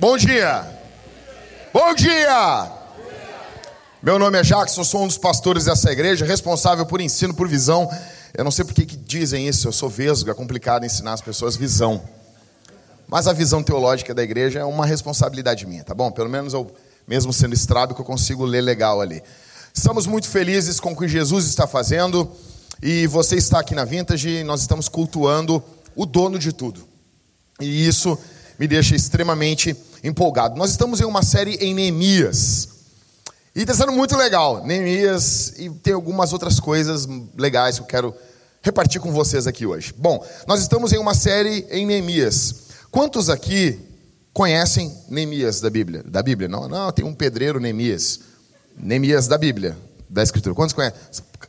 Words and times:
Bom 0.00 0.16
dia! 0.16 0.66
Bom 1.74 1.94
dia! 1.94 2.72
Meu 4.02 4.18
nome 4.18 4.38
é 4.38 4.42
Jackson, 4.42 4.82
sou 4.82 5.02
um 5.02 5.06
dos 5.06 5.18
pastores 5.18 5.66
dessa 5.66 5.92
igreja, 5.92 6.24
responsável 6.24 6.86
por 6.86 7.02
ensino, 7.02 7.34
por 7.34 7.46
visão. 7.46 7.86
Eu 8.32 8.42
não 8.42 8.50
sei 8.50 8.64
por 8.64 8.72
que 8.72 8.86
dizem 8.86 9.46
isso, 9.46 9.68
eu 9.68 9.72
sou 9.72 9.90
vesgo, 9.90 10.30
é 10.30 10.34
complicado 10.34 10.86
ensinar 10.86 11.12
as 11.12 11.20
pessoas 11.20 11.54
visão. 11.54 12.02
Mas 13.06 13.28
a 13.28 13.34
visão 13.34 13.62
teológica 13.62 14.14
da 14.14 14.22
igreja 14.22 14.60
é 14.60 14.64
uma 14.64 14.86
responsabilidade 14.86 15.66
minha, 15.66 15.84
tá 15.84 15.92
bom? 15.92 16.10
Pelo 16.10 16.30
menos 16.30 16.54
eu, 16.54 16.74
mesmo 17.06 17.30
sendo 17.30 17.52
estrábico, 17.52 18.00
eu 18.00 18.06
consigo 18.06 18.46
ler 18.46 18.62
legal 18.62 19.02
ali. 19.02 19.22
Estamos 19.74 20.06
muito 20.06 20.28
felizes 20.28 20.80
com 20.80 20.92
o 20.92 20.96
que 20.96 21.06
Jesus 21.06 21.44
está 21.44 21.66
fazendo 21.66 22.26
e 22.82 23.06
você 23.06 23.36
está 23.36 23.60
aqui 23.60 23.74
na 23.74 23.84
Vintage 23.84 24.44
nós 24.44 24.62
estamos 24.62 24.88
cultuando 24.88 25.62
o 25.94 26.06
dono 26.06 26.38
de 26.38 26.54
tudo. 26.54 26.88
E 27.60 27.86
isso 27.86 28.18
me 28.58 28.66
deixa 28.66 28.96
extremamente 28.96 29.76
empolgado. 30.02 30.56
Nós 30.56 30.70
estamos 30.70 31.00
em 31.00 31.04
uma 31.04 31.22
série 31.22 31.54
em 31.56 31.74
Neemias. 31.74 32.68
E 33.54 33.62
está 33.62 33.74
sendo 33.74 33.92
muito 33.92 34.16
legal. 34.16 34.64
Neemias 34.64 35.54
e 35.58 35.68
tem 35.70 35.92
algumas 35.92 36.32
outras 36.32 36.60
coisas 36.60 37.06
legais 37.36 37.76
que 37.76 37.82
eu 37.82 37.86
quero 37.86 38.14
repartir 38.62 39.00
com 39.00 39.12
vocês 39.12 39.46
aqui 39.46 39.66
hoje. 39.66 39.94
Bom, 39.96 40.24
nós 40.46 40.60
estamos 40.60 40.92
em 40.92 40.98
uma 40.98 41.14
série 41.14 41.66
em 41.70 41.86
Neemias. 41.86 42.54
Quantos 42.90 43.28
aqui 43.28 43.78
conhecem 44.32 44.94
Neemias 45.08 45.60
da 45.60 45.70
Bíblia? 45.70 46.02
Da 46.04 46.22
Bíblia? 46.22 46.48
Não, 46.48 46.68
não, 46.68 46.92
tem 46.92 47.04
um 47.04 47.14
pedreiro 47.14 47.58
Neemias. 47.58 48.20
Neemias 48.76 49.26
da 49.26 49.36
Bíblia, 49.36 49.76
da 50.08 50.22
Escritura. 50.22 50.54
Quantos 50.54 50.74
conhecem? 50.74 50.98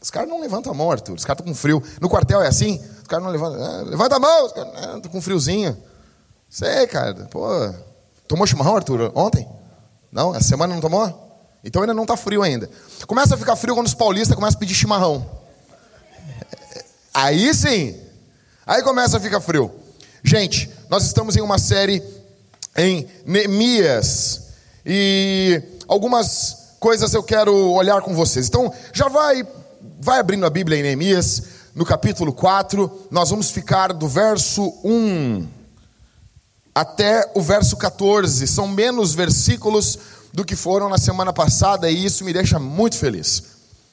Os 0.01 0.09
caras 0.09 0.27
não 0.27 0.41
levantam 0.41 0.71
a 0.71 0.75
mão, 0.75 0.89
Arthur. 0.89 1.13
Os 1.13 1.23
caras 1.23 1.39
estão 1.39 1.53
com 1.53 1.57
frio. 1.57 1.83
No 1.99 2.09
quartel 2.09 2.41
é 2.41 2.47
assim? 2.47 2.81
Os 3.01 3.07
caras 3.07 3.23
não 3.23 3.31
levantam. 3.31 3.63
Ah, 3.63 3.83
levanta 3.83 4.15
a 4.15 4.19
mão! 4.19 4.45
Os 4.45 4.51
caras 4.51 4.73
ah, 4.75 5.09
com 5.09 5.21
friozinho. 5.21 5.77
Sei, 6.49 6.87
cara. 6.87 7.27
Pô, 7.29 7.47
tomou 8.31 8.47
chimarrão, 8.47 8.77
Arthur, 8.77 9.11
ontem? 9.13 9.45
Não? 10.09 10.33
Essa 10.33 10.47
semana 10.47 10.73
não 10.73 10.79
tomou? 10.79 11.49
Então 11.61 11.81
ainda 11.81 11.93
não 11.93 12.03
está 12.03 12.15
frio 12.15 12.41
ainda. 12.41 12.69
Começa 13.05 13.35
a 13.35 13.37
ficar 13.37 13.57
frio 13.57 13.75
quando 13.75 13.87
os 13.87 13.93
paulistas 13.93 14.33
começam 14.33 14.55
a 14.55 14.59
pedir 14.59 14.73
chimarrão. 14.73 15.29
Aí 17.13 17.53
sim. 17.53 17.93
Aí 18.65 18.81
começa 18.83 19.17
a 19.17 19.19
ficar 19.19 19.41
frio. 19.41 19.69
Gente, 20.23 20.71
nós 20.89 21.03
estamos 21.03 21.35
em 21.35 21.41
uma 21.41 21.59
série 21.59 22.01
em 22.77 23.05
Neemias. 23.25 24.43
E 24.85 25.61
algumas 25.85 26.75
coisas 26.79 27.13
eu 27.13 27.21
quero 27.21 27.53
olhar 27.53 28.01
com 28.01 28.15
vocês. 28.15 28.47
Então, 28.47 28.73
já 28.93 29.09
vai, 29.09 29.45
vai 29.99 30.19
abrindo 30.19 30.45
a 30.45 30.49
Bíblia 30.49 30.79
em 30.79 30.83
Neemias, 30.83 31.43
no 31.75 31.85
capítulo 31.85 32.31
4. 32.31 33.07
Nós 33.11 33.29
vamos 33.29 33.51
ficar 33.51 33.91
do 33.91 34.07
verso 34.07 34.73
1 34.85 35.60
até 36.73 37.29
o 37.35 37.41
verso 37.41 37.77
14. 37.77 38.47
São 38.47 38.67
menos 38.67 39.13
versículos 39.13 39.99
do 40.33 40.45
que 40.45 40.55
foram 40.55 40.89
na 40.89 40.97
semana 40.97 41.33
passada 41.33 41.89
e 41.89 42.05
isso 42.05 42.23
me 42.23 42.33
deixa 42.33 42.57
muito 42.57 42.97
feliz. 42.97 43.43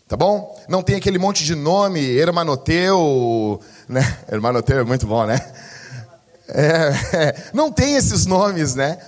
Tá 0.06 0.16
bom? 0.16 0.58
Não 0.68 0.82
tem 0.82 0.96
aquele 0.96 1.18
monte 1.18 1.44
de 1.44 1.54
nome, 1.54 2.00
Hermanoteu, 2.00 3.60
né? 3.88 4.18
Hermanoteu 4.30 4.78
é 4.78 4.84
muito 4.84 5.06
bom, 5.06 5.26
né? 5.26 5.38
É, 6.48 6.66
é, 7.12 7.44
não 7.52 7.70
tem 7.70 7.94
esses 7.94 8.24
nomes, 8.24 8.74
né? 8.74 8.98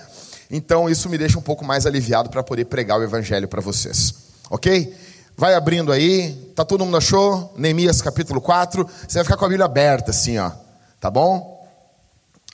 Então 0.49 0.89
isso 0.89 1.09
me 1.09 1.17
deixa 1.17 1.39
um 1.39 1.41
pouco 1.41 1.65
mais 1.65 1.85
aliviado 1.85 2.29
para 2.29 2.43
poder 2.43 2.65
pregar 2.65 2.99
o 2.99 3.03
evangelho 3.03 3.47
para 3.47 3.61
vocês. 3.61 4.13
OK? 4.49 4.93
Vai 5.35 5.55
abrindo 5.55 5.91
aí. 5.91 6.33
Tá 6.55 6.63
todo 6.63 6.85
mundo 6.85 6.97
achou? 6.97 7.51
Neemias 7.57 8.01
capítulo 8.01 8.39
4. 8.39 8.87
Você 9.07 9.17
vai 9.17 9.23
ficar 9.23 9.37
com 9.37 9.45
a 9.45 9.49
Bíblia 9.49 9.65
aberta 9.65 10.11
assim, 10.11 10.37
ó. 10.37 10.51
Tá 10.99 11.09
bom? 11.09 11.60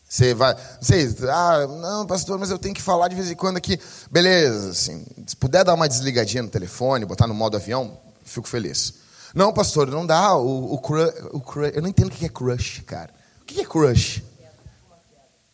Você 0.09 0.33
vai, 0.33 0.55
você, 0.79 1.13
ah, 1.29 1.67
não, 1.67 2.07
pastor, 2.07 2.39
mas 2.39 2.49
eu 2.49 2.57
tenho 2.57 2.73
que 2.73 2.81
falar 2.81 3.09
de 3.09 3.15
vez 3.15 3.29
em 3.29 3.35
quando 3.35 3.57
aqui. 3.57 3.77
Beleza, 4.09 4.69
assim, 4.69 5.05
se 5.25 5.35
puder 5.35 5.65
dar 5.65 5.73
uma 5.73 5.87
desligadinha 5.87 6.43
no 6.43 6.49
telefone, 6.49 7.05
botar 7.05 7.27
no 7.27 7.33
modo 7.33 7.57
avião, 7.57 7.97
fico 8.23 8.47
feliz. 8.47 8.93
Não, 9.35 9.51
pastor, 9.51 9.91
não 9.91 10.05
dá. 10.05 10.35
O, 10.35 10.75
o, 10.75 10.79
crush, 10.79 11.13
o 11.31 11.41
crush, 11.41 11.71
eu 11.75 11.81
não 11.81 11.89
entendo 11.89 12.07
o 12.07 12.11
que 12.11 12.25
é 12.25 12.29
crush, 12.29 12.81
cara. 12.85 13.09
O 13.41 13.45
que 13.45 13.59
é 13.59 13.65
crush? 13.65 14.23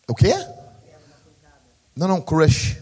O 0.07 0.13
quê? 0.13 0.33
Não, 1.95 2.07
não, 2.07 2.21
crush. 2.21 2.77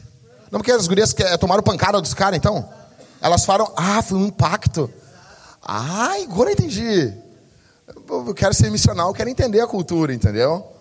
Não, 0.52 0.60
porque 0.60 0.72
as 0.72 0.88
gurias 0.88 1.16
tomaram 1.40 1.64
pancada 1.64 2.02
dos 2.02 2.14
caras, 2.14 2.38
então? 2.38 2.68
Elas 3.22 3.46
falaram, 3.46 3.72
ah, 3.78 4.02
foi 4.02 4.18
um 4.18 4.26
impacto. 4.26 4.92
Ah, 5.62 6.16
agora 6.22 6.50
eu 6.50 6.54
entendi. 6.54 7.14
Eu 8.10 8.34
quero 8.34 8.54
ser 8.54 8.70
missional, 8.70 9.08
eu 9.10 9.14
quero 9.14 9.30
entender 9.30 9.62
a 9.62 9.68
cultura, 9.68 10.14
entendeu? 10.14 10.81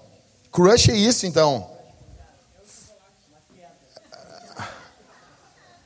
Crush 0.52 0.90
é 0.90 0.96
isso, 0.96 1.26
então. 1.26 1.70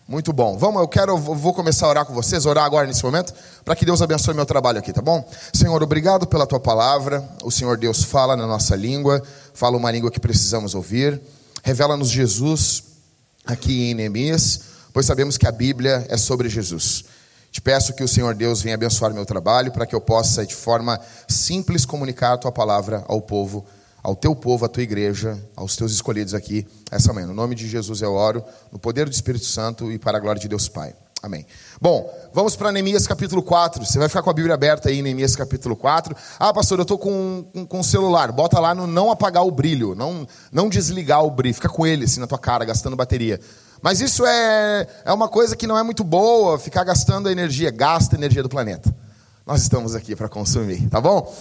Muito 0.06 0.32
bom. 0.32 0.56
Vamos, 0.58 0.80
eu 0.80 0.88
quero, 0.88 1.16
vou 1.16 1.54
começar 1.54 1.86
a 1.86 1.88
orar 1.88 2.06
com 2.06 2.12
vocês, 2.12 2.44
orar 2.44 2.64
agora 2.64 2.86
nesse 2.86 3.02
momento, 3.02 3.32
para 3.64 3.74
que 3.74 3.86
Deus 3.86 4.02
abençoe 4.02 4.34
meu 4.34 4.44
trabalho 4.44 4.78
aqui, 4.78 4.92
tá 4.92 5.00
bom? 5.00 5.26
Senhor, 5.52 5.82
obrigado 5.82 6.26
pela 6.26 6.46
tua 6.46 6.60
palavra. 6.60 7.26
O 7.42 7.50
Senhor 7.50 7.78
Deus 7.78 8.04
fala 8.04 8.36
na 8.36 8.46
nossa 8.46 8.76
língua, 8.76 9.22
fala 9.54 9.76
uma 9.76 9.90
língua 9.90 10.10
que 10.10 10.20
precisamos 10.20 10.74
ouvir. 10.74 11.20
Revela-nos 11.62 12.10
Jesus 12.10 12.84
aqui 13.46 13.90
em 13.90 13.94
Neemias, 13.94 14.60
pois 14.92 15.06
sabemos 15.06 15.38
que 15.38 15.46
a 15.46 15.52
Bíblia 15.52 16.06
é 16.08 16.16
sobre 16.18 16.48
Jesus. 16.50 17.04
Te 17.50 17.60
peço 17.60 17.94
que 17.94 18.04
o 18.04 18.08
Senhor 18.08 18.34
Deus 18.34 18.60
venha 18.60 18.74
abençoar 18.74 19.12
meu 19.14 19.24
trabalho, 19.24 19.72
para 19.72 19.86
que 19.86 19.94
eu 19.94 20.00
possa, 20.00 20.44
de 20.44 20.54
forma 20.54 21.00
simples, 21.28 21.86
comunicar 21.86 22.34
a 22.34 22.38
tua 22.38 22.52
palavra 22.52 23.04
ao 23.08 23.22
povo 23.22 23.64
ao 24.04 24.14
teu 24.14 24.36
povo, 24.36 24.66
à 24.66 24.68
tua 24.68 24.82
igreja, 24.82 25.42
aos 25.56 25.76
teus 25.76 25.90
escolhidos 25.90 26.34
aqui 26.34 26.66
essa 26.90 27.10
manhã. 27.10 27.26
No 27.26 27.32
nome 27.32 27.54
de 27.54 27.66
Jesus 27.66 28.02
eu 28.02 28.12
oro, 28.12 28.44
no 28.70 28.78
poder 28.78 29.08
do 29.08 29.12
Espírito 29.12 29.46
Santo 29.46 29.90
e 29.90 29.98
para 29.98 30.18
a 30.18 30.20
glória 30.20 30.38
de 30.38 30.46
Deus 30.46 30.68
Pai. 30.68 30.94
Amém. 31.22 31.46
Bom, 31.80 32.14
vamos 32.34 32.54
para 32.54 32.70
Neemias 32.70 33.06
capítulo 33.06 33.42
4. 33.42 33.82
Você 33.82 33.98
vai 33.98 34.10
ficar 34.10 34.22
com 34.22 34.28
a 34.28 34.34
Bíblia 34.34 34.52
aberta 34.52 34.90
aí, 34.90 35.00
Neemias 35.00 35.34
capítulo 35.34 35.74
4. 35.74 36.14
Ah, 36.38 36.52
pastor, 36.52 36.78
eu 36.78 36.82
estou 36.82 36.98
com, 36.98 37.46
com, 37.50 37.66
com 37.66 37.82
celular. 37.82 38.30
Bota 38.30 38.60
lá 38.60 38.74
no 38.74 38.86
não 38.86 39.10
apagar 39.10 39.42
o 39.42 39.50
brilho, 39.50 39.94
não, 39.94 40.28
não 40.52 40.68
desligar 40.68 41.24
o 41.24 41.30
brilho. 41.30 41.54
Fica 41.54 41.70
com 41.70 41.86
ele 41.86 42.04
assim 42.04 42.20
na 42.20 42.26
tua 42.26 42.38
cara, 42.38 42.62
gastando 42.66 42.94
bateria. 42.94 43.40
Mas 43.80 44.02
isso 44.02 44.26
é, 44.26 44.86
é 45.02 45.12
uma 45.14 45.30
coisa 45.30 45.56
que 45.56 45.66
não 45.66 45.78
é 45.78 45.82
muito 45.82 46.04
boa, 46.04 46.58
ficar 46.58 46.84
gastando 46.84 47.30
energia. 47.30 47.70
Gasta 47.70 48.16
energia 48.16 48.42
do 48.42 48.50
planeta. 48.50 48.94
Nós 49.46 49.62
estamos 49.62 49.94
aqui 49.94 50.14
para 50.14 50.28
consumir, 50.28 50.90
tá 50.90 51.00
bom? 51.00 51.34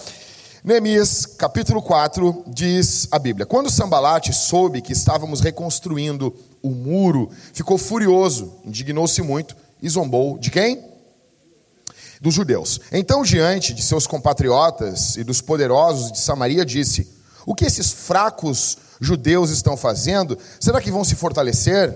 Neemias, 0.66 1.26
capítulo 1.26 1.82
4, 1.82 2.44
diz 2.46 3.06
a 3.10 3.18
Bíblia: 3.18 3.44
Quando 3.44 3.70
Sambalate 3.70 4.32
soube 4.32 4.80
que 4.80 4.94
estávamos 4.94 5.40
reconstruindo 5.40 6.34
o 6.62 6.70
muro, 6.70 7.28
ficou 7.52 7.76
furioso, 7.76 8.50
indignou-se 8.64 9.20
muito 9.20 9.54
e 9.82 9.90
zombou 9.90 10.38
de 10.38 10.50
quem? 10.50 10.82
Dos 12.18 12.32
judeus. 12.32 12.80
Então, 12.90 13.22
diante 13.22 13.74
de 13.74 13.82
seus 13.82 14.06
compatriotas 14.06 15.18
e 15.18 15.22
dos 15.22 15.42
poderosos 15.42 16.10
de 16.10 16.18
Samaria, 16.18 16.64
disse: 16.64 17.12
O 17.44 17.54
que 17.54 17.66
esses 17.66 17.92
fracos 17.92 18.78
judeus 18.98 19.50
estão 19.50 19.76
fazendo? 19.76 20.38
Será 20.58 20.80
que 20.80 20.90
vão 20.90 21.04
se 21.04 21.14
fortalecer? 21.14 21.94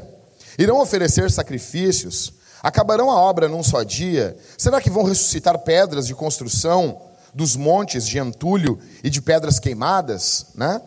Irão 0.58 0.78
oferecer 0.78 1.30
sacrifícios? 1.30 2.34
Acabarão 2.62 3.10
a 3.10 3.18
obra 3.18 3.48
num 3.48 3.62
só 3.62 3.82
dia? 3.82 4.36
Será 4.58 4.78
que 4.78 4.90
vão 4.90 5.04
ressuscitar 5.04 5.58
pedras 5.60 6.06
de 6.06 6.14
construção? 6.14 7.07
Dos 7.34 7.56
montes 7.56 8.06
de 8.06 8.18
entulho 8.18 8.78
e 9.02 9.10
de 9.10 9.20
pedras 9.20 9.58
queimadas, 9.58 10.46
né? 10.54 10.80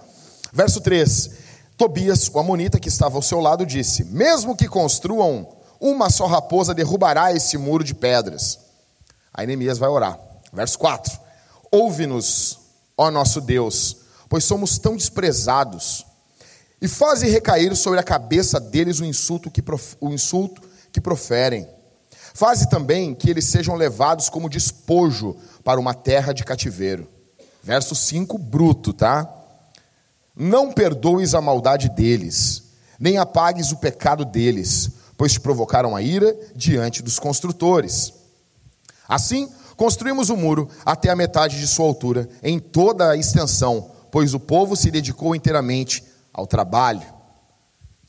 Verso 0.54 0.82
3: 0.82 1.32
Tobias, 1.78 2.30
o 2.32 2.40
amonita 2.40 2.80
que 2.80 2.90
estava 2.90 3.16
ao 3.16 3.22
seu 3.22 3.40
lado, 3.40 3.66
disse: 3.66 4.04
Mesmo 4.04 4.56
que 4.56 4.68
construam, 4.68 5.48
uma 5.80 6.10
só 6.10 6.28
raposa 6.28 6.74
derrubará 6.74 7.34
esse 7.34 7.58
muro 7.58 7.84
de 7.84 7.96
pedras. 7.96 8.60
Aí 9.34 9.48
Neemias 9.48 9.78
vai 9.78 9.90
orar. 9.90 10.20
Verso 10.54 10.78
4: 10.78 11.20
Ouve-nos, 11.72 12.60
ó 12.98 13.10
nosso 13.10 13.42
Deus, 13.42 13.98
pois 14.30 14.44
somos 14.44 14.78
tão 14.78 14.96
desprezados, 14.96 16.06
e 16.82 16.88
faze 16.88 17.28
recair 17.28 17.76
sobre 17.76 18.00
a 18.00 18.04
cabeça 18.04 18.60
deles 18.60 19.00
o 19.00 19.06
insulto 19.06 19.50
que, 19.50 19.64
o 20.00 20.10
insulto 20.10 20.62
que 20.92 21.00
proferem. 21.00 21.68
Faze 22.34 22.70
também 22.70 23.14
que 23.14 23.30
eles 23.30 23.46
sejam 23.46 23.76
levados 23.76 24.30
como 24.30 24.50
despojo 24.50 25.36
para 25.64 25.80
uma 25.80 25.94
terra 25.94 26.34
de 26.34 26.44
cativeiro. 26.44 27.08
Verso 27.64 27.94
5, 27.94 28.38
bruto, 28.38 28.94
tá? 28.94 29.30
Não 30.36 30.72
perdoes 30.72 31.36
a 31.36 31.42
maldade 31.42 31.90
deles, 31.90 32.64
nem 33.00 33.18
apagues 33.18 33.72
o 33.72 33.78
pecado 33.78 34.26
deles, 34.26 34.90
pois 35.18 35.34
te 35.34 35.40
provocaram 35.40 35.96
a 35.96 36.02
ira 36.02 36.36
diante 36.56 37.04
dos 37.04 37.20
construtores. 37.20 38.14
Assim, 39.08 39.52
construímos 39.76 40.30
o 40.30 40.38
muro 40.38 40.70
até 40.86 41.10
a 41.10 41.16
metade 41.16 41.60
de 41.60 41.68
sua 41.68 41.86
altura, 41.86 42.28
em 42.42 42.60
toda 42.60 43.12
a 43.12 43.18
extensão, 43.18 43.92
pois 44.10 44.34
o 44.34 44.40
povo 44.40 44.76
se 44.76 44.90
dedicou 44.90 45.36
inteiramente 45.36 46.04
ao 46.34 46.48
trabalho. 46.48 47.06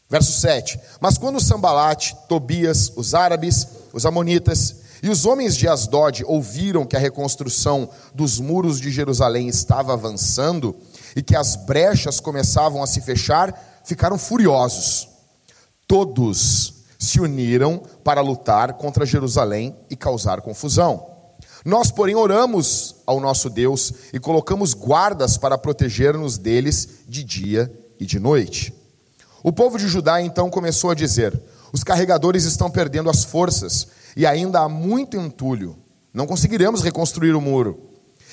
Verso 0.08 0.32
7: 0.32 0.78
Mas 1.00 1.18
quando 1.18 1.40
Sambalate, 1.40 2.16
Tobias, 2.28 2.92
os 2.96 3.14
árabes, 3.14 3.66
os 3.92 4.06
amonitas 4.06 4.76
e 5.02 5.10
os 5.10 5.26
homens 5.26 5.56
de 5.56 5.66
Asdod 5.66 6.24
ouviram 6.26 6.86
que 6.86 6.94
a 6.94 6.98
reconstrução 6.98 7.90
dos 8.14 8.38
muros 8.38 8.80
de 8.80 8.90
Jerusalém 8.90 9.48
estava 9.48 9.92
avançando 9.92 10.76
e 11.16 11.22
que 11.22 11.34
as 11.34 11.56
brechas 11.56 12.20
começavam 12.20 12.82
a 12.82 12.86
se 12.86 13.00
fechar, 13.00 13.82
ficaram 13.84 14.16
furiosos. 14.16 15.08
todos 15.88 16.74
se 16.98 17.20
uniram 17.20 17.82
para 18.04 18.20
lutar 18.20 18.74
contra 18.74 19.04
Jerusalém 19.04 19.76
e 19.90 19.96
causar 19.96 20.40
confusão. 20.40 21.04
Nós, 21.64 21.90
porém, 21.90 22.14
oramos 22.14 22.94
ao 23.04 23.20
nosso 23.20 23.50
Deus 23.50 23.92
e 24.12 24.20
colocamos 24.20 24.72
guardas 24.72 25.36
para 25.36 25.58
proteger-nos 25.58 26.38
deles 26.38 27.00
de 27.08 27.24
dia 27.24 27.72
e 27.98 28.06
de 28.06 28.20
noite. 28.20 28.72
O 29.42 29.52
povo 29.52 29.76
de 29.76 29.88
Judá 29.88 30.22
então 30.22 30.48
começou 30.48 30.90
a 30.90 30.94
dizer: 30.94 31.38
Os 31.72 31.82
carregadores 31.82 32.44
estão 32.44 32.70
perdendo 32.70 33.08
as 33.08 33.24
forças 33.24 33.88
e 34.14 34.26
ainda 34.26 34.60
há 34.60 34.69
muito 34.69 35.16
entulho. 35.16 35.76
Não 36.12 36.26
conseguiremos 36.26 36.82
reconstruir 36.82 37.34
o 37.34 37.40
muro. 37.40 37.90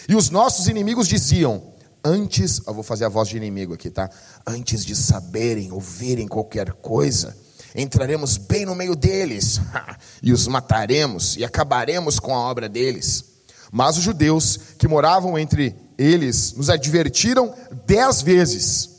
E 0.08 0.16
os 0.16 0.30
nossos 0.30 0.68
inimigos 0.68 1.08
diziam: 1.08 1.64
Antes, 2.04 2.62
eu 2.68 2.74
vou 2.74 2.84
fazer 2.84 3.06
a 3.06 3.10
voz 3.10 3.30
de 3.30 3.38
inimigo 3.38 3.74
aqui, 3.74 3.90
tá? 3.90 4.10
Antes 4.46 4.86
de 4.86 4.96
saberem, 4.96 5.72
ouvirem 5.72 6.28
qualquer 6.28 6.74
coisa, 6.74 7.36
entraremos 7.74 8.38
bem 8.38 8.66
no 8.66 8.76
meio 8.76 8.96
deles 8.96 9.62
e 10.22 10.34
os 10.34 10.48
mataremos 10.48 11.38
e 11.38 11.44
acabaremos 11.46 12.20
com 12.20 12.36
a 12.36 12.40
obra 12.40 12.68
deles. 12.68 13.24
Mas 13.72 13.98
os 13.98 14.04
judeus 14.04 14.58
que 14.78 14.88
moravam 14.88 15.38
entre 15.38 15.76
eles 15.98 16.54
nos 16.54 16.70
advertiram 16.70 17.54
dez 17.86 18.22
vezes: 18.22 18.90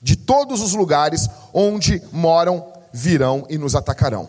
de 0.00 0.16
todos 0.16 0.60
os 0.60 0.74
lugares 0.74 1.28
onde 1.52 2.02
moram 2.10 2.71
virão 2.92 3.46
e 3.48 3.58
nos 3.58 3.74
atacarão. 3.74 4.28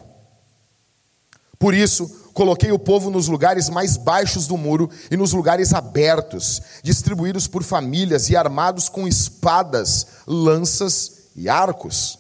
Por 1.58 1.74
isso, 1.74 2.10
coloquei 2.34 2.72
o 2.72 2.80
povo 2.80 3.10
nos 3.10 3.28
lugares 3.28 3.70
mais 3.70 3.96
baixos 3.96 4.48
do 4.48 4.58
muro 4.58 4.90
e 5.10 5.16
nos 5.16 5.32
lugares 5.32 5.74
abertos, 5.74 6.62
distribuídos 6.84 7.48
por 7.48 7.64
famílias 7.64 8.30
e 8.30 8.36
armados 8.36 8.90
com 8.90 9.08
espadas, 9.08 10.08
lanças 10.28 11.30
e 11.36 11.48
arcos. 11.48 12.20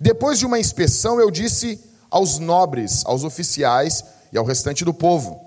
Depois 0.00 0.38
de 0.38 0.46
uma 0.46 0.58
inspeção, 0.58 1.20
eu 1.20 1.30
disse 1.30 1.78
aos 2.10 2.38
nobres, 2.38 3.04
aos 3.04 3.22
oficiais 3.22 4.02
e 4.32 4.38
ao 4.38 4.44
restante 4.44 4.84
do 4.84 4.94
povo: 4.94 5.38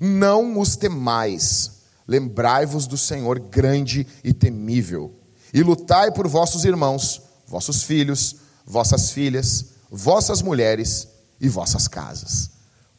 Não 0.00 0.58
os 0.58 0.76
temais, 0.76 1.82
lembrai-vos 2.08 2.86
do 2.86 2.96
Senhor 2.96 3.38
grande 3.38 4.06
e 4.24 4.32
temível, 4.32 5.14
e 5.54 5.62
lutai 5.62 6.10
por 6.10 6.26
vossos 6.26 6.64
irmãos, 6.64 7.22
vossos 7.46 7.84
filhos, 7.84 8.36
vossas 8.66 9.10
filhas, 9.10 9.66
vossas 9.90 10.40
mulheres 10.40 11.08
e 11.40 11.48
vossas 11.48 11.88
casas. 11.88 12.50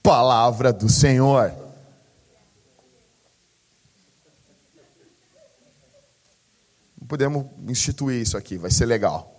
Palavra 0.03 0.73
do 0.73 0.89
Senhor. 0.89 1.53
Podemos 7.07 7.45
instituir 7.67 8.21
isso 8.21 8.37
aqui, 8.37 8.57
vai 8.57 8.71
ser 8.71 8.85
legal. 8.85 9.31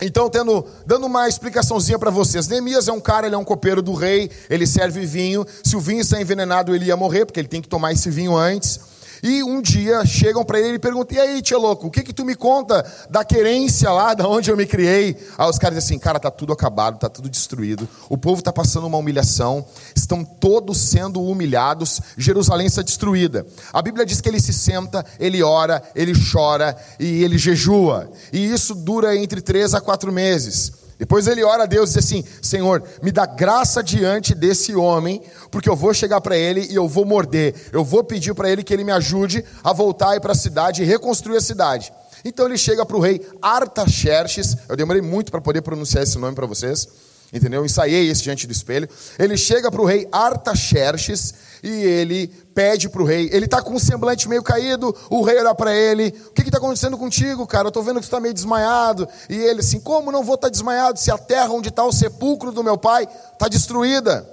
Então, 0.00 0.28
tendo, 0.28 0.66
dando 0.84 1.06
uma 1.06 1.28
explicaçãozinha 1.28 1.96
para 1.96 2.10
vocês. 2.10 2.48
Neemias 2.48 2.88
é 2.88 2.92
um 2.92 3.00
cara, 3.00 3.26
ele 3.26 3.36
é 3.36 3.38
um 3.38 3.44
copeiro 3.44 3.80
do 3.80 3.94
rei, 3.94 4.28
ele 4.50 4.66
serve 4.66 5.06
vinho. 5.06 5.46
Se 5.62 5.76
o 5.76 5.80
vinho 5.80 6.00
está 6.00 6.20
envenenado, 6.20 6.74
ele 6.74 6.86
ia 6.86 6.96
morrer, 6.96 7.24
porque 7.24 7.38
ele 7.38 7.46
tem 7.48 7.62
que 7.62 7.68
tomar 7.68 7.92
esse 7.92 8.10
vinho 8.10 8.36
antes. 8.36 8.80
E 9.22 9.40
um 9.44 9.62
dia 9.62 10.04
chegam 10.04 10.44
para 10.44 10.58
ele 10.58 10.74
e 10.74 10.78
perguntam: 10.80 11.16
E 11.16 11.20
aí, 11.20 11.40
tia 11.40 11.56
louco, 11.56 11.86
o 11.86 11.90
que 11.90 12.02
que 12.02 12.12
tu 12.12 12.24
me 12.24 12.34
conta 12.34 12.84
da 13.08 13.24
querência 13.24 13.88
lá, 13.90 14.14
da 14.14 14.26
onde 14.26 14.50
eu 14.50 14.56
me 14.56 14.66
criei? 14.66 15.16
Aí 15.38 15.48
os 15.48 15.58
caras 15.58 15.78
dizem 15.78 15.94
assim: 15.94 15.98
Cara, 16.02 16.18
tá 16.18 16.30
tudo 16.30 16.52
acabado, 16.52 16.98
tá 16.98 17.08
tudo 17.08 17.28
destruído. 17.28 17.88
O 18.08 18.18
povo 18.18 18.40
está 18.40 18.52
passando 18.52 18.86
uma 18.86 18.98
humilhação, 18.98 19.64
estão 19.94 20.24
todos 20.24 20.78
sendo 20.78 21.22
humilhados. 21.22 22.00
Jerusalém 22.18 22.66
está 22.66 22.82
destruída. 22.82 23.46
A 23.72 23.80
Bíblia 23.80 24.04
diz 24.04 24.20
que 24.20 24.28
ele 24.28 24.40
se 24.40 24.52
senta, 24.52 25.06
ele 25.20 25.40
ora, 25.40 25.80
ele 25.94 26.12
chora 26.32 26.76
e 26.98 27.22
ele 27.22 27.38
jejua. 27.38 28.10
E 28.32 28.52
isso 28.52 28.74
dura 28.74 29.16
entre 29.16 29.40
três 29.40 29.72
a 29.72 29.80
quatro 29.80 30.12
meses. 30.12 30.81
Depois 31.02 31.26
ele 31.26 31.42
ora 31.42 31.64
a 31.64 31.66
Deus 31.66 31.90
e 31.90 31.94
diz 31.94 32.04
assim: 32.04 32.24
Senhor, 32.40 32.80
me 33.02 33.10
dá 33.10 33.26
graça 33.26 33.82
diante 33.82 34.36
desse 34.36 34.72
homem, 34.76 35.20
porque 35.50 35.68
eu 35.68 35.74
vou 35.74 35.92
chegar 35.92 36.20
para 36.20 36.36
ele 36.36 36.68
e 36.70 36.76
eu 36.76 36.86
vou 36.86 37.04
morder. 37.04 37.56
Eu 37.72 37.84
vou 37.84 38.04
pedir 38.04 38.32
para 38.34 38.48
ele 38.48 38.62
que 38.62 38.72
ele 38.72 38.84
me 38.84 38.92
ajude 38.92 39.44
a 39.64 39.72
voltar 39.72 40.20
para 40.20 40.30
a 40.30 40.36
cidade 40.36 40.80
e 40.80 40.84
reconstruir 40.84 41.38
a 41.38 41.40
cidade. 41.40 41.92
Então 42.24 42.46
ele 42.46 42.56
chega 42.56 42.86
para 42.86 42.96
o 42.96 43.00
rei 43.00 43.20
Artaxerxes. 43.42 44.56
Eu 44.68 44.76
demorei 44.76 45.02
muito 45.02 45.32
para 45.32 45.40
poder 45.40 45.60
pronunciar 45.62 46.04
esse 46.04 46.16
nome 46.18 46.36
para 46.36 46.46
vocês. 46.46 46.86
Entendeu? 47.32 47.62
Eu 47.62 47.66
ensaiei 47.66 48.08
esse 48.08 48.22
diante 48.22 48.46
do 48.46 48.52
espelho. 48.52 48.88
Ele 49.18 49.36
chega 49.36 49.72
para 49.72 49.82
o 49.82 49.84
rei 49.84 50.06
Artaxerxes 50.12 51.34
e 51.64 51.68
ele 51.68 52.32
pede 52.54 52.88
para 52.88 53.02
o 53.02 53.04
rei. 53.04 53.28
Ele 53.32 53.46
está 53.46 53.60
com 53.60 53.74
um 53.74 53.78
semblante 53.78 54.28
meio 54.28 54.42
caído. 54.42 54.94
O 55.10 55.22
rei 55.22 55.38
olha 55.38 55.54
para 55.54 55.74
ele: 55.74 56.14
O 56.28 56.32
que 56.32 56.42
está 56.42 56.58
acontecendo 56.58 56.96
contigo, 56.96 57.46
cara? 57.46 57.66
Eu 57.66 57.68
estou 57.68 57.82
vendo 57.82 57.96
que 57.96 58.02
tu 58.02 58.04
está 58.04 58.20
meio 58.20 58.34
desmaiado. 58.34 59.08
E 59.28 59.36
ele 59.36 59.60
assim: 59.60 59.80
Como 59.80 60.12
não 60.12 60.22
vou 60.22 60.36
estar 60.36 60.48
tá 60.48 60.50
desmaiado 60.50 60.98
se 60.98 61.10
a 61.10 61.18
terra 61.18 61.50
onde 61.50 61.68
está 61.68 61.84
o 61.84 61.92
sepulcro 61.92 62.52
do 62.52 62.62
meu 62.62 62.78
pai 62.78 63.08
está 63.32 63.48
destruída? 63.48 64.28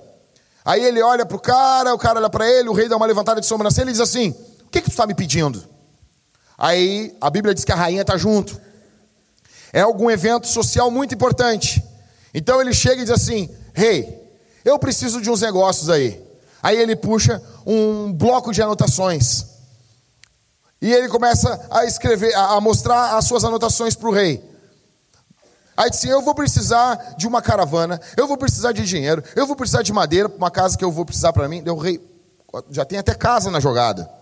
Aí 0.63 0.83
ele 0.83 1.01
olha 1.01 1.25
para 1.25 1.37
o 1.37 1.39
cara, 1.39 1.93
o 1.93 1.97
cara 1.97 2.19
olha 2.19 2.29
para 2.29 2.47
ele. 2.47 2.69
O 2.69 2.73
rei 2.73 2.87
dá 2.87 2.97
uma 2.97 3.05
levantada 3.05 3.41
de 3.41 3.47
sobrancelha 3.47 3.89
e 3.89 3.93
diz 3.93 4.01
assim: 4.01 4.29
O 4.65 4.69
que, 4.69 4.81
que 4.81 4.89
tu 4.89 4.91
está 4.91 5.07
me 5.07 5.15
pedindo? 5.15 5.63
Aí 6.57 7.15
a 7.21 7.29
Bíblia 7.29 7.55
diz 7.55 7.63
que 7.63 7.71
a 7.71 7.75
rainha 7.75 8.01
está 8.01 8.17
junto. 8.17 8.59
É 9.71 9.81
algum 9.81 10.09
evento 10.09 10.47
social 10.47 10.91
muito 10.91 11.13
importante. 11.13 11.83
Então 12.33 12.59
ele 12.59 12.73
chega 12.73 13.01
e 13.01 13.05
diz 13.05 13.13
assim: 13.13 13.49
Rei, 13.73 13.99
hey, 13.99 14.19
eu 14.65 14.77
preciso 14.77 15.21
de 15.21 15.29
uns 15.29 15.41
negócios 15.41 15.89
aí. 15.89 16.28
Aí 16.61 16.77
ele 16.77 16.95
puxa 16.95 17.41
um 17.65 18.11
bloco 18.11 18.51
de 18.51 18.61
anotações. 18.61 19.45
E 20.81 20.91
ele 20.91 21.09
começa 21.09 21.67
a 21.69 21.85
escrever, 21.85 22.33
a 22.35 22.59
mostrar 22.61 23.17
as 23.17 23.25
suas 23.25 23.43
anotações 23.43 23.95
para 23.95 24.09
o 24.09 24.13
rei. 24.13 24.43
Aí 25.75 25.89
disse: 25.89 26.07
Eu 26.07 26.21
vou 26.21 26.35
precisar 26.35 27.15
de 27.17 27.27
uma 27.27 27.41
caravana, 27.41 27.99
eu 28.17 28.27
vou 28.27 28.37
precisar 28.37 28.71
de 28.71 28.85
dinheiro, 28.85 29.23
eu 29.35 29.47
vou 29.47 29.55
precisar 29.55 29.81
de 29.81 29.93
madeira 29.93 30.27
para 30.27 30.37
uma 30.37 30.51
casa 30.51 30.77
que 30.77 30.83
eu 30.83 30.91
vou 30.91 31.05
precisar 31.05 31.31
para 31.33 31.47
mim. 31.47 31.61
Deu 31.63 31.77
rei, 31.77 32.01
já 32.69 32.83
tem 32.83 32.99
até 32.99 33.13
casa 33.13 33.49
na 33.49 33.59
jogada. 33.59 34.18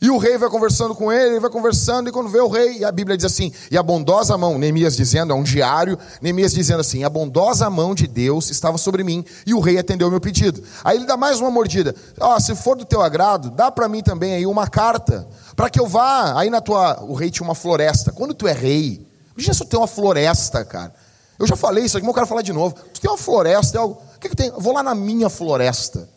E 0.00 0.10
o 0.10 0.16
rei 0.16 0.38
vai 0.38 0.48
conversando 0.48 0.94
com 0.94 1.10
ele, 1.10 1.32
ele 1.32 1.40
vai 1.40 1.50
conversando, 1.50 2.08
e 2.08 2.12
quando 2.12 2.28
vê 2.28 2.38
o 2.38 2.46
rei, 2.46 2.84
a 2.84 2.92
Bíblia 2.92 3.16
diz 3.16 3.26
assim: 3.26 3.52
e 3.68 3.76
a 3.76 3.82
bondosa 3.82 4.38
mão, 4.38 4.56
Neemias 4.56 4.96
dizendo, 4.96 5.32
é 5.32 5.36
um 5.36 5.42
diário, 5.42 5.98
Neemias 6.22 6.52
dizendo 6.52 6.80
assim: 6.80 7.02
a 7.02 7.08
bondosa 7.08 7.68
mão 7.68 7.96
de 7.96 8.06
Deus 8.06 8.48
estava 8.48 8.78
sobre 8.78 9.02
mim, 9.02 9.24
e 9.44 9.52
o 9.52 9.58
rei 9.58 9.76
atendeu 9.76 10.06
o 10.06 10.10
meu 10.10 10.20
pedido. 10.20 10.62
Aí 10.84 10.96
ele 10.96 11.04
dá 11.04 11.16
mais 11.16 11.40
uma 11.40 11.50
mordida: 11.50 11.96
ó, 12.20 12.36
oh, 12.36 12.40
se 12.40 12.54
for 12.54 12.76
do 12.76 12.84
teu 12.84 13.02
agrado, 13.02 13.50
dá 13.50 13.72
para 13.72 13.88
mim 13.88 14.00
também 14.00 14.34
aí 14.34 14.46
uma 14.46 14.68
carta, 14.68 15.26
para 15.56 15.68
que 15.68 15.80
eu 15.80 15.86
vá. 15.88 16.38
Aí 16.38 16.48
na 16.48 16.60
tua. 16.60 17.02
O 17.02 17.14
rei 17.14 17.28
tinha 17.28 17.44
uma 17.44 17.56
floresta. 17.56 18.12
Quando 18.12 18.34
tu 18.34 18.46
é 18.46 18.52
rei, 18.52 19.04
imagina 19.34 19.52
se 19.52 19.60
tu 19.60 19.66
tem 19.66 19.80
uma 19.80 19.88
floresta, 19.88 20.64
cara. 20.64 20.94
Eu 21.36 21.46
já 21.46 21.56
falei 21.56 21.84
isso 21.84 21.96
aqui, 21.96 22.06
mas 22.06 22.10
eu 22.10 22.14
quero 22.14 22.26
falar 22.26 22.42
de 22.42 22.52
novo. 22.52 22.76
Tu 22.94 23.00
tem 23.00 23.10
uma 23.10 23.18
floresta, 23.18 23.78
é 23.78 23.80
algo. 23.80 24.00
O 24.16 24.20
que, 24.20 24.28
que 24.28 24.36
tem? 24.36 24.48
Eu 24.48 24.60
vou 24.60 24.72
lá 24.72 24.82
na 24.82 24.94
minha 24.94 25.28
floresta. 25.28 26.08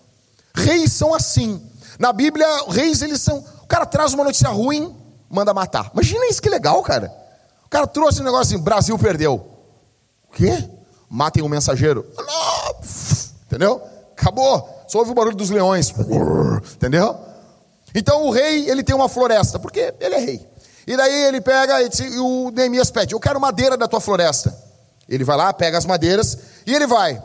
Reis 0.54 0.92
são 0.92 1.16
assim. 1.16 1.60
Na 2.00 2.14
Bíblia, 2.14 2.48
reis 2.70 3.02
eles 3.02 3.22
são 3.22 3.44
cara 3.72 3.86
traz 3.86 4.14
uma 4.14 4.26
notícia 4.26 4.50
ruim, 4.50 4.94
manda 5.30 5.54
matar. 5.54 5.90
Imagina 5.94 6.28
isso 6.28 6.42
que 6.42 6.50
legal, 6.50 6.84
cara. 6.84 7.10
O 7.66 7.70
cara 7.70 7.88
trouxe 7.88 8.22
um 8.22 8.26
negócio 8.26 8.54
assim: 8.54 8.62
Brasil 8.62 9.00
perdeu. 9.00 9.36
O 10.30 10.34
quê? 10.34 10.70
Matem 11.10 11.42
o 11.42 11.46
um 11.46 11.50
mensageiro. 11.50 12.06
Entendeu? 13.46 13.82
Acabou. 14.12 14.84
Só 14.90 15.00
ouve 15.00 15.12
o 15.12 15.14
barulho 15.14 15.38
dos 15.38 15.50
leões. 15.50 15.94
Entendeu? 16.76 17.18
Então 17.96 18.26
o 18.26 18.32
rei, 18.32 18.70
ele 18.70 18.84
tem 18.84 18.96
uma 18.96 19.08
floresta, 19.08 19.58
porque 19.58 19.94
ele 20.00 20.16
é 20.16 20.20
rei. 20.20 20.52
E 20.86 20.98
daí 20.98 21.24
ele 21.26 21.40
pega 21.40 21.82
e 21.82 22.20
o 22.20 22.52
Neemias 22.52 22.92
pede: 22.92 23.14
Eu 23.14 23.20
quero 23.22 23.40
madeira 23.40 23.78
da 23.78 23.88
tua 23.88 24.02
floresta. 24.02 24.54
Ele 25.08 25.24
vai 25.24 25.38
lá, 25.38 25.54
pega 25.54 25.78
as 25.78 25.86
madeiras 25.86 26.38
e 26.66 26.74
ele 26.74 26.88
vai. 26.88 27.22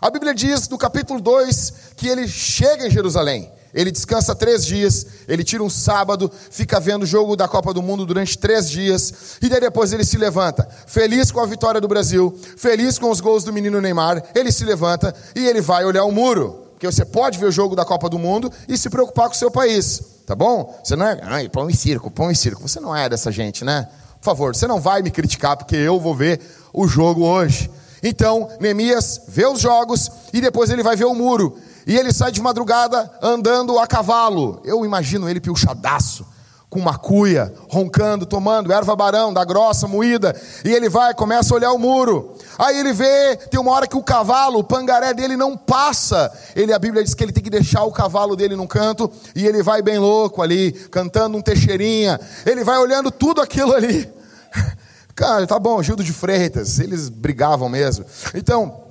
A 0.00 0.10
Bíblia 0.10 0.34
diz 0.34 0.68
no 0.68 0.78
capítulo 0.78 1.20
2 1.20 1.72
que 1.96 2.08
ele 2.08 2.26
chega 2.26 2.86
em 2.86 2.90
Jerusalém. 2.90 3.50
Ele 3.74 3.90
descansa 3.90 4.34
três 4.34 4.64
dias, 4.64 5.04
ele 5.26 5.42
tira 5.42 5.62
um 5.62 5.68
sábado, 5.68 6.30
fica 6.50 6.78
vendo 6.78 7.02
o 7.02 7.06
jogo 7.06 7.34
da 7.34 7.48
Copa 7.48 7.74
do 7.74 7.82
Mundo 7.82 8.06
durante 8.06 8.38
três 8.38 8.70
dias, 8.70 9.36
e 9.42 9.48
daí 9.48 9.60
depois 9.60 9.92
ele 9.92 10.04
se 10.04 10.16
levanta, 10.16 10.68
feliz 10.86 11.32
com 11.32 11.40
a 11.40 11.46
vitória 11.46 11.80
do 11.80 11.88
Brasil, 11.88 12.38
feliz 12.56 12.98
com 12.98 13.10
os 13.10 13.20
gols 13.20 13.42
do 13.42 13.52
menino 13.52 13.80
Neymar, 13.80 14.22
ele 14.32 14.52
se 14.52 14.64
levanta 14.64 15.12
e 15.34 15.44
ele 15.44 15.60
vai 15.60 15.84
olhar 15.84 16.04
o 16.04 16.12
muro, 16.12 16.68
porque 16.70 16.86
você 16.86 17.04
pode 17.04 17.36
ver 17.36 17.46
o 17.46 17.52
jogo 17.52 17.74
da 17.74 17.84
Copa 17.84 18.08
do 18.08 18.18
Mundo 18.18 18.50
e 18.68 18.78
se 18.78 18.88
preocupar 18.88 19.26
com 19.26 19.34
o 19.34 19.38
seu 19.38 19.50
país, 19.50 20.00
tá 20.24 20.36
bom? 20.36 20.80
Você 20.84 20.94
não 20.94 21.06
é, 21.06 21.18
ai, 21.24 21.48
pão 21.48 21.68
e 21.68 21.74
circo, 21.74 22.10
pão 22.12 22.30
e 22.30 22.36
circo, 22.36 22.68
você 22.68 22.78
não 22.78 22.94
é 22.94 23.08
dessa 23.08 23.32
gente, 23.32 23.64
né? 23.64 23.88
Por 24.20 24.26
favor, 24.26 24.54
você 24.54 24.68
não 24.68 24.80
vai 24.80 25.02
me 25.02 25.10
criticar, 25.10 25.56
porque 25.56 25.74
eu 25.74 25.98
vou 25.98 26.14
ver 26.14 26.40
o 26.72 26.86
jogo 26.86 27.24
hoje. 27.24 27.68
Então, 28.02 28.48
Neemias 28.60 29.22
vê 29.26 29.46
os 29.46 29.60
jogos 29.60 30.10
e 30.32 30.40
depois 30.40 30.70
ele 30.70 30.82
vai 30.82 30.94
ver 30.94 31.06
o 31.06 31.14
muro. 31.14 31.58
E 31.86 31.96
ele 31.96 32.12
sai 32.12 32.32
de 32.32 32.40
madrugada 32.40 33.10
andando 33.22 33.78
a 33.78 33.86
cavalo. 33.86 34.60
Eu 34.64 34.84
imagino 34.84 35.28
ele 35.28 35.40
pilchadaço, 35.40 36.26
com 36.70 36.80
uma 36.80 36.98
cuia, 36.98 37.54
roncando, 37.68 38.26
tomando 38.26 38.72
erva 38.72 38.96
barão, 38.96 39.32
da 39.32 39.44
grossa, 39.44 39.86
moída. 39.86 40.34
E 40.64 40.72
ele 40.72 40.88
vai, 40.88 41.14
começa 41.14 41.54
a 41.54 41.56
olhar 41.56 41.72
o 41.72 41.78
muro. 41.78 42.34
Aí 42.58 42.78
ele 42.78 42.92
vê, 42.92 43.36
tem 43.50 43.60
uma 43.60 43.70
hora 43.72 43.86
que 43.86 43.96
o 43.96 44.02
cavalo, 44.02 44.58
o 44.58 44.64
pangaré 44.64 45.14
dele 45.14 45.36
não 45.36 45.56
passa. 45.56 46.32
Ele, 46.56 46.72
a 46.72 46.78
Bíblia 46.78 47.04
diz 47.04 47.14
que 47.14 47.22
ele 47.22 47.32
tem 47.32 47.44
que 47.44 47.50
deixar 47.50 47.84
o 47.84 47.92
cavalo 47.92 48.34
dele 48.34 48.56
num 48.56 48.66
canto. 48.66 49.10
E 49.36 49.46
ele 49.46 49.62
vai 49.62 49.82
bem 49.82 49.98
louco 49.98 50.42
ali, 50.42 50.72
cantando 50.72 51.36
um 51.36 51.42
teixeirinha. 51.42 52.18
Ele 52.44 52.64
vai 52.64 52.78
olhando 52.78 53.10
tudo 53.10 53.40
aquilo 53.40 53.72
ali. 53.74 54.12
Cara, 55.14 55.46
tá 55.46 55.60
bom, 55.60 55.80
Gildo 55.80 56.02
de 56.02 56.12
Freitas, 56.12 56.80
eles 56.80 57.08
brigavam 57.08 57.68
mesmo. 57.68 58.04
Então, 58.34 58.83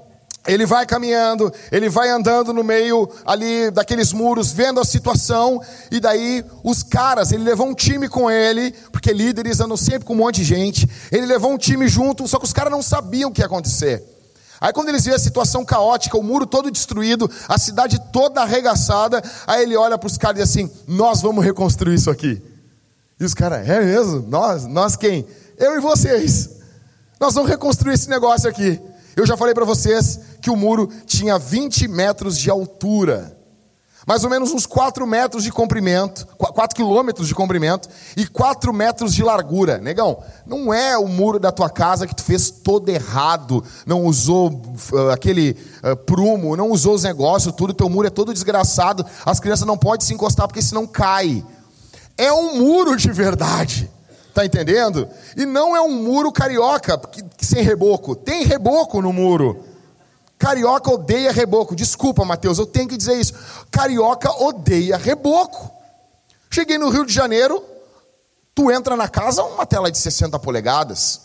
ele 0.45 0.65
vai 0.65 0.85
caminhando, 0.85 1.51
ele 1.71 1.87
vai 1.87 2.09
andando 2.09 2.51
no 2.51 2.63
meio 2.63 3.09
ali 3.25 3.71
daqueles 3.71 4.11
muros, 4.11 4.51
vendo 4.51 4.79
a 4.79 4.85
situação, 4.85 5.61
e 5.89 5.99
daí 5.99 6.43
os 6.63 6.83
caras, 6.83 7.31
ele 7.31 7.43
levou 7.43 7.67
um 7.67 7.73
time 7.73 8.09
com 8.09 8.29
ele, 8.29 8.71
porque 8.91 9.13
líderes 9.13 9.61
andam 9.61 9.77
sempre 9.77 10.05
com 10.05 10.13
um 10.13 10.17
monte 10.17 10.37
de 10.37 10.43
gente. 10.43 10.89
Ele 11.11 11.25
levou 11.25 11.51
um 11.51 11.57
time 11.57 11.87
junto, 11.87 12.27
só 12.27 12.37
que 12.37 12.45
os 12.45 12.51
caras 12.53 12.71
não 12.71 12.81
sabiam 12.81 13.29
o 13.29 13.33
que 13.33 13.41
ia 13.41 13.45
acontecer. 13.45 14.03
Aí 14.59 14.71
quando 14.73 14.89
eles 14.89 15.03
viram 15.03 15.15
a 15.15 15.19
situação 15.19 15.63
caótica, 15.63 16.17
o 16.17 16.23
muro 16.23 16.45
todo 16.45 16.71
destruído, 16.71 17.29
a 17.47 17.57
cidade 17.57 17.99
toda 18.11 18.41
arregaçada, 18.41 19.21
aí 19.47 19.63
ele 19.63 19.75
olha 19.75 19.97
para 19.97 20.07
os 20.07 20.17
caras 20.17 20.39
e 20.39 20.43
diz 20.43 20.49
assim: 20.49 20.71
Nós 20.87 21.21
vamos 21.21 21.43
reconstruir 21.43 21.95
isso 21.95 22.09
aqui. 22.09 22.41
E 23.19 23.25
os 23.25 23.33
caras, 23.33 23.67
é 23.67 23.81
mesmo? 23.81 24.25
Nós? 24.27 24.65
Nós 24.65 24.95
quem? 24.95 25.25
Eu 25.57 25.75
e 25.75 25.79
vocês. 25.79 26.49
Nós 27.19 27.33
vamos 27.33 27.49
reconstruir 27.49 27.93
esse 27.93 28.09
negócio 28.09 28.49
aqui. 28.49 28.79
Eu 29.15 29.27
já 29.27 29.37
falei 29.37 29.53
para 29.53 29.65
vocês 29.65 30.19
que 30.41 30.49
o 30.49 30.55
muro 30.55 30.89
tinha 31.05 31.37
20 31.37 31.87
metros 31.87 32.37
de 32.37 32.49
altura, 32.49 33.37
mais 34.07 34.23
ou 34.23 34.29
menos 34.29 34.51
uns 34.51 34.65
4 34.65 35.05
metros 35.05 35.43
de 35.43 35.51
comprimento, 35.51 36.27
4 36.37 36.75
quilômetros 36.75 37.27
de 37.27 37.35
comprimento 37.35 37.87
e 38.17 38.25
4 38.25 38.73
metros 38.73 39.13
de 39.13 39.23
largura. 39.23 39.77
Negão, 39.77 40.21
não 40.45 40.73
é 40.73 40.97
o 40.97 41.07
muro 41.07 41.39
da 41.39 41.51
tua 41.51 41.69
casa 41.69 42.07
que 42.07 42.15
tu 42.15 42.23
fez 42.23 42.49
todo 42.49 42.89
errado, 42.89 43.63
não 43.85 44.03
usou 44.03 44.61
uh, 44.91 45.11
aquele 45.11 45.55
uh, 45.83 45.95
prumo, 45.95 46.57
não 46.57 46.71
usou 46.71 46.95
os 46.95 47.03
negócios, 47.03 47.53
tudo, 47.55 47.73
teu 47.73 47.87
muro 47.87 48.07
é 48.07 48.11
todo 48.11 48.33
desgraçado, 48.33 49.05
as 49.25 49.39
crianças 49.39 49.67
não 49.67 49.77
podem 49.77 50.05
se 50.05 50.13
encostar 50.13 50.47
porque 50.47 50.61
senão 50.61 50.87
cai. 50.87 51.45
É 52.17 52.33
um 52.33 52.57
muro 52.57 52.97
de 52.97 53.11
verdade. 53.11 53.89
Tá 54.33 54.43
entendendo? 54.43 55.07
E 55.37 55.45
não 55.45 55.75
é 55.75 55.81
um 55.81 55.91
muro 56.03 56.31
carioca 56.31 56.97
que, 56.97 57.23
sem 57.45 57.61
reboco. 57.61 58.15
Tem 58.15 58.43
reboco 58.43 59.01
no 59.01 59.13
muro. 59.13 59.63
Carioca 60.39 60.91
odeia 60.91 61.31
reboco. 61.31 61.75
Desculpa, 61.75 62.25
Mateus, 62.25 62.57
eu 62.57 62.65
tenho 62.65 62.87
que 62.87 62.97
dizer 62.97 63.19
isso. 63.19 63.33
Carioca 63.69 64.31
odeia 64.43 64.97
reboco. 64.97 65.71
Cheguei 66.49 66.77
no 66.77 66.89
Rio 66.89 67.05
de 67.05 67.13
Janeiro, 67.13 67.63
tu 68.53 68.71
entra 68.71 68.95
na 68.95 69.07
casa, 69.07 69.43
uma 69.43 69.65
tela 69.65 69.91
de 69.91 69.97
60 69.97 70.37
polegadas. 70.39 71.21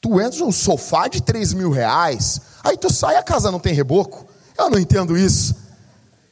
Tu 0.00 0.20
entra 0.20 0.44
um 0.44 0.52
sofá 0.52 1.06
de 1.06 1.22
3 1.22 1.52
mil 1.52 1.70
reais. 1.70 2.40
Aí 2.62 2.76
tu 2.76 2.92
sai, 2.92 3.16
a 3.16 3.22
casa 3.22 3.52
não 3.52 3.60
tem 3.60 3.72
reboco. 3.72 4.26
Eu 4.58 4.68
não 4.68 4.78
entendo 4.78 5.16
isso. 5.16 5.54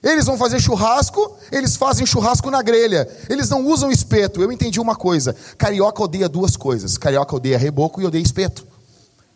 Eles 0.03 0.25
vão 0.25 0.39
fazer 0.39 0.61
churrasco, 0.61 1.37
eles 1.53 1.77
fazem 1.77 2.07
churrasco 2.07 2.51
na 2.51 2.63
grelha. 2.63 3.09
Eles 3.29 3.49
não 3.51 3.67
usam 3.67 3.93
espeto. 3.93 4.41
Eu 4.41 4.51
entendi 4.51 4.81
uma 4.81 4.97
coisa: 4.97 5.37
carioca 5.59 6.03
odeia 6.03 6.29
duas 6.29 6.57
coisas. 6.57 6.97
Carioca 6.97 7.37
odeia 7.37 7.59
reboco 7.59 8.01
e 8.01 8.07
odeia 8.07 8.23
espeto. 8.23 8.67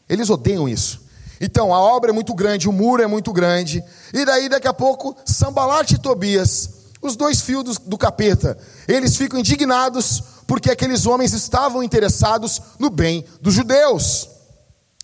Eles 0.08 0.30
odeiam 0.30 0.68
isso. 0.68 1.02
Então, 1.40 1.74
a 1.74 1.78
obra 1.78 2.10
é 2.10 2.12
muito 2.14 2.32
grande, 2.34 2.68
o 2.68 2.72
muro 2.72 3.02
é 3.02 3.06
muito 3.06 3.32
grande. 3.32 3.84
E 4.12 4.24
daí, 4.24 4.48
daqui 4.48 4.68
a 4.68 4.72
pouco, 4.72 5.14
Sambalate 5.26 5.96
e 5.96 5.98
Tobias, 5.98 6.70
os 7.02 7.16
dois 7.16 7.40
fios 7.40 7.64
do, 7.64 7.74
do 7.80 7.98
capeta, 7.98 8.56
eles 8.88 9.16
ficam 9.16 9.38
indignados 9.38 10.22
porque 10.46 10.70
aqueles 10.70 11.06
homens 11.06 11.32
estavam 11.32 11.82
interessados 11.82 12.60
no 12.78 12.88
bem 12.88 13.24
dos 13.40 13.54
judeus. 13.54 14.28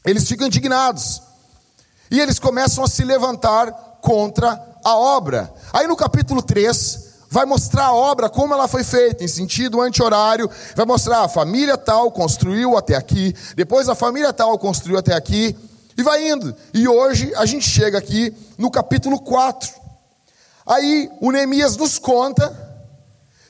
Eles 0.04 0.26
ficam 0.26 0.46
indignados. 0.46 1.20
E 2.10 2.20
eles 2.20 2.38
começam 2.38 2.82
a 2.82 2.88
se 2.88 3.04
levantar 3.04 3.70
contra 4.00 4.69
a 4.84 4.96
obra. 4.96 5.52
Aí 5.72 5.86
no 5.86 5.96
capítulo 5.96 6.42
3, 6.42 7.10
vai 7.30 7.46
mostrar 7.46 7.86
a 7.86 7.94
obra, 7.94 8.28
como 8.28 8.52
ela 8.52 8.66
foi 8.66 8.82
feita, 8.82 9.22
em 9.22 9.28
sentido 9.28 9.80
anti-horário, 9.80 10.50
vai 10.74 10.84
mostrar 10.84 11.20
a 11.20 11.28
família 11.28 11.78
tal 11.78 12.10
construiu 12.10 12.76
até 12.76 12.96
aqui, 12.96 13.34
depois 13.54 13.88
a 13.88 13.94
família 13.94 14.32
tal 14.32 14.58
construiu 14.58 14.98
até 14.98 15.14
aqui, 15.14 15.56
e 15.96 16.02
vai 16.02 16.28
indo. 16.28 16.54
E 16.74 16.88
hoje 16.88 17.32
a 17.36 17.46
gente 17.46 17.68
chega 17.68 17.98
aqui 17.98 18.34
no 18.58 18.70
capítulo 18.70 19.20
4. 19.20 19.70
Aí 20.66 21.10
o 21.20 21.30
Neemias 21.30 21.76
nos 21.76 21.98
conta 21.98 22.68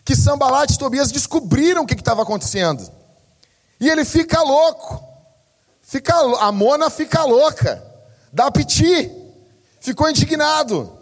que 0.05 0.17
Sambalat 0.17 0.71
e 0.73 0.79
Tobias 0.79 1.13
descobriram 1.13 1.83
o 1.83 1.87
que 1.87 1.95
estava 1.95 2.23
acontecendo. 2.23 2.87
E 3.81 3.89
ele 3.89 4.05
fica 4.05 4.43
louco. 4.43 5.03
Fica, 5.81 6.15
a 6.41 6.53
Mona 6.53 6.91
fica 6.91 7.25
louca. 7.25 7.83
Dá 8.33 8.51
piti. 8.51 9.11
Ficou 9.81 10.09
indignado. 10.11 11.00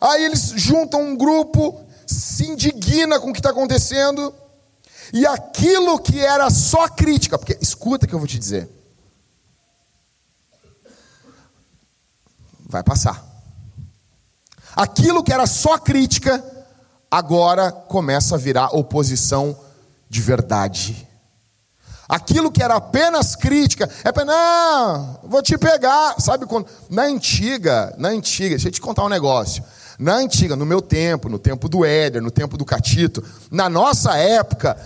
Aí 0.00 0.24
eles 0.24 0.52
juntam 0.56 1.00
um 1.02 1.16
grupo, 1.16 1.80
se 2.06 2.46
indigna 2.46 3.18
com 3.18 3.30
o 3.30 3.32
que 3.32 3.38
está 3.38 3.50
acontecendo, 3.50 4.34
e 5.12 5.26
aquilo 5.26 5.98
que 5.98 6.20
era 6.20 6.50
só 6.50 6.88
crítica, 6.88 7.38
porque 7.38 7.56
escuta 7.60 8.04
o 8.04 8.08
que 8.08 8.14
eu 8.14 8.18
vou 8.18 8.28
te 8.28 8.38
dizer. 8.38 8.68
Vai 12.68 12.82
passar. 12.82 13.24
Aquilo 14.74 15.22
que 15.22 15.32
era 15.32 15.46
só 15.46 15.78
crítica, 15.78 16.44
agora 17.10 17.72
começa 17.72 18.34
a 18.34 18.38
virar 18.38 18.74
oposição 18.74 19.58
de 20.08 20.20
verdade. 20.20 21.08
Aquilo 22.08 22.52
que 22.52 22.62
era 22.62 22.76
apenas 22.76 23.34
crítica, 23.34 23.90
é 24.04 24.12
para 24.12 24.24
não, 24.24 25.20
vou 25.24 25.42
te 25.42 25.58
pegar, 25.58 26.20
sabe 26.20 26.46
quando 26.46 26.68
na 26.88 27.02
antiga, 27.02 27.92
na 27.98 28.08
antiga, 28.08 28.50
deixa 28.50 28.68
eu 28.68 28.72
te 28.72 28.80
contar 28.80 29.04
um 29.04 29.08
negócio. 29.08 29.64
Na 29.98 30.14
antiga, 30.16 30.54
no 30.54 30.66
meu 30.66 30.82
tempo, 30.82 31.28
no 31.28 31.38
tempo 31.38 31.68
do 31.68 31.84
Éder, 31.84 32.22
no 32.22 32.30
tempo 32.30 32.56
do 32.56 32.64
Catito, 32.64 33.24
na 33.50 33.68
nossa 33.68 34.16
época, 34.16 34.76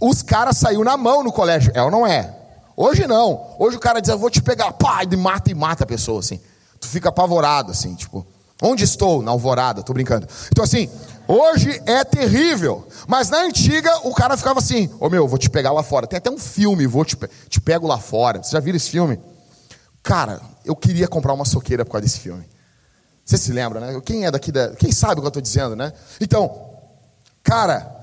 os 0.00 0.22
caras 0.22 0.56
saíram 0.56 0.84
na 0.84 0.96
mão 0.96 1.22
no 1.22 1.32
colégio. 1.32 1.70
É 1.74 1.82
ou 1.82 1.90
não 1.90 2.06
é? 2.06 2.34
Hoje 2.76 3.06
não. 3.06 3.56
Hoje 3.58 3.76
o 3.76 3.80
cara 3.80 4.00
diz, 4.00 4.10
eu 4.10 4.18
vou 4.18 4.30
te 4.30 4.42
pegar, 4.42 4.72
pá, 4.72 5.02
e 5.02 5.16
mata 5.16 5.50
e 5.50 5.54
mata 5.54 5.84
a 5.84 5.86
pessoa, 5.86 6.20
assim. 6.20 6.40
Tu 6.80 6.86
fica 6.86 7.08
apavorado, 7.08 7.72
assim, 7.72 7.94
tipo, 7.94 8.26
onde 8.62 8.84
estou? 8.84 9.22
Na 9.22 9.32
alvorada, 9.32 9.82
tô 9.82 9.92
brincando. 9.92 10.28
Então, 10.50 10.62
assim, 10.62 10.88
hoje 11.26 11.80
é 11.86 12.04
terrível. 12.04 12.86
Mas 13.06 13.30
na 13.30 13.38
antiga, 13.42 13.90
o 14.04 14.14
cara 14.14 14.36
ficava 14.36 14.60
assim, 14.60 14.86
ô 15.00 15.06
oh, 15.06 15.10
meu, 15.10 15.26
vou 15.26 15.38
te 15.38 15.50
pegar 15.50 15.72
lá 15.72 15.82
fora. 15.82 16.06
Tem 16.06 16.18
até 16.18 16.30
um 16.30 16.38
filme, 16.38 16.86
vou 16.86 17.04
te, 17.04 17.16
te 17.48 17.60
pego 17.60 17.86
lá 17.86 17.98
fora. 17.98 18.42
Você 18.42 18.52
já 18.52 18.60
viu 18.60 18.74
esse 18.74 18.90
filme? 18.90 19.18
Cara, 20.02 20.40
eu 20.64 20.76
queria 20.76 21.08
comprar 21.08 21.32
uma 21.32 21.44
soqueira 21.44 21.84
por 21.84 21.92
causa 21.92 22.06
desse 22.06 22.20
filme. 22.20 22.44
Você 23.28 23.36
se 23.36 23.52
lembra, 23.52 23.78
né? 23.78 24.00
Quem 24.00 24.24
é 24.24 24.30
daqui 24.30 24.50
da. 24.50 24.70
Quem 24.70 24.90
sabe 24.90 25.16
o 25.16 25.20
que 25.20 25.26
eu 25.26 25.28
estou 25.28 25.42
dizendo, 25.42 25.76
né? 25.76 25.92
Então, 26.18 26.70
cara, 27.42 27.94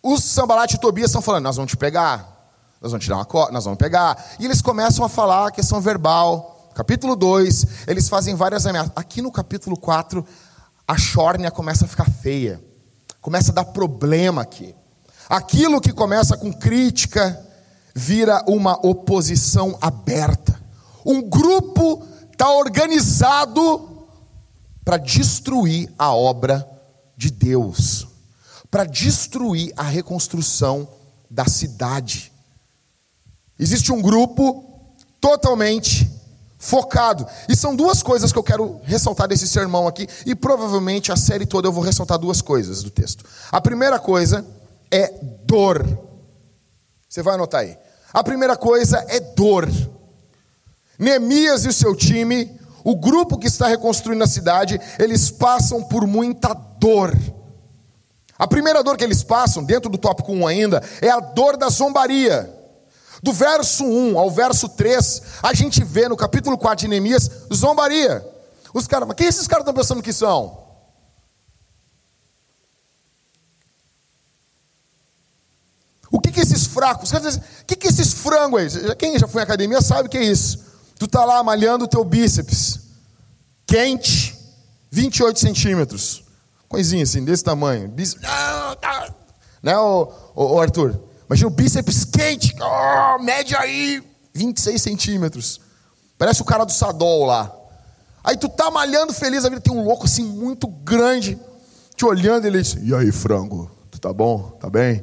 os 0.00 0.22
Sambalat 0.22 0.72
e 0.72 0.78
Tobias 0.78 1.10
estão 1.10 1.20
falando, 1.20 1.42
nós 1.42 1.56
vamos 1.56 1.72
te 1.72 1.76
pegar, 1.76 2.54
nós 2.80 2.92
vamos 2.92 3.04
te 3.04 3.08
dar 3.08 3.16
uma 3.16 3.24
co... 3.24 3.50
nós 3.50 3.64
vamos 3.64 3.76
pegar. 3.76 4.24
E 4.38 4.44
eles 4.44 4.62
começam 4.62 5.04
a 5.04 5.08
falar 5.08 5.48
a 5.48 5.50
questão 5.50 5.80
verbal. 5.80 6.70
Capítulo 6.76 7.16
2, 7.16 7.88
eles 7.88 8.08
fazem 8.08 8.36
várias 8.36 8.66
ameaças. 8.66 8.92
Aqui 8.94 9.20
no 9.20 9.32
capítulo 9.32 9.76
4, 9.76 10.24
a 10.86 10.96
chórnia 10.96 11.50
começa 11.50 11.84
a 11.84 11.88
ficar 11.88 12.08
feia. 12.08 12.62
Começa 13.20 13.50
a 13.50 13.54
dar 13.54 13.64
problema 13.64 14.42
aqui. 14.42 14.76
Aquilo 15.28 15.80
que 15.80 15.92
começa 15.92 16.36
com 16.36 16.52
crítica 16.52 17.36
vira 17.96 18.44
uma 18.46 18.78
oposição 18.86 19.76
aberta. 19.80 20.56
Um 21.04 21.20
grupo 21.20 22.06
está 22.30 22.48
organizado 22.52 23.89
para 24.84 24.96
destruir 24.96 25.92
a 25.98 26.14
obra 26.14 26.68
de 27.16 27.30
Deus, 27.30 28.06
para 28.70 28.84
destruir 28.84 29.72
a 29.76 29.82
reconstrução 29.82 30.88
da 31.30 31.44
cidade. 31.46 32.32
Existe 33.58 33.92
um 33.92 34.00
grupo 34.00 34.64
totalmente 35.20 36.10
focado. 36.58 37.26
E 37.48 37.56
são 37.56 37.74
duas 37.74 38.02
coisas 38.02 38.32
que 38.32 38.38
eu 38.38 38.42
quero 38.42 38.80
ressaltar 38.84 39.26
desse 39.26 39.48
sermão 39.48 39.88
aqui, 39.88 40.08
e 40.26 40.34
provavelmente 40.34 41.10
a 41.10 41.16
série 41.16 41.46
toda 41.46 41.68
eu 41.68 41.72
vou 41.72 41.82
ressaltar 41.82 42.18
duas 42.18 42.40
coisas 42.40 42.82
do 42.82 42.90
texto. 42.90 43.24
A 43.50 43.60
primeira 43.60 43.98
coisa 43.98 44.46
é 44.90 45.12
dor. 45.44 45.86
Você 47.08 47.22
vai 47.22 47.34
anotar 47.34 47.62
aí. 47.62 47.76
A 48.12 48.22
primeira 48.22 48.56
coisa 48.56 49.04
é 49.08 49.20
dor. 49.20 49.68
Neemias 50.98 51.64
e 51.64 51.68
o 51.68 51.72
seu 51.72 51.96
time 51.96 52.59
o 52.84 52.96
grupo 52.96 53.38
que 53.38 53.46
está 53.46 53.66
reconstruindo 53.66 54.24
a 54.24 54.26
cidade, 54.26 54.80
eles 54.98 55.30
passam 55.30 55.82
por 55.82 56.06
muita 56.06 56.54
dor. 56.54 57.16
A 58.38 58.46
primeira 58.46 58.82
dor 58.82 58.96
que 58.96 59.04
eles 59.04 59.22
passam, 59.22 59.62
dentro 59.62 59.90
do 59.90 59.98
tópico 59.98 60.32
1 60.32 60.46
ainda, 60.46 60.82
é 61.02 61.10
a 61.10 61.20
dor 61.20 61.56
da 61.56 61.68
zombaria. 61.68 62.50
Do 63.22 63.32
verso 63.32 63.84
1 63.84 64.18
ao 64.18 64.30
verso 64.30 64.68
3, 64.68 65.22
a 65.42 65.52
gente 65.52 65.84
vê 65.84 66.08
no 66.08 66.16
capítulo 66.16 66.56
4 66.56 66.82
de 66.82 66.88
Neemias 66.88 67.30
zombaria. 67.52 68.26
Os 68.72 68.86
caras, 68.86 69.06
mas 69.06 69.16
quem 69.16 69.26
esses 69.26 69.46
caras 69.46 69.62
estão 69.62 69.74
pensando 69.74 70.02
que 70.02 70.12
são? 70.12 70.58
O 76.10 76.18
que, 76.18 76.32
que 76.32 76.40
esses 76.40 76.66
fracos, 76.66 77.12
o 77.12 77.64
que, 77.66 77.76
que 77.76 77.88
esses 77.88 78.14
frangos 78.14 78.76
aí? 78.76 78.96
Quem 78.96 79.18
já 79.18 79.28
foi 79.28 79.42
em 79.42 79.44
academia 79.44 79.80
sabe 79.82 80.08
o 80.08 80.10
que 80.10 80.18
é 80.18 80.24
isso. 80.24 80.69
Tu 81.00 81.08
tá 81.08 81.24
lá 81.24 81.42
malhando 81.42 81.86
o 81.86 81.88
teu 81.88 82.04
bíceps, 82.04 82.78
quente, 83.66 84.36
28 84.90 85.40
centímetros, 85.40 86.22
coisinha 86.68 87.04
assim, 87.04 87.24
desse 87.24 87.42
tamanho. 87.42 87.88
Bíceps, 87.88 88.20
tá. 88.20 89.08
né, 89.62 89.78
o, 89.78 90.12
o, 90.34 90.60
Arthur? 90.60 91.00
Imagina 91.26 91.48
o 91.48 91.50
bíceps 91.50 92.04
quente, 92.04 92.54
oh, 92.60 93.18
mede 93.22 93.56
aí 93.56 94.02
26 94.34 94.82
centímetros. 94.82 95.58
Parece 96.18 96.42
o 96.42 96.44
cara 96.44 96.66
do 96.66 96.72
Sadol 96.72 97.24
lá. 97.24 97.50
Aí 98.22 98.36
tu 98.36 98.50
tá 98.50 98.70
malhando 98.70 99.14
feliz, 99.14 99.46
a 99.46 99.48
vida 99.48 99.62
tem 99.62 99.72
um 99.72 99.82
louco 99.82 100.04
assim 100.04 100.24
muito 100.24 100.66
grande, 100.66 101.38
te 101.96 102.04
olhando, 102.04 102.44
ele 102.44 102.60
diz: 102.60 102.76
E 102.78 102.94
aí, 102.94 103.10
frango? 103.10 103.70
Tu 103.90 103.98
tá 103.98 104.12
bom? 104.12 104.50
Tá 104.60 104.68
bem? 104.68 105.02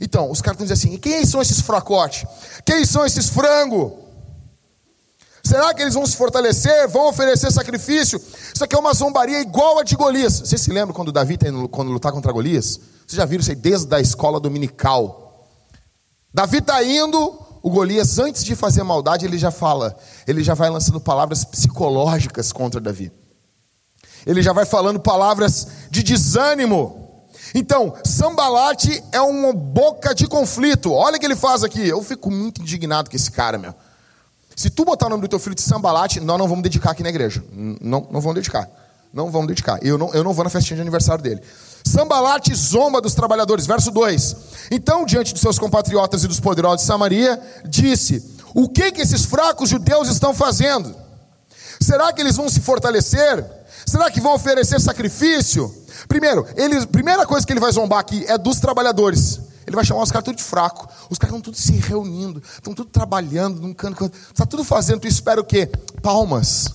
Então, 0.00 0.30
os 0.30 0.40
caras 0.40 0.58
estão 0.58 0.74
dizendo 0.74 0.92
assim: 0.92 0.98
quem 0.98 1.26
são 1.26 1.42
esses 1.42 1.60
fracotes? 1.60 2.24
Quem 2.64 2.82
são 2.86 3.04
esses 3.04 3.28
frango? 3.28 4.07
Será 5.48 5.72
que 5.72 5.80
eles 5.80 5.94
vão 5.94 6.04
se 6.04 6.14
fortalecer? 6.14 6.86
Vão 6.88 7.08
oferecer 7.08 7.50
sacrifício? 7.50 8.20
Isso 8.54 8.62
aqui 8.62 8.76
é 8.76 8.78
uma 8.78 8.92
zombaria 8.92 9.40
igual 9.40 9.78
a 9.78 9.82
de 9.82 9.96
Golias. 9.96 10.40
Você 10.40 10.58
se 10.58 10.70
lembra 10.70 10.94
quando 10.94 11.10
Davi 11.10 11.36
está 11.36 11.48
indo 11.48 11.66
quando 11.70 11.90
lutar 11.90 12.12
contra 12.12 12.30
Golias? 12.30 12.78
Vocês 13.06 13.16
já 13.16 13.24
viram 13.24 13.40
isso 13.40 13.48
aí 13.48 13.56
desde 13.56 13.94
a 13.94 13.98
escola 13.98 14.38
dominical. 14.38 15.48
Davi 16.34 16.58
está 16.58 16.84
indo, 16.84 17.18
o 17.62 17.70
Golias, 17.70 18.18
antes 18.18 18.44
de 18.44 18.54
fazer 18.54 18.82
maldade, 18.82 19.24
ele 19.24 19.38
já 19.38 19.50
fala, 19.50 19.96
ele 20.26 20.44
já 20.44 20.52
vai 20.52 20.68
lançando 20.68 21.00
palavras 21.00 21.46
psicológicas 21.46 22.52
contra 22.52 22.78
Davi. 22.78 23.10
Ele 24.26 24.42
já 24.42 24.52
vai 24.52 24.66
falando 24.66 25.00
palavras 25.00 25.66
de 25.90 26.02
desânimo. 26.02 27.24
Então, 27.54 27.94
Sambalate 28.04 29.02
é 29.12 29.20
uma 29.22 29.54
boca 29.54 30.14
de 30.14 30.26
conflito. 30.26 30.92
Olha 30.92 31.16
o 31.16 31.18
que 31.18 31.24
ele 31.24 31.34
faz 31.36 31.64
aqui. 31.64 31.88
Eu 31.88 32.02
fico 32.02 32.30
muito 32.30 32.60
indignado 32.60 33.08
com 33.08 33.16
esse 33.16 33.30
cara, 33.30 33.56
meu. 33.56 33.74
Se 34.58 34.68
tu 34.70 34.84
botar 34.84 35.06
o 35.06 35.08
nome 35.08 35.22
do 35.22 35.28
teu 35.28 35.38
filho 35.38 35.54
de 35.54 35.62
Sambalate, 35.62 36.18
nós 36.18 36.36
não 36.36 36.48
vamos 36.48 36.64
dedicar 36.64 36.90
aqui 36.90 37.00
na 37.00 37.10
igreja. 37.10 37.44
Não, 37.80 38.08
não 38.10 38.20
vamos 38.20 38.34
dedicar. 38.34 38.68
Não 39.14 39.30
vamos 39.30 39.46
dedicar. 39.46 39.78
Eu 39.86 39.96
não, 39.96 40.12
eu 40.12 40.24
não 40.24 40.32
vou 40.32 40.42
na 40.42 40.50
festinha 40.50 40.74
de 40.74 40.80
aniversário 40.80 41.22
dele. 41.22 41.40
Sambalate 41.84 42.52
zomba 42.56 43.00
dos 43.00 43.14
trabalhadores. 43.14 43.66
Verso 43.66 43.92
2. 43.92 44.36
Então, 44.72 45.04
diante 45.04 45.32
dos 45.32 45.40
seus 45.40 45.60
compatriotas 45.60 46.24
e 46.24 46.26
dos 46.26 46.40
poderosos 46.40 46.80
de 46.80 46.88
Samaria, 46.88 47.40
disse: 47.66 48.34
O 48.52 48.68
que 48.68 48.90
que 48.90 49.00
esses 49.00 49.24
fracos 49.26 49.70
judeus 49.70 50.08
estão 50.08 50.34
fazendo? 50.34 50.92
Será 51.80 52.12
que 52.12 52.20
eles 52.20 52.34
vão 52.34 52.48
se 52.48 52.58
fortalecer? 52.58 53.46
Será 53.86 54.10
que 54.10 54.20
vão 54.20 54.34
oferecer 54.34 54.80
sacrifício? 54.80 55.72
Primeiro, 56.08 56.44
ele, 56.56 56.84
primeira 56.88 57.24
coisa 57.24 57.46
que 57.46 57.52
ele 57.52 57.60
vai 57.60 57.70
zombar 57.70 58.00
aqui 58.00 58.24
é 58.26 58.36
dos 58.36 58.58
trabalhadores. 58.58 59.38
Ele 59.68 59.76
vai 59.76 59.84
chamar 59.84 60.02
os 60.02 60.10
caras 60.10 60.24
tudo 60.24 60.36
de 60.36 60.42
fraco. 60.42 60.88
Os 61.10 61.18
caras 61.18 61.36
estão 61.36 61.40
tudo 61.42 61.56
se 61.58 61.72
reunindo, 61.72 62.42
estão 62.54 62.72
tudo 62.72 62.88
trabalhando 62.88 63.60
num 63.60 63.74
canto. 63.74 64.10
Está 64.32 64.46
tudo 64.46 64.64
fazendo. 64.64 65.00
Tu 65.00 65.06
espera 65.06 65.38
o 65.38 65.44
quê? 65.44 65.66
Palmas. 66.02 66.68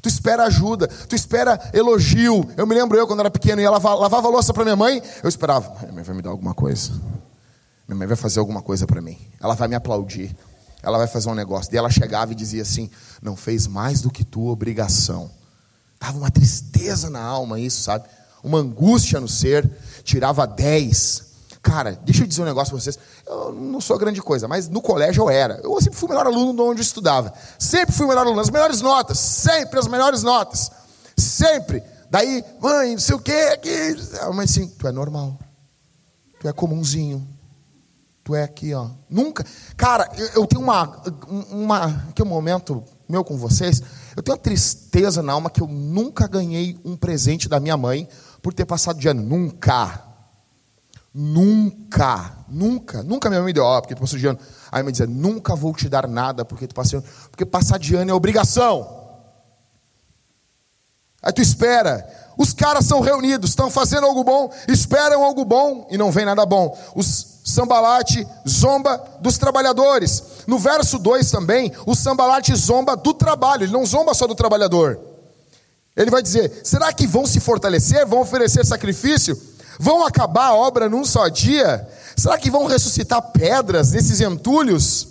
Tu 0.00 0.08
espera 0.08 0.44
ajuda, 0.44 0.86
tu 0.86 1.16
espera 1.16 1.58
elogio. 1.74 2.48
Eu 2.56 2.64
me 2.64 2.72
lembro 2.72 2.96
eu 2.96 3.04
quando 3.04 3.18
era 3.18 3.30
pequeno 3.32 3.60
ia 3.60 3.68
lavar, 3.68 3.96
lavava 3.96 4.28
louça 4.28 4.54
para 4.54 4.62
minha 4.62 4.76
mãe, 4.76 5.02
eu 5.20 5.28
esperava, 5.28 5.74
minha 5.80 5.92
mãe 5.92 6.04
vai 6.04 6.14
me 6.14 6.22
dar 6.22 6.30
alguma 6.30 6.54
coisa. 6.54 6.92
Minha 7.88 7.98
mãe 7.98 8.06
vai 8.06 8.16
fazer 8.16 8.38
alguma 8.38 8.62
coisa 8.62 8.86
para 8.86 9.00
mim. 9.00 9.18
Ela 9.40 9.56
vai 9.56 9.66
me 9.66 9.74
aplaudir. 9.74 10.36
Ela 10.84 10.98
vai 10.98 11.08
fazer 11.08 11.28
um 11.28 11.34
negócio. 11.34 11.74
E 11.74 11.76
ela 11.76 11.90
chegava 11.90 12.30
e 12.30 12.36
dizia 12.36 12.62
assim: 12.62 12.88
"Não 13.20 13.34
fez 13.34 13.66
mais 13.66 14.00
do 14.00 14.08
que 14.08 14.22
tua 14.24 14.52
obrigação". 14.52 15.28
Tava 15.98 16.18
uma 16.18 16.30
tristeza 16.30 17.10
na 17.10 17.20
alma 17.20 17.58
isso, 17.58 17.82
sabe? 17.82 18.04
Uma 18.44 18.58
angústia 18.58 19.18
no 19.18 19.26
ser. 19.26 19.68
Tirava 20.04 20.46
10 20.46 21.26
Cara, 21.66 21.98
deixa 22.04 22.22
eu 22.22 22.28
dizer 22.28 22.42
um 22.42 22.44
negócio 22.44 22.72
para 22.72 22.80
vocês. 22.80 22.96
Eu 23.26 23.50
não 23.50 23.80
sou 23.80 23.98
grande 23.98 24.22
coisa, 24.22 24.46
mas 24.46 24.68
no 24.68 24.80
colégio 24.80 25.24
eu 25.24 25.28
era. 25.28 25.60
Eu 25.64 25.80
sempre 25.80 25.98
fui 25.98 26.06
o 26.06 26.10
melhor 26.10 26.24
aluno 26.28 26.54
de 26.54 26.60
onde 26.60 26.80
eu 26.80 26.84
estudava. 26.84 27.34
Sempre 27.58 27.92
fui 27.92 28.06
o 28.06 28.08
melhor 28.08 28.24
aluno, 28.24 28.40
as 28.40 28.50
melhores 28.50 28.80
notas. 28.80 29.18
Sempre 29.18 29.80
as 29.80 29.88
melhores 29.88 30.22
notas. 30.22 30.70
Sempre. 31.16 31.82
Daí, 32.08 32.44
mãe, 32.60 32.92
não 32.92 33.00
sei 33.00 33.16
o 33.16 33.18
quê. 33.18 33.56
Que... 33.60 33.96
A 34.20 34.32
mãe 34.32 34.44
assim, 34.44 34.68
tu 34.68 34.86
é 34.86 34.92
normal. 34.92 35.36
Tu 36.38 36.46
é 36.46 36.52
comunzinho. 36.52 37.26
Tu 38.22 38.36
é 38.36 38.44
aqui, 38.44 38.72
ó. 38.72 38.90
Nunca. 39.10 39.44
Cara, 39.76 40.08
eu, 40.16 40.42
eu 40.42 40.46
tenho 40.46 40.62
uma. 40.62 41.02
uma 41.50 42.06
que 42.14 42.22
é 42.22 42.24
um 42.24 42.28
momento 42.28 42.84
meu 43.08 43.24
com 43.24 43.36
vocês. 43.36 43.82
Eu 44.16 44.22
tenho 44.22 44.36
uma 44.36 44.42
tristeza 44.42 45.20
na 45.20 45.32
alma 45.32 45.50
que 45.50 45.60
eu 45.60 45.66
nunca 45.66 46.28
ganhei 46.28 46.78
um 46.84 46.96
presente 46.96 47.48
da 47.48 47.58
minha 47.58 47.76
mãe 47.76 48.08
por 48.40 48.54
ter 48.54 48.66
passado 48.66 49.00
de 49.00 49.08
ano. 49.08 49.20
Nunca. 49.20 50.05
Nunca, 51.18 52.44
nunca, 52.46 53.02
nunca 53.02 53.30
minha 53.30 53.40
mãe 53.40 53.46
me 53.46 53.52
deu, 53.54 53.64
ó, 53.64 53.80
porque 53.80 53.94
tu 53.94 54.02
passou 54.02 54.18
de 54.18 54.26
ano. 54.26 54.38
Aí 54.70 54.82
me 54.82 54.92
dizia, 54.92 55.06
nunca 55.06 55.56
vou 55.56 55.72
te 55.72 55.88
dar 55.88 56.06
nada 56.06 56.44
porque 56.44 56.66
tu 56.66 56.74
passou 56.74 57.00
de 57.00 57.06
ano. 57.06 57.14
Porque 57.30 57.46
passar 57.46 57.78
de 57.78 57.94
ano 57.94 58.10
é 58.10 58.14
obrigação. 58.14 58.86
Aí 61.22 61.32
tu 61.32 61.40
espera. 61.40 62.06
Os 62.36 62.52
caras 62.52 62.84
são 62.84 63.00
reunidos, 63.00 63.48
estão 63.48 63.70
fazendo 63.70 64.04
algo 64.04 64.22
bom, 64.22 64.52
esperam 64.68 65.24
algo 65.24 65.42
bom 65.42 65.88
e 65.90 65.96
não 65.96 66.12
vem 66.12 66.26
nada 66.26 66.44
bom. 66.44 66.76
Os 66.94 67.40
sambalate 67.46 68.28
zomba 68.46 69.02
dos 69.22 69.38
trabalhadores. 69.38 70.22
No 70.46 70.58
verso 70.58 70.98
2 70.98 71.30
também, 71.30 71.72
o 71.86 71.94
sambalate 71.94 72.54
zomba 72.54 72.94
do 72.94 73.14
trabalho, 73.14 73.62
ele 73.62 73.72
não 73.72 73.86
zomba 73.86 74.12
só 74.12 74.26
do 74.26 74.34
trabalhador. 74.34 75.00
Ele 75.96 76.10
vai 76.10 76.22
dizer: 76.22 76.60
será 76.62 76.92
que 76.92 77.06
vão 77.06 77.24
se 77.24 77.40
fortalecer, 77.40 78.06
vão 78.06 78.20
oferecer 78.20 78.66
sacrifício? 78.66 79.55
Vão 79.78 80.06
acabar 80.06 80.48
a 80.48 80.54
obra 80.54 80.88
num 80.88 81.04
só 81.04 81.28
dia? 81.28 81.86
Será 82.16 82.38
que 82.38 82.50
vão 82.50 82.66
ressuscitar 82.66 83.20
pedras 83.32 83.92
nesses 83.92 84.20
entulhos? 84.20 85.08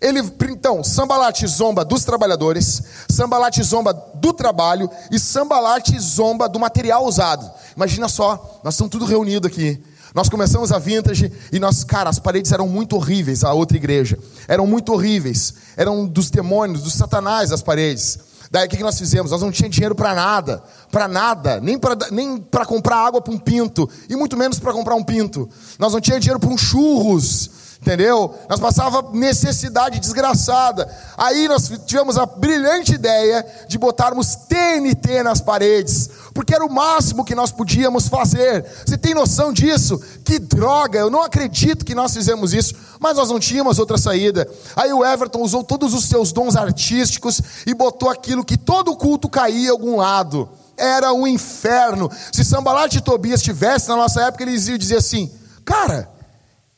Ele, 0.00 0.20
então, 0.48 0.82
Sambalate 0.82 1.46
zomba 1.46 1.84
dos 1.84 2.04
trabalhadores, 2.04 2.82
Sambalate 3.10 3.62
zomba 3.62 3.92
do 4.14 4.32
trabalho 4.32 4.90
e 5.10 5.18
Sambalate 5.18 5.98
zomba 6.00 6.48
do 6.48 6.58
material 6.58 7.04
usado. 7.04 7.50
Imagina 7.76 8.08
só, 8.08 8.60
nós 8.64 8.74
estamos 8.74 8.90
tudo 8.90 9.04
reunido 9.04 9.46
aqui. 9.46 9.82
Nós 10.14 10.28
começamos 10.28 10.72
a 10.72 10.78
vintage 10.78 11.30
e 11.52 11.60
nós, 11.60 11.84
cara, 11.84 12.10
as 12.10 12.18
paredes 12.18 12.50
eram 12.50 12.66
muito 12.66 12.96
horríveis, 12.96 13.44
a 13.44 13.52
outra 13.52 13.76
igreja. 13.76 14.18
Eram 14.48 14.66
muito 14.66 14.92
horríveis. 14.92 15.54
Eram 15.76 16.06
dos 16.06 16.30
demônios, 16.30 16.82
dos 16.82 16.94
satanás 16.94 17.52
as 17.52 17.62
paredes. 17.62 18.18
Daí 18.50 18.66
o 18.66 18.68
que 18.68 18.82
nós 18.82 18.98
fizemos? 18.98 19.30
Nós 19.30 19.40
não 19.40 19.52
tínhamos 19.52 19.76
dinheiro 19.76 19.94
para 19.94 20.12
nada, 20.12 20.62
para 20.90 21.06
nada, 21.06 21.60
nem 21.60 21.78
para 21.78 21.96
nem 22.10 22.44
comprar 22.66 22.96
água 22.96 23.20
para 23.20 23.32
um 23.32 23.38
pinto, 23.38 23.88
e 24.08 24.16
muito 24.16 24.36
menos 24.36 24.58
para 24.58 24.72
comprar 24.72 24.96
um 24.96 25.04
pinto. 25.04 25.48
Nós 25.78 25.92
não 25.92 26.00
tínhamos 26.00 26.24
dinheiro 26.24 26.40
para 26.40 26.50
um 26.50 26.58
churros, 26.58 27.69
entendeu? 27.80 28.34
Nós 28.48 28.60
passava 28.60 29.10
necessidade 29.12 30.00
desgraçada. 30.00 30.88
Aí 31.16 31.48
nós 31.48 31.70
tivemos 31.86 32.18
a 32.18 32.26
brilhante 32.26 32.94
ideia 32.94 33.44
de 33.68 33.78
botarmos 33.78 34.36
TNT 34.36 35.22
nas 35.22 35.40
paredes, 35.40 36.10
porque 36.34 36.54
era 36.54 36.64
o 36.64 36.72
máximo 36.72 37.24
que 37.24 37.34
nós 37.34 37.50
podíamos 37.50 38.08
fazer. 38.08 38.64
Você 38.86 38.98
tem 38.98 39.14
noção 39.14 39.52
disso? 39.52 40.00
Que 40.24 40.38
droga! 40.38 40.98
Eu 40.98 41.10
não 41.10 41.22
acredito 41.22 41.84
que 41.84 41.94
nós 41.94 42.12
fizemos 42.12 42.52
isso 42.52 42.74
mas 43.00 43.16
nós 43.16 43.30
não 43.30 43.40
tínhamos 43.40 43.78
outra 43.78 43.96
saída. 43.96 44.46
Aí 44.76 44.92
o 44.92 45.04
Everton 45.04 45.40
usou 45.40 45.64
todos 45.64 45.94
os 45.94 46.04
seus 46.04 46.32
dons 46.32 46.54
artísticos 46.54 47.40
e 47.66 47.72
botou 47.72 48.10
aquilo 48.10 48.44
que 48.44 48.58
todo 48.58 48.94
culto 48.94 49.28
caía 49.28 49.68
em 49.68 49.70
algum 49.70 49.96
lado. 49.96 50.50
Era 50.76 51.12
um 51.12 51.26
inferno. 51.26 52.10
Se 52.30 52.44
Sambalat 52.44 52.94
e 52.94 53.00
Tobias 53.00 53.40
estivessem 53.40 53.88
na 53.88 53.96
nossa 54.02 54.22
época, 54.22 54.44
eles 54.44 54.68
iam 54.68 54.76
dizer 54.76 54.96
assim: 54.96 55.30
Cara, 55.64 56.10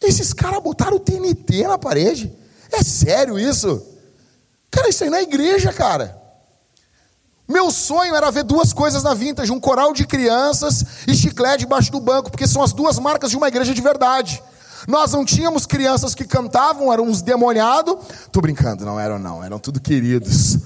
esses 0.02 0.32
caras 0.32 0.62
botaram 0.62 0.96
o 0.96 1.00
TNT 1.00 1.66
na 1.66 1.78
parede. 1.78 2.32
É 2.70 2.82
sério 2.82 3.38
isso? 3.38 3.82
Cara, 4.70 4.88
isso 4.88 5.04
aí 5.04 5.10
na 5.10 5.18
é 5.18 5.22
igreja, 5.22 5.72
cara. 5.72 6.20
Meu 7.46 7.70
sonho 7.70 8.14
era 8.14 8.30
ver 8.30 8.44
duas 8.44 8.72
coisas 8.72 9.02
na 9.02 9.12
vintage: 9.12 9.52
um 9.52 9.60
coral 9.60 9.92
de 9.92 10.06
crianças 10.06 10.84
e 11.06 11.14
chiclete 11.14 11.58
debaixo 11.58 11.92
do 11.92 12.00
banco, 12.00 12.30
porque 12.30 12.46
são 12.46 12.62
as 12.62 12.72
duas 12.72 12.98
marcas 12.98 13.30
de 13.30 13.36
uma 13.36 13.48
igreja 13.48 13.74
de 13.74 13.80
verdade. 13.80 14.42
Nós 14.88 15.12
não 15.12 15.24
tínhamos 15.24 15.66
crianças 15.66 16.14
que 16.14 16.24
cantavam, 16.24 16.92
eram 16.92 17.04
uns 17.04 17.22
demoniados. 17.22 17.96
Tô 18.32 18.40
brincando, 18.40 18.84
não 18.84 18.98
eram 18.98 19.18
não, 19.18 19.44
eram 19.44 19.58
tudo 19.58 19.80
queridos. 19.80 20.58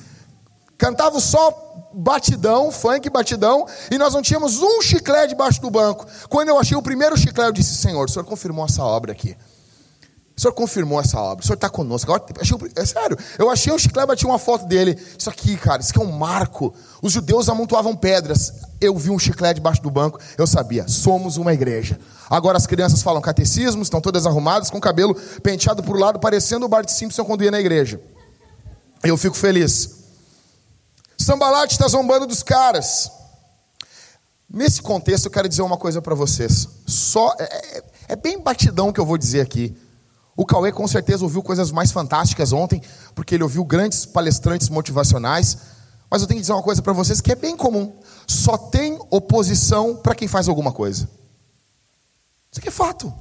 Cantavam 0.78 1.20
só 1.20 1.65
batidão, 1.96 2.70
funk 2.70 3.08
batidão, 3.08 3.66
e 3.90 3.96
nós 3.96 4.12
não 4.12 4.20
tínhamos 4.20 4.60
um 4.60 4.82
chiclete 4.82 5.28
debaixo 5.28 5.60
do 5.62 5.70
banco. 5.70 6.06
Quando 6.28 6.50
eu 6.50 6.58
achei 6.58 6.76
o 6.76 6.82
primeiro 6.82 7.16
chiclete, 7.16 7.48
eu 7.48 7.52
disse: 7.52 7.74
Senhor, 7.76 8.04
o 8.04 8.08
Senhor 8.08 8.24
confirmou 8.24 8.66
essa 8.66 8.82
obra 8.82 9.12
aqui. 9.12 9.34
O 10.36 10.40
Senhor 10.40 10.52
confirmou 10.52 11.00
essa 11.00 11.18
obra, 11.18 11.42
o 11.42 11.46
Senhor 11.46 11.54
está 11.54 11.70
conosco. 11.70 12.12
Agora, 12.12 12.30
achei, 12.38 12.58
é 12.76 12.84
sério, 12.84 13.16
eu 13.38 13.48
achei 13.48 13.72
um 13.72 13.78
chiclete, 13.78 14.06
bati 14.06 14.26
uma 14.26 14.38
foto 14.38 14.66
dele. 14.66 14.98
Isso 15.18 15.30
aqui, 15.30 15.56
cara, 15.56 15.80
isso 15.80 15.92
aqui 15.92 15.98
é 15.98 16.04
um 16.04 16.12
marco. 16.12 16.74
Os 17.00 17.10
judeus 17.10 17.48
amontoavam 17.48 17.96
pedras. 17.96 18.52
Eu 18.78 18.94
vi 18.96 19.08
um 19.08 19.18
chiclete 19.18 19.54
debaixo 19.54 19.80
do 19.82 19.90
banco, 19.90 20.20
eu 20.36 20.46
sabia, 20.46 20.86
somos 20.86 21.38
uma 21.38 21.54
igreja. 21.54 21.98
Agora 22.28 22.58
as 22.58 22.66
crianças 22.66 23.02
falam 23.02 23.22
catecismo, 23.22 23.82
estão 23.82 23.98
todas 23.98 24.26
arrumadas, 24.26 24.68
com 24.68 24.76
o 24.76 24.80
cabelo 24.80 25.14
penteado 25.42 25.82
para 25.82 25.94
o 25.94 25.98
lado, 25.98 26.18
parecendo 26.18 26.66
o 26.66 26.68
Bart 26.68 26.90
Simpson 26.90 27.24
quando 27.24 27.42
ia 27.42 27.50
na 27.50 27.58
igreja. 27.58 27.98
Eu 29.02 29.16
fico 29.16 29.36
feliz. 29.36 29.95
Sambalate 31.26 31.72
está 31.72 31.88
zombando 31.88 32.24
dos 32.24 32.44
caras. 32.44 33.10
Nesse 34.48 34.80
contexto, 34.80 35.24
eu 35.24 35.30
quero 35.32 35.48
dizer 35.48 35.62
uma 35.62 35.76
coisa 35.76 36.00
para 36.00 36.14
vocês. 36.14 36.68
Só 36.86 37.34
é, 37.36 37.42
é, 37.42 37.84
é 38.10 38.16
bem 38.16 38.40
batidão 38.40 38.92
que 38.92 39.00
eu 39.00 39.04
vou 39.04 39.18
dizer 39.18 39.40
aqui. 39.40 39.76
O 40.36 40.46
Cauê 40.46 40.70
com 40.70 40.86
certeza 40.86 41.24
ouviu 41.24 41.42
coisas 41.42 41.72
mais 41.72 41.90
fantásticas 41.90 42.52
ontem, 42.52 42.80
porque 43.12 43.34
ele 43.34 43.42
ouviu 43.42 43.64
grandes 43.64 44.06
palestrantes 44.06 44.68
motivacionais. 44.68 45.58
Mas 46.08 46.22
eu 46.22 46.28
tenho 46.28 46.38
que 46.38 46.42
dizer 46.42 46.52
uma 46.52 46.62
coisa 46.62 46.80
para 46.80 46.92
vocês 46.92 47.20
que 47.20 47.32
é 47.32 47.34
bem 47.34 47.56
comum: 47.56 47.92
só 48.24 48.56
tem 48.56 48.96
oposição 49.10 49.96
para 49.96 50.14
quem 50.14 50.28
faz 50.28 50.46
alguma 50.46 50.70
coisa. 50.70 51.10
Isso 52.52 52.60
aqui 52.60 52.68
é 52.68 52.70
fato. 52.70 53.12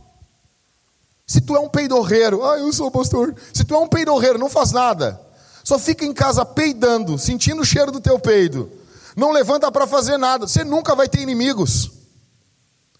Se 1.25 1.41
tu 1.41 1.55
é 1.55 1.59
um 1.59 1.69
peidorreiro, 1.69 2.45
ah, 2.45 2.59
eu 2.59 2.71
sou 2.71 2.91
pastor. 2.91 3.33
Se 3.51 3.63
tu 3.63 3.73
é 3.73 3.79
um 3.79 3.87
peidorreiro, 3.87 4.37
não 4.37 4.47
faz 4.47 4.71
nada. 4.71 5.24
Só 5.65 5.80
fica 5.80 6.06
em 6.06 6.13
casa 6.13 6.45
peidando, 6.45 7.17
sentindo 7.17 7.63
o 7.63 7.65
cheiro 7.65 7.91
do 7.91 7.99
teu 7.99 8.19
peido. 8.19 8.71
Não 9.17 9.32
levanta 9.32 9.71
para 9.71 9.88
fazer 9.88 10.15
nada. 10.15 10.47
Você 10.47 10.63
nunca 10.63 10.93
vai 10.93 11.10
ter 11.10 11.19
inimigos. 11.21 11.91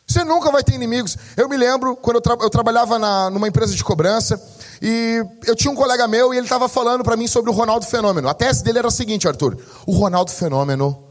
Você 0.08 0.24
nunca 0.24 0.52
vai 0.52 0.64
ter 0.64 0.74
inimigos. 0.74 1.16
Eu 1.38 1.48
me 1.48 1.56
lembro 1.56 1.96
quando 1.96 2.18
eu, 2.18 2.22
tra 2.22 2.36
eu 2.42 2.50
trabalhava 2.50 2.98
na, 2.98 3.30
numa 3.30 3.48
empresa 3.48 3.76
de 3.76 3.84
cobrança 3.84 4.42
e 4.82 5.24
eu 5.46 5.56
tinha 5.56 5.72
um 5.72 5.76
colega 5.76 6.08
meu 6.08 6.34
e 6.34 6.38
ele 6.38 6.48
estava 6.48 6.68
falando 6.68 7.04
para 7.04 7.16
mim 7.16 7.28
sobre 7.28 7.52
o 7.52 7.54
Ronaldo 7.54 7.86
Fenômeno. 7.86 8.28
A 8.28 8.34
tese 8.34 8.64
dele 8.64 8.80
era 8.80 8.88
a 8.88 8.92
seguinte, 8.92 9.28
Arthur: 9.28 9.60
o 9.86 9.92
Ronaldo 9.92 10.32
Fenômeno 10.32 11.04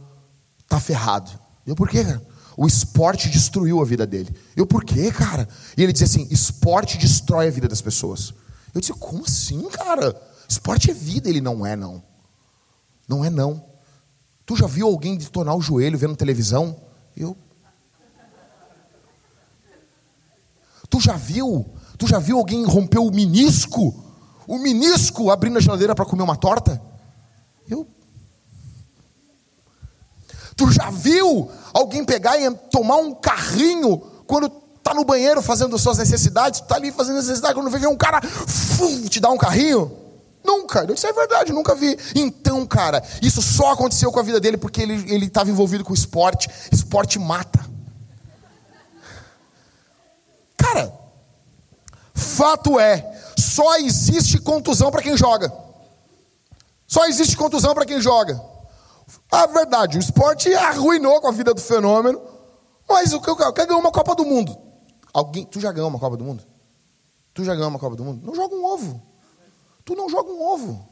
tá 0.68 0.80
ferrado. 0.80 1.30
Eu 1.64 1.76
por 1.76 1.88
quê, 1.88 2.04
cara? 2.04 2.20
O 2.56 2.66
esporte 2.66 3.28
destruiu 3.28 3.80
a 3.80 3.84
vida 3.84 4.04
dele. 4.04 4.34
Eu 4.56 4.66
por 4.66 4.84
quê, 4.84 5.12
cara? 5.12 5.48
E 5.76 5.82
ele 5.84 5.92
dizia 5.92 6.06
assim: 6.06 6.26
esporte 6.32 6.98
destrói 6.98 7.46
a 7.46 7.50
vida 7.50 7.68
das 7.68 7.80
pessoas. 7.80 8.34
Eu 8.74 8.80
disse: 8.80 8.92
como 8.94 9.24
assim, 9.24 9.62
cara? 9.68 10.33
Esporte 10.54 10.90
é 10.90 10.94
vida. 10.94 11.28
Ele 11.28 11.40
não 11.40 11.66
é, 11.66 11.74
não. 11.74 12.02
Não 13.08 13.24
é, 13.24 13.30
não. 13.30 13.64
Tu 14.46 14.56
já 14.56 14.66
viu 14.66 14.86
alguém 14.86 15.16
detonar 15.16 15.56
o 15.56 15.60
joelho 15.60 15.98
vendo 15.98 16.16
televisão? 16.16 16.76
Eu. 17.16 17.36
Tu 20.88 21.00
já 21.00 21.16
viu? 21.16 21.74
Tu 21.98 22.06
já 22.06 22.20
viu 22.20 22.38
alguém 22.38 22.64
romper 22.64 23.00
o 23.00 23.10
menisco? 23.10 24.04
O 24.46 24.58
menisco 24.58 25.30
abrindo 25.30 25.58
a 25.58 25.60
geladeira 25.60 25.94
para 25.94 26.04
comer 26.04 26.22
uma 26.22 26.36
torta? 26.36 26.80
Eu. 27.68 27.88
Tu 30.54 30.70
já 30.70 30.88
viu 30.88 31.50
alguém 31.72 32.04
pegar 32.04 32.38
e 32.38 32.48
tomar 32.70 32.96
um 32.98 33.12
carrinho 33.12 33.98
quando 34.24 34.48
tá 34.48 34.94
no 34.94 35.04
banheiro 35.04 35.42
fazendo 35.42 35.76
suas 35.78 35.98
necessidades? 35.98 36.60
Tu 36.60 36.66
tá 36.68 36.76
ali 36.76 36.92
fazendo 36.92 37.16
necessidade, 37.16 37.54
quando 37.54 37.70
vem 37.70 37.88
um 37.88 37.96
cara 37.96 38.20
fum, 38.22 39.02
te 39.06 39.18
dá 39.18 39.30
um 39.30 39.38
carrinho? 39.38 40.03
Nunca. 40.44 40.86
Isso 40.92 41.06
é 41.06 41.12
verdade, 41.12 41.52
nunca 41.52 41.74
vi. 41.74 41.96
Então, 42.14 42.66
cara, 42.66 43.02
isso 43.22 43.40
só 43.40 43.72
aconteceu 43.72 44.12
com 44.12 44.20
a 44.20 44.22
vida 44.22 44.38
dele 44.38 44.58
porque 44.58 44.82
ele 44.82 45.26
estava 45.26 45.50
envolvido 45.50 45.82
com 45.82 45.94
esporte. 45.94 46.48
Esporte 46.70 47.18
mata. 47.18 47.64
Cara, 50.56 50.92
fato 52.12 52.78
é, 52.78 53.14
só 53.38 53.76
existe 53.76 54.38
contusão 54.38 54.90
para 54.90 55.02
quem 55.02 55.16
joga. 55.16 55.52
Só 56.86 57.06
existe 57.06 57.36
contusão 57.36 57.74
para 57.74 57.86
quem 57.86 58.00
joga. 58.00 58.40
A 59.30 59.46
verdade, 59.46 59.98
o 59.98 60.00
esporte 60.00 60.52
arruinou 60.54 61.20
com 61.20 61.28
a 61.28 61.32
vida 61.32 61.52
do 61.54 61.60
fenômeno, 61.60 62.20
mas 62.88 63.12
o 63.12 63.20
que 63.20 63.28
eu 63.28 63.36
quero 63.36 63.52
ganhar 63.52 63.78
uma 63.78 63.90
Copa 63.90 64.14
do 64.14 64.24
Mundo. 64.24 64.56
Alguém, 65.12 65.44
tu 65.44 65.58
já 65.58 65.72
ganhou 65.72 65.88
uma 65.88 65.98
Copa 65.98 66.16
do 66.16 66.24
Mundo? 66.24 66.44
Tu 67.32 67.44
já 67.44 67.54
ganhou 67.54 67.68
uma 67.68 67.78
Copa 67.78 67.96
do 67.96 68.04
Mundo? 68.04 68.24
Não 68.24 68.34
joga 68.34 68.54
um 68.54 68.64
ovo. 68.64 69.13
Tu 69.84 69.94
não 69.94 70.08
joga 70.08 70.30
um 70.30 70.42
ovo. 70.42 70.88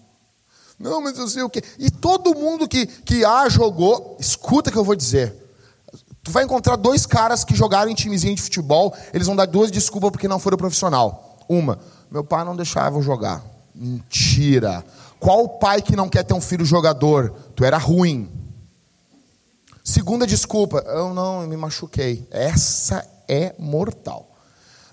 Não, 0.78 1.00
mas 1.00 1.16
eu 1.18 1.28
sei 1.28 1.42
o 1.42 1.50
quê. 1.50 1.62
E 1.78 1.90
todo 1.90 2.35
mundo 2.35 2.68
que, 2.68 2.87
que 2.87 3.24
A 3.24 3.48
jogou, 3.48 4.16
escuta 4.18 4.68
o 4.68 4.72
que 4.72 4.78
eu 4.78 4.85
vou 4.85 4.96
dizer. 4.96 5.35
Tu 6.22 6.31
vai 6.31 6.44
encontrar 6.44 6.76
dois 6.76 7.07
caras 7.07 7.44
que 7.44 7.55
jogaram 7.55 7.90
em 7.90 7.94
timezinho 7.94 8.35
de 8.35 8.42
futebol, 8.42 8.94
eles 9.12 9.26
vão 9.26 9.35
dar 9.35 9.46
duas 9.46 9.70
desculpas 9.70 10.11
porque 10.11 10.28
não 10.28 10.38
foram 10.38 10.57
profissional. 10.57 11.38
Uma, 11.48 11.78
meu 12.11 12.22
pai 12.24 12.44
não 12.44 12.55
deixava 12.55 12.98
eu 12.98 13.02
jogar. 13.02 13.44
Mentira. 13.74 14.85
Qual 15.18 15.48
pai 15.48 15.81
que 15.81 15.96
não 15.96 16.09
quer 16.09 16.24
ter 16.24 16.35
um 16.35 16.40
filho 16.40 16.64
jogador? 16.64 17.33
Tu 17.55 17.64
era 17.64 17.78
ruim. 17.78 18.31
Segunda 19.85 20.26
desculpa, 20.26 20.78
eu 20.87 21.12
não 21.12 21.42
eu 21.42 21.48
me 21.48 21.57
machuquei. 21.57 22.26
Essa 22.31 23.07
é 23.28 23.55
mortal. 23.59 24.31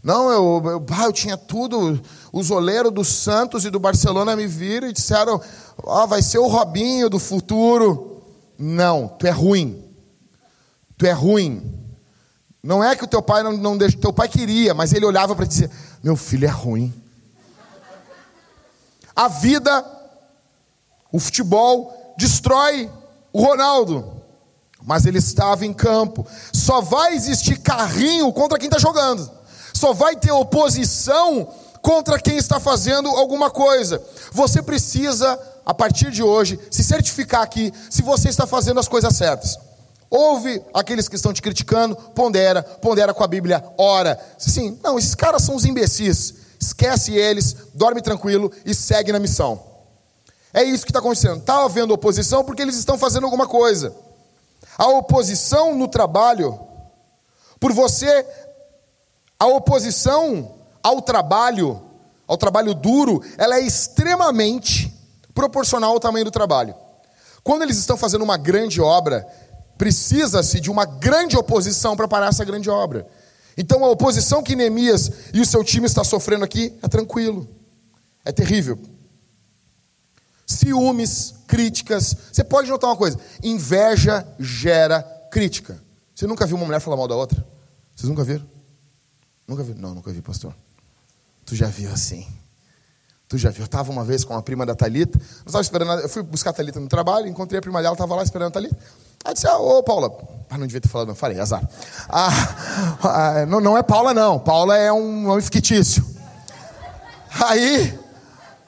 Não, 0.04 0.30
eu, 0.32 0.62
eu, 0.66 0.86
eu 1.04 1.14
tinha 1.14 1.38
tudo. 1.38 2.00
Os 2.32 2.52
oleiros 2.52 2.92
do 2.92 3.04
Santos 3.04 3.66
e 3.66 3.70
do 3.70 3.80
Barcelona 3.80 4.36
me 4.36 4.48
viram 4.48 4.88
e 4.88 4.94
disseram: 4.94 5.42
oh, 5.84 6.08
vai 6.08 6.22
ser 6.22 6.40
o 6.40 6.48
Robinho 6.48 7.10
do 7.10 7.20
futuro. 7.20 8.24
Não, 8.58 9.08
tu 9.08 9.28
é 9.28 9.32
ruim. 9.32 9.84
Tu 10.98 11.06
é 11.06 11.12
ruim. 11.12 11.76
Não 12.62 12.84
é 12.84 12.96
que 12.96 13.04
o 13.04 13.08
teu 13.08 13.22
pai 13.22 13.42
não, 13.42 13.54
não 13.54 13.78
deixa, 13.78 13.98
teu 13.98 14.12
pai 14.12 14.28
queria, 14.28 14.74
mas 14.74 14.94
ele 14.94 15.06
olhava 15.06 15.36
para 15.36 15.46
dizer: 15.46 15.70
meu 16.04 16.16
filho 16.16 16.46
é 16.46 16.52
ruim. 16.52 16.94
A 19.16 19.28
vida 19.28 20.00
o 21.12 21.20
futebol 21.20 22.14
destrói 22.18 22.90
o 23.34 23.42
Ronaldo, 23.44 24.22
mas 24.84 25.06
ele 25.06 25.18
estava 25.18 25.66
em 25.66 25.74
campo. 25.74 26.26
Só 26.54 26.82
vai 26.82 27.16
existir 27.16 27.58
carrinho 27.58 28.32
contra 28.32 28.60
quem 28.60 28.68
está 28.68 28.78
jogando. 28.78 29.39
Só 29.80 29.94
vai 29.94 30.14
ter 30.14 30.30
oposição 30.30 31.48
contra 31.82 32.20
quem 32.20 32.36
está 32.36 32.60
fazendo 32.60 33.08
alguma 33.08 33.50
coisa. 33.50 34.04
Você 34.34 34.62
precisa, 34.62 35.40
a 35.66 35.74
partir 35.74 36.12
de 36.12 36.22
hoje, 36.22 36.60
se 36.70 36.84
certificar 36.84 37.44
aqui 37.44 37.72
se 37.90 38.02
você 38.02 38.28
está 38.28 38.46
fazendo 38.46 38.82
as 38.82 38.90
coisas 38.90 39.16
certas. 39.16 39.58
Ouve 40.10 40.62
aqueles 40.74 41.08
que 41.08 41.16
estão 41.16 41.32
te 41.32 41.42
criticando, 41.42 41.96
pondera, 41.96 42.62
pondera 42.62 43.14
com 43.14 43.24
a 43.24 43.28
Bíblia, 43.28 43.64
ora. 43.78 44.20
Sim, 44.38 44.78
não, 44.84 45.00
esses 45.00 45.16
caras 45.16 45.44
são 45.44 45.56
os 45.56 45.64
imbecis. 45.64 46.34
Esquece 46.60 47.14
eles, 47.14 47.56
dorme 47.74 48.02
tranquilo 48.02 48.52
e 48.66 48.76
segue 48.76 49.14
na 49.14 49.20
missão. 49.20 49.64
É 50.54 50.62
isso 50.62 50.84
que 50.84 50.92
está 50.92 51.00
acontecendo. 51.00 51.38
Está 51.38 51.64
havendo 51.64 51.94
oposição 51.94 52.44
porque 52.44 52.62
eles 52.62 52.76
estão 52.76 52.98
fazendo 52.98 53.24
alguma 53.24 53.48
coisa. 53.48 53.96
A 54.78 54.90
oposição 54.90 55.74
no 55.74 55.88
trabalho, 55.88 56.60
por 57.62 57.72
você, 57.72 58.26
a 59.40 59.48
oposição 59.48 60.56
ao 60.84 61.02
trabalho, 61.02 61.82
ao 62.28 62.38
trabalho 62.38 62.74
duro, 62.74 63.24
ela 63.38 63.56
é 63.56 63.62
extremamente 63.62 64.94
proporcional 65.34 65.94
ao 65.94 66.00
tamanho 66.00 66.26
do 66.26 66.32
trabalho. 66.32 66.76
Quando 67.44 67.62
eles 67.62 67.78
estão 67.78 67.96
fazendo 67.96 68.24
uma 68.24 68.38
grande 68.38 68.82
obra, 68.82 69.26
precisa-se 69.78 70.60
de 70.60 70.70
uma 70.70 70.86
grande 70.86 71.38
oposição 71.38 71.96
para 71.96 72.08
parar 72.08 72.28
essa 72.28 72.44
grande 72.44 72.70
obra. 72.70 73.08
Então 73.58 73.84
a 73.84 73.90
oposição 73.90 74.44
que 74.44 74.56
Neemias 74.56 75.12
e 75.34 75.40
o 75.40 75.46
seu 75.46 75.64
time 75.64 75.86
está 75.86 76.04
sofrendo 76.04 76.44
aqui 76.44 76.78
é 76.82 76.88
tranquilo. 76.88 77.48
É 78.26 78.32
terrível 78.32 78.78
ciúmes, 80.50 81.36
críticas. 81.48 82.16
Você 82.32 82.44
pode 82.44 82.70
notar 82.70 82.90
uma 82.90 82.98
coisa: 82.98 83.20
inveja 83.44 84.28
gera 84.40 85.04
crítica. 85.32 85.82
Você 86.14 86.26
nunca 86.26 86.46
viu 86.46 86.58
uma 86.58 86.66
mulher 86.66 86.82
falar 86.82 86.98
mal 86.98 87.08
da 87.08 87.16
outra? 87.16 87.46
Vocês 87.96 88.10
nunca 88.10 88.24
viram? 88.24 88.46
Nunca 89.50 89.64
viram? 89.64 89.82
Não, 89.82 89.96
nunca 89.96 90.12
vi, 90.12 90.22
pastor. 90.22 90.54
Tu 91.44 91.56
já 91.56 91.66
viu 91.66 91.92
assim. 91.92 92.28
Tu 93.28 93.36
já 93.36 93.50
viu? 93.50 93.64
Eu 93.64 93.66
estava 93.66 93.92
uma 93.92 94.04
vez 94.04 94.24
com 94.24 94.32
uma 94.34 94.44
prima 94.44 94.64
da 94.64 94.76
Talita. 94.76 95.18
Nós 95.18 95.48
estava 95.48 95.62
esperando. 95.62 95.92
Eu 96.02 96.08
fui 96.08 96.22
buscar 96.22 96.52
a 96.52 96.54
Talita 96.54 96.80
no 96.80 96.88
trabalho, 96.88 97.28
encontrei 97.28 97.58
a 97.58 97.62
prima 97.62 97.82
dela, 97.82 97.94
estava 97.94 98.14
lá 98.14 98.22
esperando 98.22 98.50
a 98.50 98.52
Talita. 98.52 98.78
Aí 99.26 99.34
disse: 99.34 99.48
ah, 99.48 99.58
Ô, 99.58 99.82
Paula. 99.82 100.16
Ah, 100.52 100.56
não 100.56 100.68
devia 100.68 100.80
ter 100.80 100.88
falado, 100.88 101.08
não. 101.08 101.16
Falei, 101.16 101.40
azar. 101.40 101.68
Ah, 102.08 102.30
ah, 103.02 103.46
não, 103.48 103.60
não 103.60 103.76
é 103.76 103.82
Paula, 103.82 104.14
não. 104.14 104.38
Paula 104.38 104.78
é 104.78 104.94
um 104.94 105.24
nome 105.24 105.42
fictício. 105.42 106.06
Aí, 107.44 108.00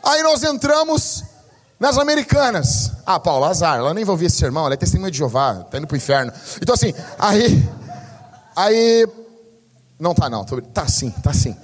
aí 0.04 0.24
nós 0.24 0.44
entramos 0.44 1.24
nas 1.80 2.00
americanas, 2.00 2.92
ah, 3.06 3.20
Paulo, 3.20 3.46
azar, 3.46 3.78
ela 3.78 3.94
nem 3.94 4.08
ouvir 4.08 4.26
esse 4.26 4.38
sermão, 4.38 4.66
ela 4.66 4.74
é 4.74 4.78
testemunha 4.78 5.12
de 5.12 5.18
Jeová, 5.18 5.64
tá 5.64 5.78
indo 5.78 5.88
pro 5.88 5.98
inferno. 5.98 6.32
Então 6.62 6.76
assim, 6.76 6.94
aí, 7.18 7.68
aí, 8.56 9.08
não 10.02 10.16
tá 10.16 10.28
não, 10.30 10.44
tá 10.44 10.88
sim, 10.88 11.12
tá 11.12 11.32
sim. 11.32 11.56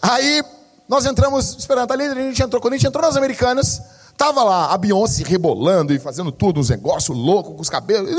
Aí, 0.00 0.44
nós 0.86 1.06
entramos, 1.06 1.56
esperando, 1.58 1.90
ali, 1.90 2.04
a 2.04 2.14
gente 2.14 2.42
entrou, 2.42 2.60
quando 2.60 2.74
a 2.74 2.76
gente 2.76 2.86
entrou 2.86 3.02
nas 3.02 3.16
americanas, 3.16 3.80
tava 4.14 4.44
lá 4.44 4.74
a 4.74 4.76
Beyoncé 4.76 5.24
rebolando 5.24 5.94
e 5.94 5.98
fazendo 5.98 6.30
tudo, 6.30 6.60
uns 6.60 6.68
negócios 6.68 7.16
loucos 7.16 7.54
com 7.54 7.62
os 7.62 7.70
cabelos, 7.70 8.10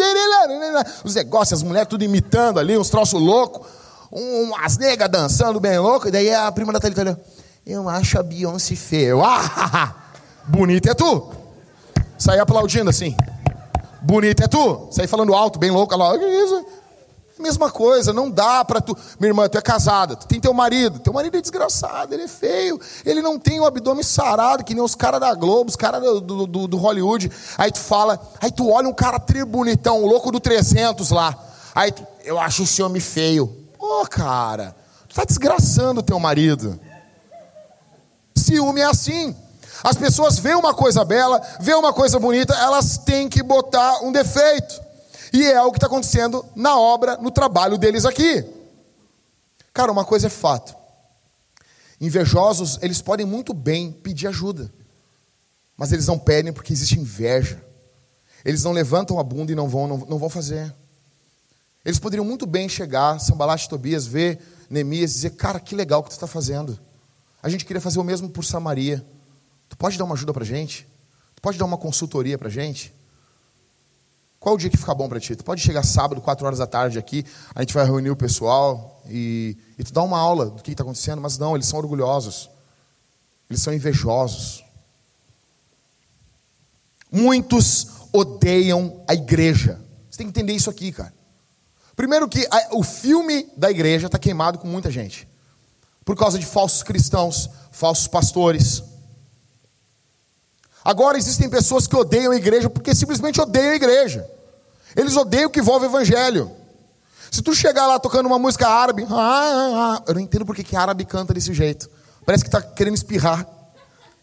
os 1.03 1.13
negócios, 1.13 1.59
as 1.59 1.63
mulheres 1.63 1.87
tudo 1.87 2.03
imitando 2.03 2.59
ali, 2.59 2.75
uns 2.75 2.89
troços 2.89 3.21
loucos, 3.21 3.67
umas 4.11 4.75
negas 4.77 5.07
dançando 5.07 5.59
bem 5.59 5.77
louco, 5.77 6.07
e 6.07 6.11
daí 6.11 6.33
a 6.33 6.51
prima 6.51 6.73
da 6.73 6.79
Thalita 6.79 7.01
olhou, 7.01 7.17
eu 7.63 7.87
acho 7.87 8.19
a 8.19 8.23
Beyoncé 8.23 8.75
feia. 8.75 9.13
Ah, 9.23 9.93
bonita 10.47 10.89
é 10.89 10.93
tu. 10.95 11.31
Sair 12.17 12.39
aplaudindo 12.39 12.89
assim. 12.89 13.15
Bonito 14.01 14.43
é 14.43 14.47
tu. 14.47 14.87
Sair 14.91 15.07
falando 15.07 15.35
alto, 15.35 15.59
bem 15.59 15.69
louco. 15.69 15.95
Lá, 15.95 16.15
isso. 16.15 16.65
Mesma 17.39 17.71
coisa, 17.71 18.11
não 18.11 18.29
dá 18.29 18.65
para 18.65 18.81
tu. 18.81 18.97
Minha 19.17 19.29
irmã, 19.29 19.47
tu 19.47 19.57
é 19.57 19.61
casada, 19.61 20.13
tu 20.13 20.27
tem 20.27 20.41
teu 20.41 20.53
marido. 20.53 20.99
Teu 20.99 21.13
marido 21.13 21.37
é 21.37 21.41
desgraçado, 21.41 22.13
ele 22.13 22.23
é 22.23 22.27
feio. 22.27 22.77
Ele 23.05 23.21
não 23.21 23.39
tem 23.39 23.61
o 23.61 23.65
abdômen 23.65 24.03
sarado, 24.03 24.63
que 24.65 24.75
nem 24.75 24.83
os 24.83 24.93
caras 24.93 25.21
da 25.21 25.33
Globo, 25.33 25.69
os 25.69 25.77
caras 25.77 26.01
do, 26.01 26.45
do, 26.45 26.67
do, 26.67 26.77
Hollywood. 26.77 27.31
Aí 27.57 27.71
tu 27.71 27.79
fala, 27.79 28.19
aí 28.41 28.51
tu 28.51 28.69
olha 28.69 28.89
um 28.89 28.93
cara 28.93 29.17
tri 29.19 29.45
bonitão, 29.45 30.03
o 30.03 30.05
louco 30.05 30.33
do 30.33 30.39
300 30.39 31.11
lá. 31.11 31.33
Aí 31.73 31.93
tu, 31.93 32.05
eu 32.25 32.37
acho 32.37 32.63
esse 32.63 32.83
homem 32.83 33.01
feio. 33.01 33.47
Pô, 33.77 34.05
cara, 34.09 34.75
tu 35.07 35.15
tá 35.15 35.23
desgraçando 35.23 36.01
o 36.01 36.03
teu 36.03 36.19
marido. 36.19 36.77
Ciúme 38.35 38.81
é 38.81 38.85
assim. 38.85 39.33
As 39.81 39.95
pessoas 39.95 40.37
veem 40.39 40.55
uma 40.55 40.73
coisa 40.73 41.05
bela, 41.05 41.41
veem 41.61 41.77
uma 41.77 41.93
coisa 41.93 42.19
bonita, 42.19 42.53
elas 42.53 42.97
têm 42.97 43.29
que 43.29 43.41
botar 43.41 44.03
um 44.03 44.11
defeito. 44.11 44.88
E 45.33 45.45
é 45.45 45.61
o 45.61 45.71
que 45.71 45.77
está 45.77 45.87
acontecendo 45.87 46.45
na 46.55 46.77
obra, 46.77 47.17
no 47.17 47.31
trabalho 47.31 47.77
deles 47.77 48.05
aqui. 48.05 48.45
Cara, 49.73 49.91
uma 49.91 50.05
coisa 50.05 50.27
é 50.27 50.29
fato. 50.29 50.75
Invejosos, 52.01 52.79
eles 52.81 53.01
podem 53.01 53.25
muito 53.25 53.53
bem 53.53 53.91
pedir 53.91 54.27
ajuda, 54.27 54.71
mas 55.75 55.91
eles 55.91 56.07
não 56.07 56.17
pedem 56.17 56.53
porque 56.53 56.73
existe 56.73 56.99
inveja. 56.99 57.63
Eles 58.43 58.63
não 58.63 58.71
levantam 58.71 59.19
a 59.19 59.23
bunda 59.23 59.51
e 59.51 59.55
não 59.55 59.67
vão, 59.67 59.87
não, 59.87 59.97
não 59.97 60.17
vão 60.17 60.29
fazer. 60.29 60.73
Eles 61.83 61.99
poderiam 61.99 62.25
muito 62.25 62.45
bem 62.45 62.69
chegar, 62.69 63.19
Sambalat 63.19 63.65
e 63.65 63.69
Tobias, 63.69 64.05
ver 64.07 64.39
Neemias 64.69 65.11
e 65.11 65.13
dizer: 65.15 65.29
Cara, 65.31 65.59
que 65.59 65.75
legal 65.75 66.03
que 66.03 66.09
tu 66.09 66.13
está 66.13 66.27
fazendo. 66.27 66.79
A 67.41 67.49
gente 67.49 67.65
queria 67.65 67.81
fazer 67.81 67.99
o 67.99 68.03
mesmo 68.03 68.29
por 68.29 68.43
Samaria. 68.43 69.05
Tu 69.67 69.77
pode 69.77 69.97
dar 69.97 70.05
uma 70.05 70.15
ajuda 70.15 70.33
para 70.33 70.45
gente? 70.45 70.87
Tu 71.35 71.41
pode 71.41 71.57
dar 71.57 71.65
uma 71.65 71.77
consultoria 71.77 72.37
para 72.37 72.49
gente? 72.49 72.93
Qual 74.39 74.55
o 74.55 74.57
dia 74.57 74.69
que 74.69 74.77
fica 74.77 74.95
bom 74.95 75.09
para 75.09 75.19
ti? 75.19 75.35
Tu 75.35 75.43
pode 75.43 75.61
chegar 75.61 75.83
sábado, 75.83 76.21
quatro 76.21 76.45
horas 76.45 76.59
da 76.59 76.67
tarde 76.67 76.97
aqui, 76.97 77.25
a 77.53 77.61
gente 77.61 77.73
vai 77.73 77.83
reunir 77.85 78.09
o 78.09 78.15
pessoal 78.15 79.01
e, 79.07 79.57
e 79.77 79.83
tu 79.83 79.91
dá 79.91 80.01
uma 80.01 80.17
aula 80.17 80.45
do 80.45 80.63
que 80.63 80.71
está 80.71 80.83
acontecendo, 80.83 81.21
mas 81.21 81.37
não, 81.37 81.55
eles 81.55 81.67
são 81.67 81.77
orgulhosos. 81.77 82.49
Eles 83.49 83.61
são 83.61 83.73
invejosos. 83.73 84.63
Muitos 87.11 87.87
odeiam 88.13 89.03
a 89.07 89.13
igreja. 89.13 89.81
Você 90.09 90.19
tem 90.19 90.27
que 90.27 90.39
entender 90.39 90.53
isso 90.53 90.69
aqui, 90.69 90.91
cara. 90.91 91.13
Primeiro 91.95 92.29
que 92.29 92.47
a, 92.49 92.77
o 92.77 92.83
filme 92.83 93.51
da 93.57 93.69
igreja 93.69 94.05
está 94.05 94.17
queimado 94.17 94.59
com 94.59 94.67
muita 94.67 94.89
gente. 94.89 95.27
Por 96.05 96.15
causa 96.15 96.39
de 96.39 96.45
falsos 96.45 96.81
cristãos, 96.81 97.49
falsos 97.71 98.07
pastores. 98.07 98.83
Agora 100.89 101.19
existem 101.19 101.47
pessoas 101.47 101.85
que 101.85 101.95
odeiam 101.95 102.31
a 102.31 102.35
igreja 102.35 102.67
porque 102.67 102.95
simplesmente 102.95 103.39
odeiam 103.39 103.73
a 103.73 103.75
igreja. 103.75 104.27
Eles 104.95 105.15
odeiam 105.15 105.45
o 105.45 105.49
que 105.51 105.59
envolve 105.59 105.85
o 105.85 105.89
evangelho. 105.89 106.49
Se 107.29 107.43
tu 107.43 107.53
chegar 107.53 107.85
lá 107.85 107.99
tocando 107.99 108.25
uma 108.25 108.39
música 108.39 108.67
árabe, 108.67 109.05
ah, 109.07 109.13
ah, 109.13 109.99
ah, 109.99 110.03
eu 110.07 110.15
não 110.15 110.21
entendo 110.21 110.47
porque 110.47 110.63
que 110.63 110.75
árabe 110.75 111.05
canta 111.05 111.31
desse 111.31 111.53
jeito. 111.53 111.87
Parece 112.25 112.43
que 112.43 112.47
está 112.47 112.59
querendo 112.59 112.95
espirrar. 112.95 113.45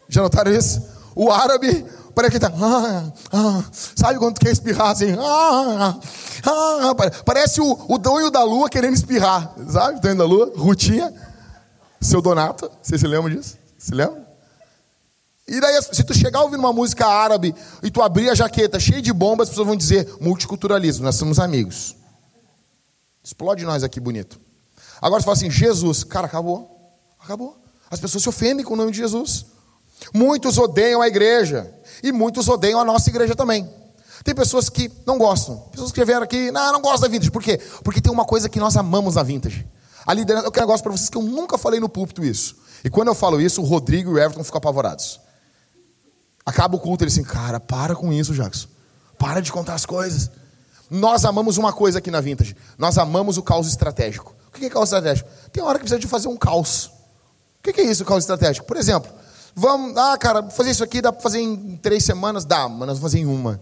Já 0.09 0.21
notaram 0.21 0.51
isso? 0.51 0.85
O 1.15 1.31
árabe 1.31 1.85
parece 2.13 2.37
que 2.37 2.45
está. 2.45 2.51
Ah, 2.61 3.13
ah, 3.31 3.63
sabe 3.71 4.19
quando 4.19 4.35
tu 4.35 4.41
quer 4.41 4.51
espirrar 4.51 4.91
assim? 4.91 5.15
Ah, 5.17 5.97
ah, 6.43 6.95
parece 7.23 7.61
o, 7.61 7.79
o 7.87 7.97
Donho 7.97 8.29
da 8.29 8.43
Lua 8.43 8.69
querendo 8.69 8.93
espirrar. 8.93 9.53
Sabe? 9.69 10.01
Donho 10.01 10.17
da 10.17 10.25
Lua, 10.25 10.51
Rutinha, 10.53 11.13
seu 12.01 12.21
Donato. 12.21 12.69
Você 12.83 12.97
se 12.97 13.07
lembra 13.07 13.33
disso? 13.33 13.57
Se 13.77 13.95
lembra? 13.95 14.26
E 15.47 15.61
daí, 15.61 15.81
se 15.81 16.03
tu 16.03 16.13
chegar 16.13 16.41
ouvindo 16.41 16.59
uma 16.59 16.73
música 16.73 17.05
árabe 17.05 17.55
e 17.81 17.89
tu 17.89 18.01
abrir 18.01 18.29
a 18.29 18.35
jaqueta 18.35 18.79
cheia 18.79 19.01
de 19.01 19.13
bombas, 19.13 19.47
as 19.47 19.49
pessoas 19.51 19.67
vão 19.67 19.77
dizer 19.77 20.17
multiculturalismo, 20.19 21.05
nós 21.05 21.15
somos 21.15 21.39
amigos. 21.39 21.95
Explode 23.23 23.63
nós 23.63 23.83
aqui 23.83 23.99
bonito. 23.99 24.39
Agora 25.01 25.21
você 25.21 25.25
fala 25.25 25.37
assim, 25.37 25.49
Jesus, 25.49 26.03
cara, 26.03 26.27
acabou. 26.27 26.69
Acabou. 27.19 27.57
As 27.89 27.99
pessoas 27.99 28.23
se 28.23 28.29
ofendem 28.29 28.65
com 28.65 28.73
o 28.73 28.77
nome 28.77 28.91
de 28.91 28.97
Jesus. 28.97 29.45
Muitos 30.13 30.57
odeiam 30.57 31.01
a 31.01 31.07
igreja. 31.07 31.73
E 32.03 32.11
muitos 32.11 32.47
odeiam 32.49 32.79
a 32.79 32.85
nossa 32.85 33.09
igreja 33.09 33.35
também. 33.35 33.69
Tem 34.23 34.35
pessoas 34.35 34.69
que 34.69 34.91
não 35.05 35.17
gostam. 35.17 35.57
Pessoas 35.71 35.91
que 35.91 36.03
vieram 36.03 36.23
aqui, 36.23 36.51
não, 36.51 36.73
não 36.73 36.81
da 36.81 37.07
vintage. 37.07 37.31
Por 37.31 37.41
quê? 37.41 37.59
Porque 37.83 38.01
tem 38.01 38.11
uma 38.11 38.25
coisa 38.25 38.49
que 38.49 38.59
nós 38.59 38.75
amamos 38.75 39.15
na 39.15 39.23
vintage. 39.23 39.65
A 40.05 40.13
liderança, 40.13 40.47
eu 40.47 40.51
quero 40.51 40.65
um 40.65 40.67
negócio 40.67 40.83
para 40.83 40.91
vocês 40.91 41.09
que 41.09 41.17
eu 41.17 41.23
nunca 41.23 41.57
falei 41.57 41.79
no 41.79 41.87
púlpito 41.87 42.23
isso. 42.23 42.57
E 42.83 42.89
quando 42.89 43.07
eu 43.07 43.15
falo 43.15 43.39
isso, 43.39 43.61
o 43.61 43.65
Rodrigo 43.65 44.11
e 44.11 44.13
o 44.15 44.17
Everton 44.17 44.43
ficam 44.43 44.57
apavorados. 44.57 45.19
Acaba 46.47 46.77
o 46.77 46.79
culto, 46.79 47.03
ele 47.03 47.11
assim, 47.11 47.25
cara, 47.25 47.59
para 47.59 47.93
com 47.93 48.13
isso, 48.13 48.33
Jackson. 48.33 48.69
Para 49.19 49.41
de 49.41 49.51
contar 49.51 49.73
as 49.73 49.85
coisas. 49.85 50.31
Nós 50.89 51.25
amamos 51.25 51.57
uma 51.57 51.73
coisa 51.73 51.99
aqui 51.99 52.09
na 52.09 52.21
Vintage. 52.21 52.55
Nós 52.77 52.97
amamos 52.97 53.37
o 53.37 53.43
caos 53.43 53.67
estratégico. 53.67 54.33
O 54.47 54.51
que 54.53 54.65
é 54.65 54.69
caos 54.69 54.85
estratégico? 54.85 55.29
Tem 55.51 55.61
hora 55.61 55.77
que 55.77 55.81
precisa 55.81 55.99
de 55.99 56.07
fazer 56.07 56.29
um 56.29 56.37
caos. 56.37 56.85
O 57.59 57.63
que 57.63 57.81
é 57.81 57.83
isso, 57.83 58.05
caos 58.05 58.23
estratégico? 58.23 58.65
Por 58.65 58.77
exemplo, 58.77 59.11
vamos, 59.53 59.97
ah, 59.97 60.17
cara, 60.17 60.49
fazer 60.49 60.71
isso 60.71 60.85
aqui 60.85 61.01
dá 61.01 61.11
para 61.11 61.21
fazer 61.21 61.41
em 61.41 61.75
três 61.75 62.05
semanas? 62.05 62.45
Dá, 62.45 62.69
mas 62.69 62.87
nós 62.87 62.97
vamos 62.97 63.01
fazer 63.01 63.19
em 63.19 63.25
uma. 63.25 63.59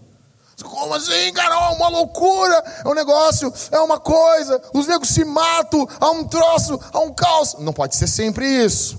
Como 0.62 0.94
assim, 0.94 1.32
cara? 1.32 1.56
É 1.56 1.74
uma 1.74 1.88
loucura, 1.88 2.64
é 2.84 2.88
um 2.88 2.94
negócio, 2.94 3.52
é 3.72 3.80
uma 3.80 3.98
coisa, 3.98 4.62
os 4.72 4.86
negros 4.86 5.08
se 5.10 5.24
matam, 5.24 5.88
há 5.98 6.10
um 6.12 6.22
troço, 6.22 6.78
há 6.92 7.00
um 7.00 7.12
caos. 7.12 7.56
Não 7.58 7.72
pode 7.72 7.96
ser 7.96 8.06
sempre 8.06 8.46
isso. 8.46 8.96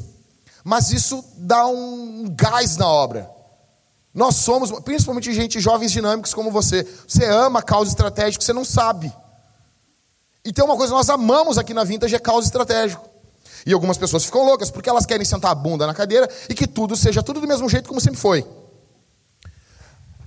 Mas 0.61 0.91
isso 0.91 1.23
dá 1.37 1.65
um 1.67 2.25
gás 2.35 2.75
na 2.75 2.85
obra. 2.85 3.36
Nós 4.17 4.37
somos, 4.37 4.71
principalmente 4.79 5.31
gente 5.31 5.59
jovens 5.59 5.91
dinâmicos 5.91 6.33
como 6.33 6.49
você. 6.49 6.83
Você 7.07 7.23
ama 7.23 7.61
causa 7.61 7.91
estratégica, 7.91 8.43
você 8.43 8.51
não 8.51 8.65
sabe. 8.65 9.13
E 10.43 10.51
tem 10.51 10.65
uma 10.65 10.75
coisa 10.75 10.91
que 10.91 10.97
nós 10.97 11.07
amamos 11.07 11.59
aqui 11.59 11.71
na 11.71 11.83
Vintage 11.83 12.15
é 12.15 12.19
causa 12.19 12.47
estratégico. 12.47 13.07
E 13.63 13.71
algumas 13.71 13.95
pessoas 13.95 14.25
ficam 14.25 14.43
loucas 14.43 14.71
porque 14.71 14.89
elas 14.89 15.05
querem 15.05 15.23
sentar 15.23 15.51
a 15.51 15.55
bunda 15.55 15.85
na 15.85 15.93
cadeira 15.93 16.27
e 16.49 16.55
que 16.55 16.65
tudo 16.65 16.95
seja 16.95 17.21
tudo 17.21 17.39
do 17.39 17.47
mesmo 17.47 17.69
jeito 17.69 17.87
como 17.87 18.01
sempre 18.01 18.19
foi. 18.19 18.43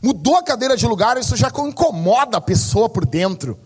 Mudou 0.01 0.37
a 0.37 0.43
cadeira 0.45 0.77
de 0.77 0.87
lugar, 0.87 1.19
isso 1.19 1.35
já 1.35 1.49
incomoda 1.49 2.37
a 2.37 2.41
pessoa 2.41 2.89
por 2.89 3.05
dentro. 3.05 3.59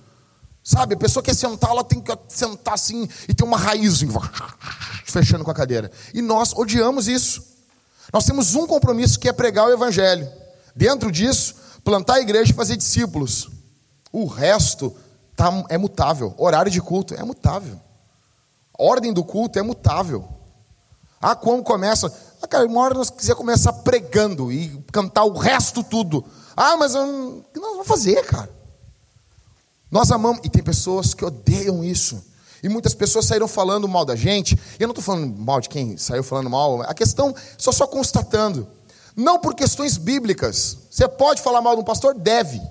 Sabe, 0.62 0.94
a 0.94 0.98
pessoa 0.98 1.22
quer 1.22 1.34
sentar, 1.34 1.70
ela 1.70 1.84
tem 1.84 2.00
que 2.00 2.10
sentar 2.28 2.72
assim 2.72 3.06
e 3.28 3.34
ter 3.34 3.44
uma 3.44 3.58
raiz 3.58 4.00
fechando 5.04 5.44
com 5.44 5.50
a 5.50 5.54
cadeira. 5.54 5.92
E 6.14 6.22
nós 6.22 6.54
odiamos 6.54 7.08
isso. 7.08 7.53
Nós 8.14 8.24
temos 8.24 8.54
um 8.54 8.64
compromisso 8.64 9.18
que 9.18 9.28
é 9.28 9.32
pregar 9.32 9.66
o 9.66 9.72
Evangelho. 9.72 10.30
Dentro 10.72 11.10
disso, 11.10 11.56
plantar 11.82 12.14
a 12.14 12.20
igreja 12.20 12.52
e 12.52 12.54
fazer 12.54 12.76
discípulos. 12.76 13.50
O 14.12 14.26
resto 14.26 14.94
tá, 15.34 15.50
é 15.68 15.76
mutável. 15.76 16.32
Horário 16.38 16.70
de 16.70 16.80
culto 16.80 17.12
é 17.12 17.24
mutável. 17.24 17.76
Ordem 18.78 19.12
do 19.12 19.24
culto 19.24 19.58
é 19.58 19.62
mutável. 19.62 20.28
Ah, 21.20 21.34
como 21.34 21.64
começa? 21.64 22.06
Ah, 22.40 22.46
cara, 22.46 22.64
uma 22.66 22.82
hora 22.82 22.94
nós 22.94 23.10
quiser 23.10 23.34
começar 23.34 23.72
pregando 23.72 24.52
e 24.52 24.80
cantar 24.92 25.24
o 25.24 25.36
resto 25.36 25.82
tudo. 25.82 26.24
Ah, 26.56 26.76
mas 26.76 26.94
não... 26.94 27.38
o 27.38 27.44
que 27.52 27.58
nós 27.58 27.72
vamos 27.72 27.88
fazer, 27.88 28.24
cara? 28.26 28.50
Nós 29.90 30.12
amamos, 30.12 30.40
e 30.44 30.48
tem 30.48 30.62
pessoas 30.62 31.14
que 31.14 31.24
odeiam 31.24 31.82
isso. 31.82 32.24
E 32.64 32.68
muitas 32.70 32.94
pessoas 32.94 33.26
saíram 33.26 33.46
falando 33.46 33.86
mal 33.86 34.06
da 34.06 34.16
gente. 34.16 34.58
Eu 34.80 34.86
não 34.86 34.92
estou 34.92 35.04
falando 35.04 35.38
mal 35.38 35.60
de 35.60 35.68
quem 35.68 35.98
saiu 35.98 36.24
falando 36.24 36.48
mal. 36.48 36.80
A 36.80 36.94
questão, 36.94 37.34
só 37.58 37.70
só 37.70 37.86
constatando. 37.86 38.66
Não 39.14 39.38
por 39.38 39.54
questões 39.54 39.98
bíblicas. 39.98 40.78
Você 40.90 41.06
pode 41.06 41.42
falar 41.42 41.60
mal 41.60 41.74
de 41.74 41.82
um 41.82 41.84
pastor? 41.84 42.14
Deve. 42.14 42.62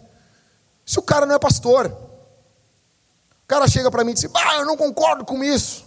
Se 0.83 0.97
o 0.97 1.01
cara 1.03 1.27
não 1.27 1.35
é 1.35 1.37
pastor. 1.37 1.85
O 1.85 3.47
cara 3.47 3.67
chega 3.67 3.91
para 3.91 4.03
mim 4.03 4.11
e 4.11 4.13
diz: 4.15 4.27
Ah, 4.33 4.55
eu 4.55 4.65
não 4.65 4.75
concordo 4.75 5.23
com 5.25 5.43
isso. 5.43 5.85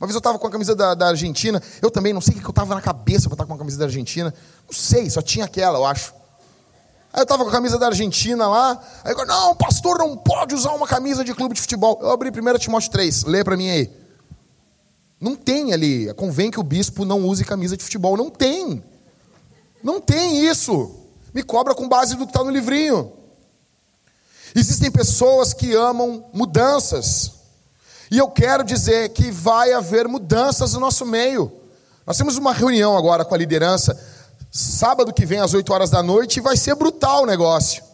Uma 0.00 0.08
vez 0.08 0.16
eu 0.16 0.18
estava 0.18 0.40
com 0.40 0.46
a 0.48 0.50
camisa 0.50 0.74
da, 0.74 0.94
da, 0.94 1.06
Argentina. 1.06 1.62
Eu 1.80 1.88
também 1.88 2.12
não 2.12 2.20
sei 2.20 2.34
o 2.34 2.40
que 2.40 2.46
eu 2.46 2.50
estava 2.50 2.74
na 2.74 2.80
cabeça 2.80 3.28
para 3.28 3.34
estar 3.34 3.46
com 3.46 3.54
a 3.54 3.58
camisa 3.58 3.78
da 3.78 3.84
Argentina. 3.84 4.34
Não 4.66 4.74
sei, 4.74 5.08
só 5.08 5.22
tinha 5.22 5.44
aquela, 5.44 5.78
eu 5.78 5.84
acho. 5.86 6.12
Aí 7.16 7.20
eu 7.20 7.22
estava 7.22 7.44
com 7.44 7.48
a 7.48 7.52
camisa 7.52 7.78
da 7.78 7.86
Argentina 7.86 8.46
lá. 8.46 8.78
Aí 9.02 9.14
eu, 9.14 9.26
não, 9.26 9.56
pastor 9.56 9.96
não 9.96 10.14
pode 10.14 10.54
usar 10.54 10.72
uma 10.72 10.86
camisa 10.86 11.24
de 11.24 11.32
clube 11.32 11.54
de 11.54 11.62
futebol. 11.62 11.98
Eu 12.02 12.10
abri 12.10 12.28
1 12.28 12.58
Timóteo 12.58 12.90
3, 12.90 13.24
lê 13.24 13.42
para 13.42 13.56
mim 13.56 13.70
aí. 13.70 13.90
Não 15.18 15.34
tem 15.34 15.72
ali. 15.72 16.12
Convém 16.12 16.50
que 16.50 16.60
o 16.60 16.62
bispo 16.62 17.06
não 17.06 17.24
use 17.24 17.42
camisa 17.42 17.74
de 17.74 17.82
futebol. 17.82 18.18
Não 18.18 18.28
tem. 18.28 18.84
Não 19.82 19.98
tem 19.98 20.44
isso. 20.44 20.94
Me 21.32 21.42
cobra 21.42 21.74
com 21.74 21.88
base 21.88 22.16
do 22.16 22.26
que 22.26 22.32
está 22.32 22.44
no 22.44 22.50
livrinho. 22.50 23.10
Existem 24.54 24.90
pessoas 24.90 25.54
que 25.54 25.74
amam 25.74 26.26
mudanças. 26.34 27.32
E 28.10 28.18
eu 28.18 28.28
quero 28.28 28.62
dizer 28.62 29.08
que 29.08 29.30
vai 29.30 29.72
haver 29.72 30.06
mudanças 30.06 30.74
no 30.74 30.80
nosso 30.80 31.06
meio. 31.06 31.50
Nós 32.06 32.18
temos 32.18 32.36
uma 32.36 32.52
reunião 32.52 32.94
agora 32.94 33.24
com 33.24 33.34
a 33.34 33.38
liderança 33.38 33.98
sábado 34.56 35.12
que 35.12 35.26
vem 35.26 35.38
às 35.38 35.52
8 35.52 35.72
horas 35.72 35.90
da 35.90 36.02
noite 36.02 36.38
e 36.38 36.40
vai 36.40 36.56
ser 36.56 36.74
brutal 36.74 37.22
o 37.22 37.26
negócio. 37.26 37.84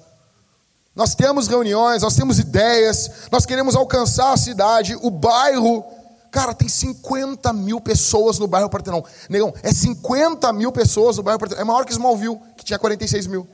Nós 0.95 1.15
temos 1.15 1.49
reuniões, 1.49 2.03
nós 2.03 2.15
temos 2.15 2.39
ideias, 2.39 3.11
nós 3.31 3.45
queremos 3.45 3.75
alcançar 3.75 4.33
a 4.33 4.37
cidade, 4.37 4.97
o 5.03 5.11
bairro. 5.11 5.85
Cara, 6.31 6.55
tem 6.55 6.69
50 6.69 7.53
mil 7.53 7.81
pessoas 7.81 8.39
no 8.39 8.47
bairro 8.47 8.71
Partenão. 8.71 9.05
Negão, 9.29 9.53
é 9.63 9.73
50 9.73 10.53
mil 10.53 10.71
pessoas 10.71 11.17
no 11.17 11.23
bairro 11.23 11.41
Partenão. 11.41 11.63
É 11.63 11.65
maior 11.65 11.85
que 11.85 11.93
Smallville, 11.93 12.39
que 12.57 12.65
tinha 12.65 12.79
46 12.79 13.27
mil. 13.27 13.49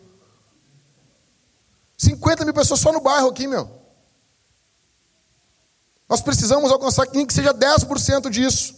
50 1.97 2.45
mil 2.45 2.55
pessoas 2.55 2.81
só 2.81 2.93
no 2.93 3.01
bairro 3.01 3.29
aqui, 3.29 3.47
meu. 3.47 3.69
Nós 6.09 6.21
precisamos 6.21 6.71
alcançar 6.71 7.07
que 7.07 7.33
seja 7.33 7.53
10% 7.53 8.31
disso. 8.31 8.78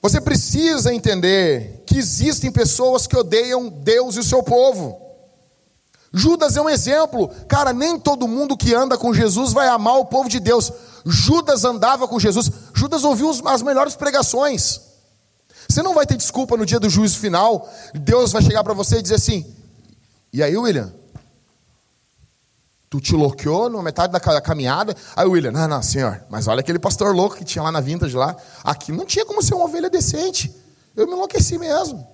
Você 0.00 0.20
precisa 0.20 0.94
entender 0.94 1.82
que 1.86 1.98
existem 1.98 2.52
pessoas 2.52 3.06
que 3.06 3.16
odeiam 3.16 3.68
Deus 3.68 4.16
e 4.16 4.20
o 4.20 4.24
seu 4.24 4.42
povo. 4.42 5.00
Judas 6.12 6.56
é 6.56 6.62
um 6.62 6.68
exemplo. 6.68 7.28
Cara, 7.48 7.72
nem 7.72 7.98
todo 7.98 8.28
mundo 8.28 8.56
que 8.56 8.74
anda 8.74 8.96
com 8.96 9.12
Jesus 9.12 9.52
vai 9.52 9.68
amar 9.68 9.98
o 9.98 10.06
povo 10.06 10.28
de 10.28 10.40
Deus. 10.40 10.72
Judas 11.04 11.64
andava 11.64 12.06
com 12.06 12.18
Jesus. 12.18 12.50
Judas 12.72 13.04
ouviu 13.04 13.30
as 13.46 13.62
melhores 13.62 13.96
pregações. 13.96 14.80
Você 15.68 15.82
não 15.82 15.94
vai 15.94 16.06
ter 16.06 16.16
desculpa 16.16 16.56
no 16.56 16.64
dia 16.64 16.80
do 16.80 16.88
juízo 16.88 17.18
final. 17.18 17.68
Deus 17.92 18.32
vai 18.32 18.42
chegar 18.42 18.64
para 18.64 18.72
você 18.72 18.98
e 18.98 19.02
dizer 19.02 19.16
assim: 19.16 19.44
E 20.32 20.42
aí, 20.42 20.56
William? 20.56 20.92
Tu 22.90 23.00
te 23.00 23.14
loqueou 23.14 23.68
na 23.68 23.82
metade 23.82 24.12
da 24.12 24.40
caminhada. 24.40 24.96
Aí 25.14 25.26
o 25.26 25.32
William, 25.32 25.52
não, 25.52 25.68
não, 25.68 25.82
senhor, 25.82 26.24
mas 26.30 26.48
olha 26.48 26.60
aquele 26.60 26.78
pastor 26.78 27.14
louco 27.14 27.36
que 27.36 27.44
tinha 27.44 27.62
lá 27.62 27.70
na 27.70 27.80
vintage 27.80 28.16
lá. 28.16 28.34
Aqui 28.64 28.92
não 28.92 29.04
tinha 29.04 29.26
como 29.26 29.42
ser 29.42 29.54
uma 29.54 29.66
ovelha 29.66 29.90
decente. 29.90 30.54
Eu 30.96 31.06
me 31.06 31.12
enlouqueci 31.12 31.58
mesmo. 31.58 32.06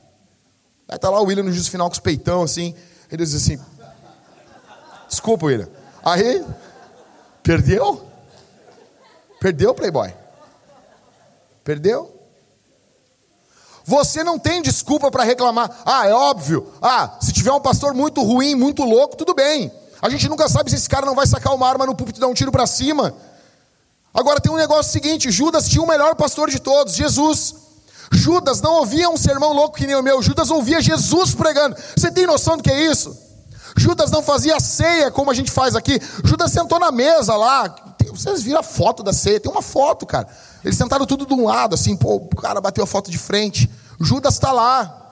Aí 0.88 0.98
tá 0.98 1.08
lá 1.08 1.20
o 1.20 1.24
William 1.24 1.44
no 1.44 1.52
juízo 1.52 1.70
final 1.70 1.88
com 1.88 1.94
os 1.94 2.00
peitão 2.00 2.42
assim. 2.42 2.74
Ele 3.10 3.24
diz 3.24 3.34
assim: 3.34 3.58
Desculpa, 5.08 5.46
William. 5.46 5.68
Aí, 6.04 6.44
perdeu? 7.42 8.04
Perdeu, 9.40 9.74
Playboy? 9.74 10.12
Perdeu? 11.62 12.12
Você 13.84 14.24
não 14.24 14.38
tem 14.38 14.60
desculpa 14.60 15.10
para 15.10 15.22
reclamar. 15.22 15.70
Ah, 15.84 16.08
é 16.08 16.12
óbvio. 16.12 16.72
Ah, 16.80 17.16
se 17.20 17.32
tiver 17.32 17.52
um 17.52 17.60
pastor 17.60 17.94
muito 17.94 18.22
ruim, 18.22 18.54
muito 18.54 18.82
louco, 18.82 19.16
tudo 19.16 19.34
bem. 19.34 19.70
A 20.04 20.10
gente 20.10 20.28
nunca 20.28 20.46
sabe 20.50 20.68
se 20.68 20.76
esse 20.76 20.86
cara 20.86 21.06
não 21.06 21.14
vai 21.14 21.26
sacar 21.26 21.54
uma 21.54 21.66
arma 21.66 21.86
no 21.86 21.94
púlpito 21.94 22.18
e 22.18 22.20
dar 22.20 22.26
um 22.26 22.34
tiro 22.34 22.52
para 22.52 22.66
cima. 22.66 23.14
Agora 24.12 24.38
tem 24.38 24.52
um 24.52 24.56
negócio 24.56 24.92
seguinte: 24.92 25.30
Judas 25.30 25.66
tinha 25.66 25.82
o 25.82 25.88
melhor 25.88 26.14
pastor 26.14 26.50
de 26.50 26.58
todos, 26.58 26.94
Jesus. 26.94 27.54
Judas 28.12 28.60
não 28.60 28.74
ouvia 28.74 29.08
um 29.08 29.16
sermão 29.16 29.54
louco 29.54 29.78
que 29.78 29.86
nem 29.86 29.96
o 29.96 30.02
meu, 30.02 30.20
Judas 30.20 30.50
ouvia 30.50 30.82
Jesus 30.82 31.34
pregando. 31.34 31.74
Você 31.96 32.10
tem 32.10 32.26
noção 32.26 32.58
do 32.58 32.62
que 32.62 32.70
é 32.70 32.84
isso? 32.84 33.16
Judas 33.78 34.10
não 34.10 34.22
fazia 34.22 34.60
ceia 34.60 35.10
como 35.10 35.30
a 35.30 35.34
gente 35.34 35.50
faz 35.50 35.74
aqui. 35.74 35.98
Judas 36.22 36.52
sentou 36.52 36.78
na 36.78 36.92
mesa 36.92 37.34
lá. 37.34 37.74
Vocês 38.10 38.42
viram 38.42 38.60
a 38.60 38.62
foto 38.62 39.02
da 39.02 39.12
ceia? 39.14 39.40
Tem 39.40 39.50
uma 39.50 39.62
foto, 39.62 40.04
cara. 40.04 40.28
Eles 40.62 40.76
sentaram 40.76 41.06
tudo 41.06 41.24
de 41.24 41.32
um 41.32 41.46
lado, 41.46 41.74
assim, 41.74 41.96
pô, 41.96 42.16
o 42.16 42.36
cara 42.36 42.60
bateu 42.60 42.84
a 42.84 42.86
foto 42.86 43.10
de 43.10 43.16
frente. 43.16 43.70
Judas 43.98 44.34
está 44.34 44.52
lá. 44.52 45.03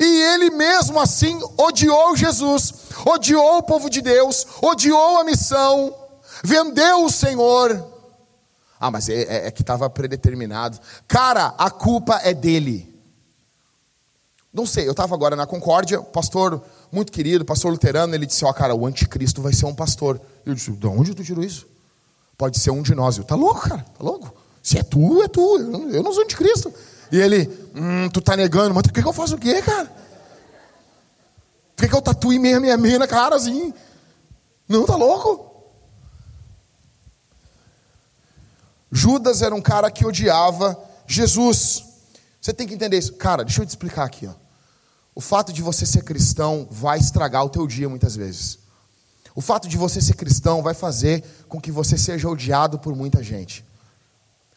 E 0.00 0.22
ele 0.32 0.48
mesmo 0.48 0.98
assim 0.98 1.38
odiou 1.58 2.16
Jesus, 2.16 2.72
odiou 3.04 3.58
o 3.58 3.62
povo 3.62 3.90
de 3.90 4.00
Deus, 4.00 4.46
odiou 4.62 5.18
a 5.18 5.24
missão, 5.24 5.94
vendeu 6.42 7.04
o 7.04 7.10
Senhor. 7.10 7.86
Ah, 8.80 8.90
mas 8.90 9.10
é, 9.10 9.22
é, 9.24 9.46
é 9.48 9.50
que 9.50 9.60
estava 9.60 9.90
predeterminado. 9.90 10.80
Cara, 11.06 11.54
a 11.58 11.70
culpa 11.70 12.18
é 12.24 12.32
dele. 12.32 12.88
Não 14.50 14.64
sei, 14.64 14.88
eu 14.88 14.92
estava 14.92 15.14
agora 15.14 15.36
na 15.36 15.46
Concórdia, 15.46 16.00
pastor 16.00 16.64
muito 16.90 17.12
querido, 17.12 17.44
pastor 17.44 17.70
luterano, 17.70 18.14
ele 18.14 18.26
disse: 18.26 18.44
Ó, 18.44 18.50
oh, 18.50 18.54
cara, 18.54 18.74
o 18.74 18.86
anticristo 18.86 19.40
vai 19.40 19.52
ser 19.52 19.66
um 19.66 19.74
pastor. 19.74 20.20
Eu 20.44 20.54
disse: 20.54 20.70
De 20.72 20.86
onde 20.86 21.14
tu 21.14 21.22
tirou 21.22 21.44
isso? 21.44 21.66
Pode 22.36 22.58
ser 22.58 22.70
um 22.70 22.82
de 22.82 22.94
nós. 22.94 23.18
Eu, 23.18 23.24
tá 23.24 23.36
louco, 23.36 23.60
cara, 23.60 23.84
tá 23.96 24.02
louco? 24.02 24.34
Se 24.62 24.78
é 24.78 24.82
tu, 24.82 25.22
é 25.22 25.28
tu. 25.28 25.58
Eu 25.92 26.02
não 26.02 26.12
sou 26.12 26.24
anticristo. 26.24 26.72
E 27.12 27.18
ele, 27.18 27.48
hum, 27.74 28.08
tu 28.08 28.20
tá 28.20 28.36
negando, 28.36 28.74
mas 28.74 28.84
o 28.84 28.92
que, 28.92 29.02
que 29.02 29.08
eu 29.08 29.12
faço 29.12 29.34
o 29.34 29.38
quê, 29.38 29.60
cara? 29.62 29.86
Por 31.74 31.82
que, 31.84 31.88
que 31.88 31.94
eu 31.94 32.02
tatuei 32.02 32.38
minha, 32.38 32.60
minha, 32.60 32.76
minha 32.76 32.98
na 32.98 33.06
cara 33.06 33.36
assim? 33.36 33.72
Não, 34.68 34.84
tá 34.84 34.96
louco? 34.96 35.50
Judas 38.92 39.40
era 39.42 39.54
um 39.54 39.62
cara 39.62 39.90
que 39.90 40.04
odiava 40.04 40.78
Jesus. 41.06 41.84
Você 42.40 42.52
tem 42.52 42.66
que 42.66 42.74
entender 42.74 42.98
isso. 42.98 43.14
Cara, 43.14 43.44
deixa 43.44 43.62
eu 43.62 43.66
te 43.66 43.70
explicar 43.70 44.04
aqui. 44.04 44.26
Ó. 44.26 44.34
O 45.14 45.20
fato 45.20 45.52
de 45.52 45.62
você 45.62 45.84
ser 45.86 46.02
cristão 46.02 46.66
vai 46.70 46.98
estragar 46.98 47.44
o 47.44 47.50
teu 47.50 47.66
dia 47.66 47.88
muitas 47.88 48.16
vezes. 48.16 48.58
O 49.34 49.40
fato 49.40 49.68
de 49.68 49.76
você 49.76 50.00
ser 50.00 50.14
cristão 50.14 50.62
vai 50.62 50.74
fazer 50.74 51.24
com 51.48 51.60
que 51.60 51.70
você 51.70 51.96
seja 51.96 52.28
odiado 52.28 52.78
por 52.78 52.94
muita 52.94 53.22
gente. 53.22 53.64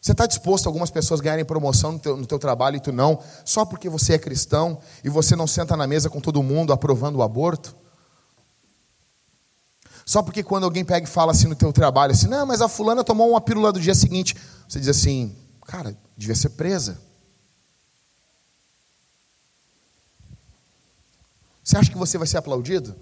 Você 0.04 0.12
está 0.12 0.26
disposto 0.26 0.66
a 0.66 0.70
algumas 0.70 0.92
pessoas 0.92 1.22
ganharem 1.22 1.46
promoção 1.46 1.94
no 1.94 2.00
teu, 2.00 2.18
no 2.18 2.26
teu 2.26 2.38
trabalho 2.38 2.76
e 2.76 2.80
tu 2.82 2.92
não, 2.92 3.24
só 3.46 3.64
porque 3.64 3.88
você 3.88 4.16
é 4.16 4.20
cristão 4.20 4.78
e 5.02 5.08
você 5.08 5.34
não 5.34 5.48
senta 5.48 5.78
na 5.78 5.88
mesa 5.88 6.10
com 6.10 6.20
todo 6.20 6.44
mundo 6.44 6.74
aprovando 6.74 7.16
o 7.16 7.24
aborto? 7.24 7.74
Só 10.06 10.22
porque 10.22 10.44
quando 10.44 10.66
alguém 10.66 10.84
pega 10.84 11.08
e 11.08 11.10
fala 11.10 11.32
assim 11.32 11.48
no 11.48 11.56
teu 11.56 11.72
trabalho, 11.72 12.12
assim, 12.12 12.28
não, 12.28 12.46
mas 12.46 12.60
a 12.60 12.68
fulana 12.68 13.02
tomou 13.02 13.30
uma 13.30 13.40
pílula 13.40 13.72
do 13.72 13.80
dia 13.80 13.96
seguinte, 13.96 14.36
você 14.68 14.78
diz 14.78 14.90
assim, 14.90 15.34
cara, 15.66 15.98
devia 16.18 16.36
ser 16.36 16.50
presa. 16.50 17.00
Você 21.64 21.78
acha 21.78 21.90
que 21.90 21.98
você 21.98 22.18
vai 22.18 22.28
ser 22.28 22.36
aplaudido? 22.36 22.94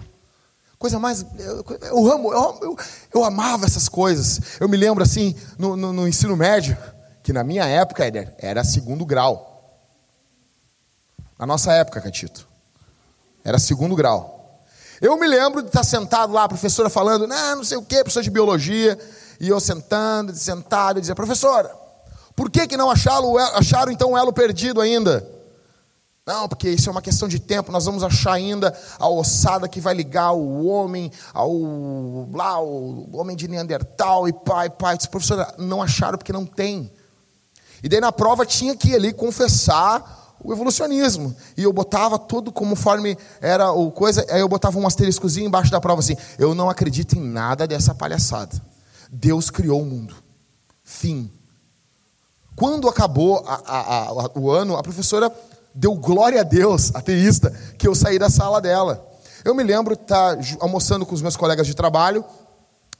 Coisa 0.82 0.98
mais. 0.98 1.24
Eu, 1.38 1.64
eu 1.80 2.12
amo, 2.12 2.34
eu, 2.34 2.60
eu, 2.64 2.78
eu, 3.14 3.24
amava 3.24 3.68
essas 3.68 3.88
coisas. 3.88 4.60
Eu 4.60 4.68
me 4.68 4.76
lembro 4.76 5.04
assim, 5.04 5.36
no, 5.56 5.78
no, 5.78 5.94
no 5.94 6.08
ensino 6.08 6.36
médio, 6.36 6.76
que 7.22 7.32
na 7.32 7.44
minha 7.44 7.64
época 7.66 8.04
era, 8.04 8.36
era 8.40 8.64
segundo 8.64 9.06
grau. 9.06 9.80
Na 11.38 11.46
nossa 11.46 11.72
época, 11.72 12.02
Catito. 12.02 12.48
Era 13.44 13.60
segundo 13.60 13.96
grau. 13.96 14.64
Eu 15.00 15.16
me 15.20 15.28
lembro 15.28 15.62
de 15.62 15.68
estar 15.68 15.84
sentado 15.84 16.34
lá, 16.34 16.46
a 16.46 16.50
professora 16.50 16.90
falando, 16.90 17.28
não, 17.28 17.58
não 17.58 17.64
sei 17.64 17.78
o 17.78 17.84
quê, 17.84 17.98
professor 17.98 18.24
de 18.24 18.32
biologia, 18.32 18.98
e 19.40 19.50
eu 19.50 19.60
sentando, 19.60 20.36
sentado, 20.36 20.98
e 20.98 21.02
dizia, 21.02 21.14
professora, 21.14 21.72
por 22.36 22.50
que, 22.50 22.66
que 22.66 22.76
não 22.76 22.90
acharam, 22.90 23.38
acharam 23.38 23.92
então 23.92 24.14
o 24.14 24.18
elo 24.18 24.34
perdido 24.34 24.82
ainda? 24.82 25.30
Não, 26.32 26.48
porque 26.48 26.70
isso 26.70 26.88
é 26.88 26.92
uma 26.94 27.02
questão 27.02 27.28
de 27.28 27.40
tempo. 27.40 27.74
Nós 27.74 27.84
vamos 27.84 28.04
achar 28.04 28.32
ainda 28.32 28.74
a 28.98 29.10
ossada 29.10 29.68
que 29.68 29.82
vai 29.82 29.94
ligar 29.94 30.32
o 30.32 30.66
homem 30.66 31.12
ao 31.34 31.52
lá, 32.32 32.58
o 32.62 33.18
homem 33.18 33.36
de 33.36 33.50
Neandertal 33.50 34.30
e 34.30 34.32
pai, 34.34 34.70
pai. 34.70 34.96
Disse, 34.96 35.10
professora, 35.10 35.54
não 35.58 35.84
acharam 35.84 36.18
porque 36.18 36.32
não 36.32 36.46
tem. 36.46 36.90
E 37.84 37.90
daí 37.90 38.00
na 38.00 38.14
prova 38.14 38.46
tinha 38.46 38.78
que 38.78 38.96
ali 38.96 39.12
confessar 39.12 40.38
o 40.42 40.54
evolucionismo. 40.54 41.36
E 41.58 41.64
eu 41.64 41.74
botava 41.74 42.18
tudo 42.18 42.50
conforme 42.50 43.18
era 43.42 43.74
o 43.74 43.92
coisa, 43.92 44.26
aí 44.30 44.40
eu 44.40 44.48
botava 44.48 44.80
um 44.80 44.88
asteriscozinho 44.88 45.48
embaixo 45.48 45.70
da 45.70 45.82
prova 45.82 46.00
assim: 46.00 46.16
eu 46.40 46.56
não 46.56 46.70
acredito 46.70 47.18
em 47.18 47.22
nada 47.22 47.68
dessa 47.68 47.94
palhaçada. 47.94 48.56
Deus 49.12 49.50
criou 49.50 49.82
o 49.82 49.86
mundo. 49.86 50.16
Fim. 50.82 51.30
Quando 52.56 52.88
acabou 52.88 53.44
a, 53.46 53.62
a, 53.66 54.08
a, 54.08 54.32
o 54.36 54.50
ano, 54.50 54.78
a 54.78 54.84
professora 54.84 55.30
deu 55.74 55.96
glória 55.96 56.42
a 56.42 56.44
Deus, 56.44 56.94
ateísta, 56.94 57.52
que 57.78 57.88
eu 57.88 57.96
saí 57.96 58.20
da 58.20 58.30
sala 58.30 58.62
dela. 58.62 59.08
Eu 59.44 59.56
me 59.56 59.64
lembro 59.64 59.96
de 59.96 60.02
estar 60.02 60.38
almoçando 60.60 61.06
com 61.06 61.16
os 61.16 61.22
meus 61.22 61.36
colegas 61.36 61.66
de 61.66 61.74
trabalho, 61.74 62.24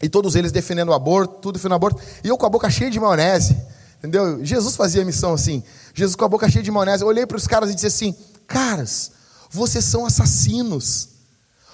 e 0.02 0.10
todos 0.10 0.36
eles 0.36 0.52
defendendo 0.52 0.90
o 0.90 0.94
aborto, 0.94 1.36
tudo 1.36 1.54
defendendo 1.56 1.74
o 1.74 1.76
aborto, 1.76 2.02
e 2.24 2.28
eu 2.28 2.38
com 2.38 2.46
a 2.46 2.50
boca 2.50 2.70
cheia 2.70 2.90
de 2.90 3.00
maionese. 3.00 3.56
Entendeu? 4.00 4.44
Jesus 4.44 4.76
fazia 4.76 5.06
missão 5.06 5.34
assim. 5.34 5.64
Jesus 5.94 6.16
com 6.16 6.26
a 6.26 6.28
boca 6.28 6.50
cheia 6.50 6.64
de 6.64 6.72
maionese. 6.72 7.04
Eu 7.04 7.08
olhei 7.08 7.28
para 7.28 7.38
os 7.38 7.46
caras 7.46 7.70
e 7.70 7.76
disse 7.76 7.86
assim: 7.86 8.16
Caras, 8.48 9.12
vocês 9.52 9.86
são 9.86 10.06
assassinos. 10.06 11.10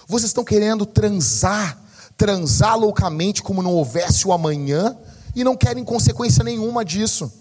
Vocês 0.06 0.30
estão 0.30 0.44
querendo 0.44 0.86
transar, 0.86 1.82
transar 2.18 2.78
loucamente 2.78 3.42
como 3.42 3.64
não 3.64 3.74
houvesse 3.74 4.28
o 4.28 4.34
amanhã, 4.34 4.98
e 5.34 5.44
não 5.44 5.56
querem 5.56 5.86
consequência 5.86 6.44
nenhuma 6.44 6.84
disso. 6.84 7.32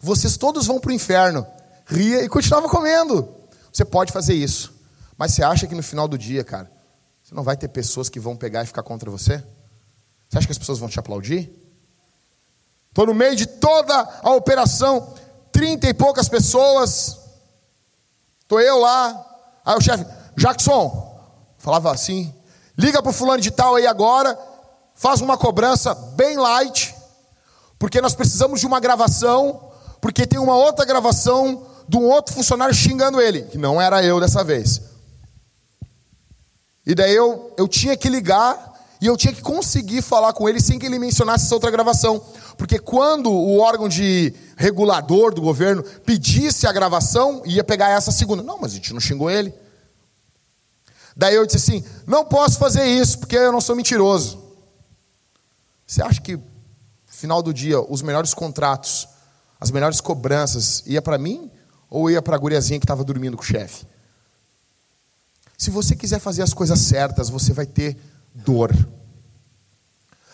Vocês 0.00 0.36
todos 0.36 0.66
vão 0.66 0.78
para 0.78 0.90
o 0.90 0.94
inferno 0.94 1.44
ria 1.86 2.22
e 2.22 2.28
continuava 2.28 2.68
comendo. 2.68 3.34
Você 3.72 3.84
pode 3.84 4.12
fazer 4.12 4.34
isso. 4.34 4.74
Mas 5.16 5.32
você 5.32 5.42
acha 5.42 5.66
que 5.66 5.74
no 5.74 5.82
final 5.82 6.06
do 6.06 6.18
dia, 6.18 6.44
cara, 6.44 6.70
você 7.22 7.34
não 7.34 7.42
vai 7.42 7.56
ter 7.56 7.68
pessoas 7.68 8.08
que 8.08 8.20
vão 8.20 8.36
pegar 8.36 8.62
e 8.62 8.66
ficar 8.66 8.82
contra 8.82 9.10
você? 9.10 9.42
Você 10.28 10.38
acha 10.38 10.46
que 10.46 10.52
as 10.52 10.58
pessoas 10.58 10.78
vão 10.78 10.88
te 10.88 10.98
aplaudir? 10.98 11.50
Estou 12.88 13.06
no 13.06 13.14
meio 13.14 13.36
de 13.36 13.46
toda 13.46 13.94
a 14.22 14.30
operação, 14.30 15.14
trinta 15.52 15.86
e 15.86 15.94
poucas 15.94 16.28
pessoas. 16.28 17.18
Estou 18.40 18.60
eu 18.60 18.78
lá. 18.78 19.24
Aí 19.64 19.76
o 19.76 19.80
chefe, 19.80 20.06
Jackson, 20.36 21.20
falava 21.58 21.92
assim: 21.92 22.34
liga 22.76 23.02
para 23.02 23.10
o 23.10 23.12
fulano 23.12 23.42
de 23.42 23.50
tal 23.50 23.74
aí 23.74 23.86
agora, 23.86 24.38
faz 24.94 25.20
uma 25.20 25.36
cobrança 25.36 25.94
bem 25.94 26.36
light, 26.36 26.94
porque 27.78 28.00
nós 28.00 28.14
precisamos 28.14 28.60
de 28.60 28.66
uma 28.66 28.80
gravação, 28.80 29.70
porque 30.00 30.26
tem 30.26 30.38
uma 30.38 30.56
outra 30.56 30.84
gravação 30.84 31.66
de 31.88 31.96
um 31.96 32.04
outro 32.04 32.34
funcionário 32.34 32.74
xingando 32.74 33.20
ele, 33.20 33.42
que 33.42 33.58
não 33.58 33.80
era 33.80 34.02
eu 34.02 34.20
dessa 34.20 34.42
vez. 34.42 34.80
E 36.84 36.94
daí 36.94 37.14
eu, 37.14 37.52
eu 37.56 37.66
tinha 37.66 37.96
que 37.96 38.08
ligar 38.08 38.74
e 39.00 39.06
eu 39.06 39.16
tinha 39.16 39.32
que 39.32 39.42
conseguir 39.42 40.02
falar 40.02 40.32
com 40.32 40.48
ele 40.48 40.60
sem 40.60 40.78
que 40.78 40.86
ele 40.86 40.98
mencionasse 40.98 41.44
essa 41.44 41.54
outra 41.54 41.70
gravação. 41.70 42.22
Porque 42.56 42.78
quando 42.78 43.30
o 43.30 43.58
órgão 43.58 43.88
de 43.88 44.32
regulador 44.56 45.34
do 45.34 45.42
governo 45.42 45.82
pedisse 45.82 46.66
a 46.66 46.72
gravação, 46.72 47.42
ia 47.44 47.62
pegar 47.62 47.90
essa 47.90 48.10
segunda. 48.10 48.42
Não, 48.42 48.58
mas 48.60 48.72
a 48.72 48.74
gente 48.76 48.92
não 48.92 49.00
xingou 49.00 49.30
ele. 49.30 49.52
Daí 51.16 51.34
eu 51.34 51.44
disse 51.44 51.58
assim: 51.58 51.84
não 52.06 52.24
posso 52.24 52.58
fazer 52.58 52.86
isso, 52.86 53.18
porque 53.18 53.36
eu 53.36 53.52
não 53.52 53.60
sou 53.60 53.76
mentiroso. 53.76 54.44
Você 55.86 56.02
acha 56.02 56.20
que, 56.20 56.38
final 57.06 57.42
do 57.42 57.52
dia, 57.52 57.80
os 57.80 58.02
melhores 58.02 58.32
contratos, 58.32 59.06
as 59.60 59.70
melhores 59.70 60.00
cobranças, 60.00 60.82
ia 60.86 61.02
para 61.02 61.18
mim 61.18 61.50
ou 61.88 62.10
ia 62.10 62.20
para 62.20 62.36
a 62.36 62.38
guriazinha 62.38 62.78
que 62.78 62.84
estava 62.84 63.04
dormindo 63.04 63.36
com 63.36 63.42
o 63.42 63.46
chefe? 63.46 63.86
Se 65.56 65.70
você 65.70 65.96
quiser 65.96 66.18
fazer 66.18 66.42
as 66.42 66.52
coisas 66.52 66.78
certas, 66.80 67.28
você 67.28 67.52
vai 67.52 67.66
ter 67.66 67.96
dor. 68.34 68.74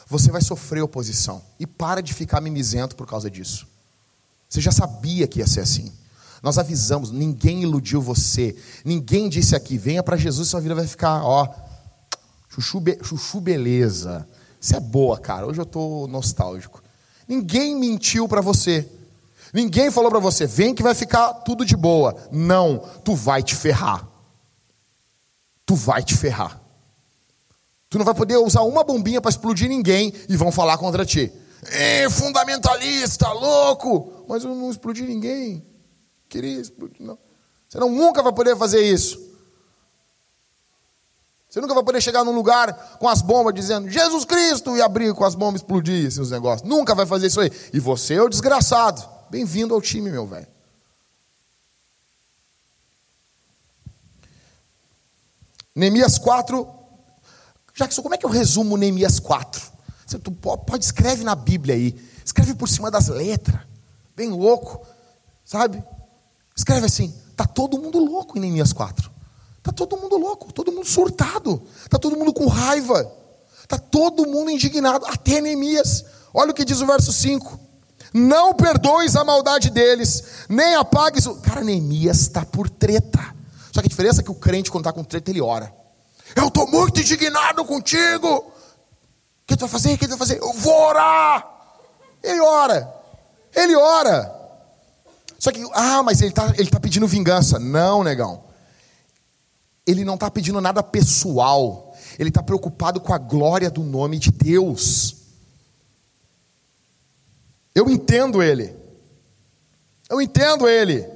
Você 0.09 0.31
vai 0.31 0.43
sofrer 0.43 0.83
oposição. 0.83 1.43
E 1.59 1.67
para 1.67 2.01
de 2.01 2.13
ficar 2.13 2.41
mimizento 2.41 2.97
por 2.97 3.07
causa 3.07 3.31
disso. 3.31 3.67
Você 4.49 4.61
já 4.61 4.73
sabia 4.73 5.27
que 5.27 5.39
ia 5.39 5.47
ser 5.47 5.61
assim. 5.61 5.93
Nós 6.43 6.59
avisamos, 6.59 7.11
ninguém 7.11 7.63
iludiu 7.63 8.03
você. 8.03 8.57
Ninguém 8.85 9.29
disse 9.29 9.55
aqui, 9.55 9.79
venha 9.79 10.03
para 10.03 10.17
Jesus, 10.17 10.49
sua 10.49 10.61
vida 10.61 10.75
vai 10.75 10.87
ficar, 10.87 11.25
ó, 11.25 11.49
Chuchu, 12.55 12.81
be, 12.81 12.99
chuchu 13.03 13.41
beleza. 13.41 14.29
Isso 14.61 14.77
é 14.77 14.81
boa, 14.81 15.19
cara. 15.19 15.47
Hoje 15.47 15.59
eu 15.59 15.65
estou 15.65 16.07
nostálgico. 16.07 16.83
Ninguém 17.27 17.75
mentiu 17.75 18.29
para 18.29 18.43
você. 18.43 18.87
Ninguém 19.53 19.91
falou 19.91 20.11
para 20.11 20.19
você, 20.19 20.47
vem 20.47 20.75
que 20.75 20.83
vai 20.83 20.95
ficar 20.95 21.33
tudo 21.35 21.65
de 21.65 21.77
boa. 21.77 22.17
Não, 22.31 22.79
tu 23.05 23.15
vai 23.15 23.43
te 23.43 23.55
ferrar. 23.55 24.09
Tu 25.67 25.75
vai 25.75 26.03
te 26.03 26.17
ferrar. 26.17 26.61
Tu 27.91 27.99
não 27.99 28.05
vai 28.05 28.15
poder 28.15 28.39
usar 28.39 28.63
uma 28.63 28.83
bombinha 28.83 29.21
para 29.21 29.31
explodir 29.31 29.69
ninguém 29.69 30.13
e 30.27 30.37
vão 30.37 30.51
falar 30.51 30.79
contra 30.79 31.05
ti. 31.05 31.31
É, 31.71 32.09
fundamentalista, 32.09 33.31
louco! 33.33 34.25
Mas 34.27 34.43
eu 34.43 34.55
não 34.55 34.71
explodi 34.71 35.03
ninguém. 35.03 35.65
Queria 36.29 36.59
explodir, 36.59 37.05
não. 37.05 37.19
Você 37.69 37.79
não, 37.79 37.91
nunca 37.91 38.23
vai 38.23 38.33
poder 38.33 38.57
fazer 38.57 38.83
isso. 38.83 39.21
Você 41.49 41.61
nunca 41.61 41.75
vai 41.75 41.85
poder 41.85 42.01
chegar 42.01 42.25
num 42.25 42.35
lugar 42.35 42.97
com 42.99 43.07
as 43.07 43.21
bombas 43.21 43.55
dizendo 43.55 43.91
Jesus 43.91 44.25
Cristo 44.25 44.75
e 44.75 44.81
abrir 44.81 45.13
com 45.13 45.23
as 45.23 45.35
bombas 45.35 45.61
explodir 45.61 46.07
esses 46.07 46.31
negócios. 46.31 46.67
Nunca 46.67 46.95
vai 46.95 47.05
fazer 47.05 47.27
isso 47.27 47.41
aí. 47.43 47.53
E 47.75 47.79
você 47.79 48.15
é 48.15 48.23
o 48.23 48.29
desgraçado. 48.31 49.07
Bem-vindo 49.33 49.73
ao 49.73 49.81
time, 49.81 50.11
meu 50.11 50.27
velho. 50.27 50.47
Neemias 55.75 56.19
4. 56.19 56.69
Jackson, 57.75 58.03
como 58.03 58.15
é 58.15 58.19
que 58.19 58.27
eu 58.27 58.31
resumo 58.31 58.77
Neemias 58.77 59.19
4? 59.19 59.73
Você 60.07 60.19
pode 60.19 60.85
escreve 60.85 61.25
na 61.25 61.35
Bíblia 61.35 61.75
aí. 61.75 61.97
Escreve 62.23 62.55
por 62.55 62.69
cima 62.69 62.91
das 62.91 63.09
letras. 63.09 63.63
Bem 64.15 64.29
louco. 64.29 64.87
Sabe? 65.43 65.83
Escreve 66.55 66.85
assim. 66.85 67.19
Tá 67.35 67.47
todo 67.47 67.79
mundo 67.79 68.01
louco 68.01 68.37
em 68.37 68.41
Neemias 68.43 68.75
4. 68.75 69.11
Tá 69.63 69.73
todo 69.73 69.97
mundo 69.97 70.19
louco, 70.19 70.53
todo 70.53 70.71
mundo 70.71 70.87
surtado. 70.87 71.67
Tá 71.89 71.99
todo 71.99 72.19
mundo 72.19 72.35
com 72.35 72.47
raiva. 72.49 73.11
Tá 73.67 73.79
todo 73.79 74.27
mundo 74.27 74.51
indignado, 74.51 75.07
até 75.07 75.41
Neemias. 75.41 76.05
Olha 76.35 76.51
o 76.51 76.55
que 76.55 76.67
diz 76.67 76.83
o 76.83 76.87
verso 76.87 77.11
5. 77.11 77.72
Não 78.13 78.53
perdoes 78.55 79.17
a 79.17 79.25
maldade 79.25 79.71
deles, 79.71 80.47
nem 80.49 80.75
apagues 80.75 81.27
o. 81.27 81.37
Cara, 81.37 81.63
Neemias 81.63 82.21
está 82.21 82.45
por 82.45 82.69
treta. 82.69 83.21
Só 83.73 83.81
que 83.81 83.87
a 83.87 83.89
diferença 83.89 84.21
é 84.21 84.25
que 84.25 84.31
o 84.31 84.35
crente, 84.35 84.71
quando 84.71 84.83
está 84.83 84.93
com 84.93 85.03
treta, 85.03 85.31
ele 85.31 85.41
ora. 85.41 85.73
Eu 86.37 86.49
estou 86.49 86.69
muito 86.69 87.01
indignado 87.01 87.65
contigo. 87.65 88.29
O 88.29 88.53
que 89.47 89.57
tu 89.57 89.61
vai 89.61 89.69
fazer? 89.69 89.95
O 89.95 89.99
que 89.99 90.07
tu 90.07 90.11
vai 90.11 90.19
fazer? 90.19 90.39
Eu 90.39 90.53
vou 90.53 90.89
orar. 90.89 91.49
Ele 92.23 92.41
ora. 92.41 92.95
Ele 93.55 93.75
ora. 93.77 94.41
Só 95.39 95.51
que, 95.51 95.67
ah, 95.73 96.03
mas 96.03 96.21
ele 96.21 96.31
está 96.31 96.53
ele 96.57 96.71
tá 96.71 96.79
pedindo 96.79 97.07
vingança. 97.07 97.59
Não, 97.59 98.05
negão. 98.05 98.45
Ele 99.87 100.05
não 100.05 100.15
está 100.15 100.31
pedindo 100.31 100.61
nada 100.61 100.83
pessoal. 100.83 101.95
Ele 102.19 102.29
está 102.29 102.43
preocupado 102.43 103.01
com 103.01 103.13
a 103.13 103.19
glória 103.19 103.71
do 103.71 103.83
nome 103.83 104.19
de 104.19 104.31
Deus. 104.31 105.22
Eu 107.75 107.89
entendo 107.89 108.43
ele. 108.43 108.75
Eu 110.09 110.21
entendo 110.21 110.69
ele. 110.69 111.07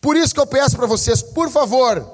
Por 0.00 0.16
isso 0.16 0.34
que 0.34 0.40
eu 0.40 0.46
peço 0.46 0.76
para 0.76 0.86
vocês, 0.86 1.22
por 1.22 1.50
favor, 1.50 2.04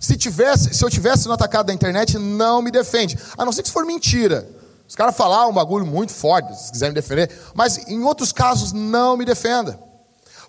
se, 0.00 0.16
tivesse, 0.16 0.74
se 0.74 0.84
eu 0.84 0.90
tivesse 0.90 1.26
no 1.26 1.34
atacado 1.34 1.66
da 1.66 1.72
internet, 1.72 2.18
não 2.18 2.60
me 2.60 2.70
defende. 2.70 3.18
A 3.38 3.44
não 3.44 3.52
ser 3.52 3.62
que 3.62 3.68
se 3.68 3.72
for 3.72 3.86
mentira. 3.86 4.48
Os 4.88 4.96
caras 4.96 5.16
falar 5.16 5.46
um 5.46 5.52
bagulho 5.52 5.86
muito 5.86 6.12
forte, 6.12 6.52
se 6.58 6.72
quiserem 6.72 6.90
me 6.92 7.00
defender. 7.00 7.30
Mas 7.54 7.86
em 7.86 8.02
outros 8.02 8.32
casos, 8.32 8.72
não 8.72 9.16
me 9.16 9.24
defenda. 9.24 9.78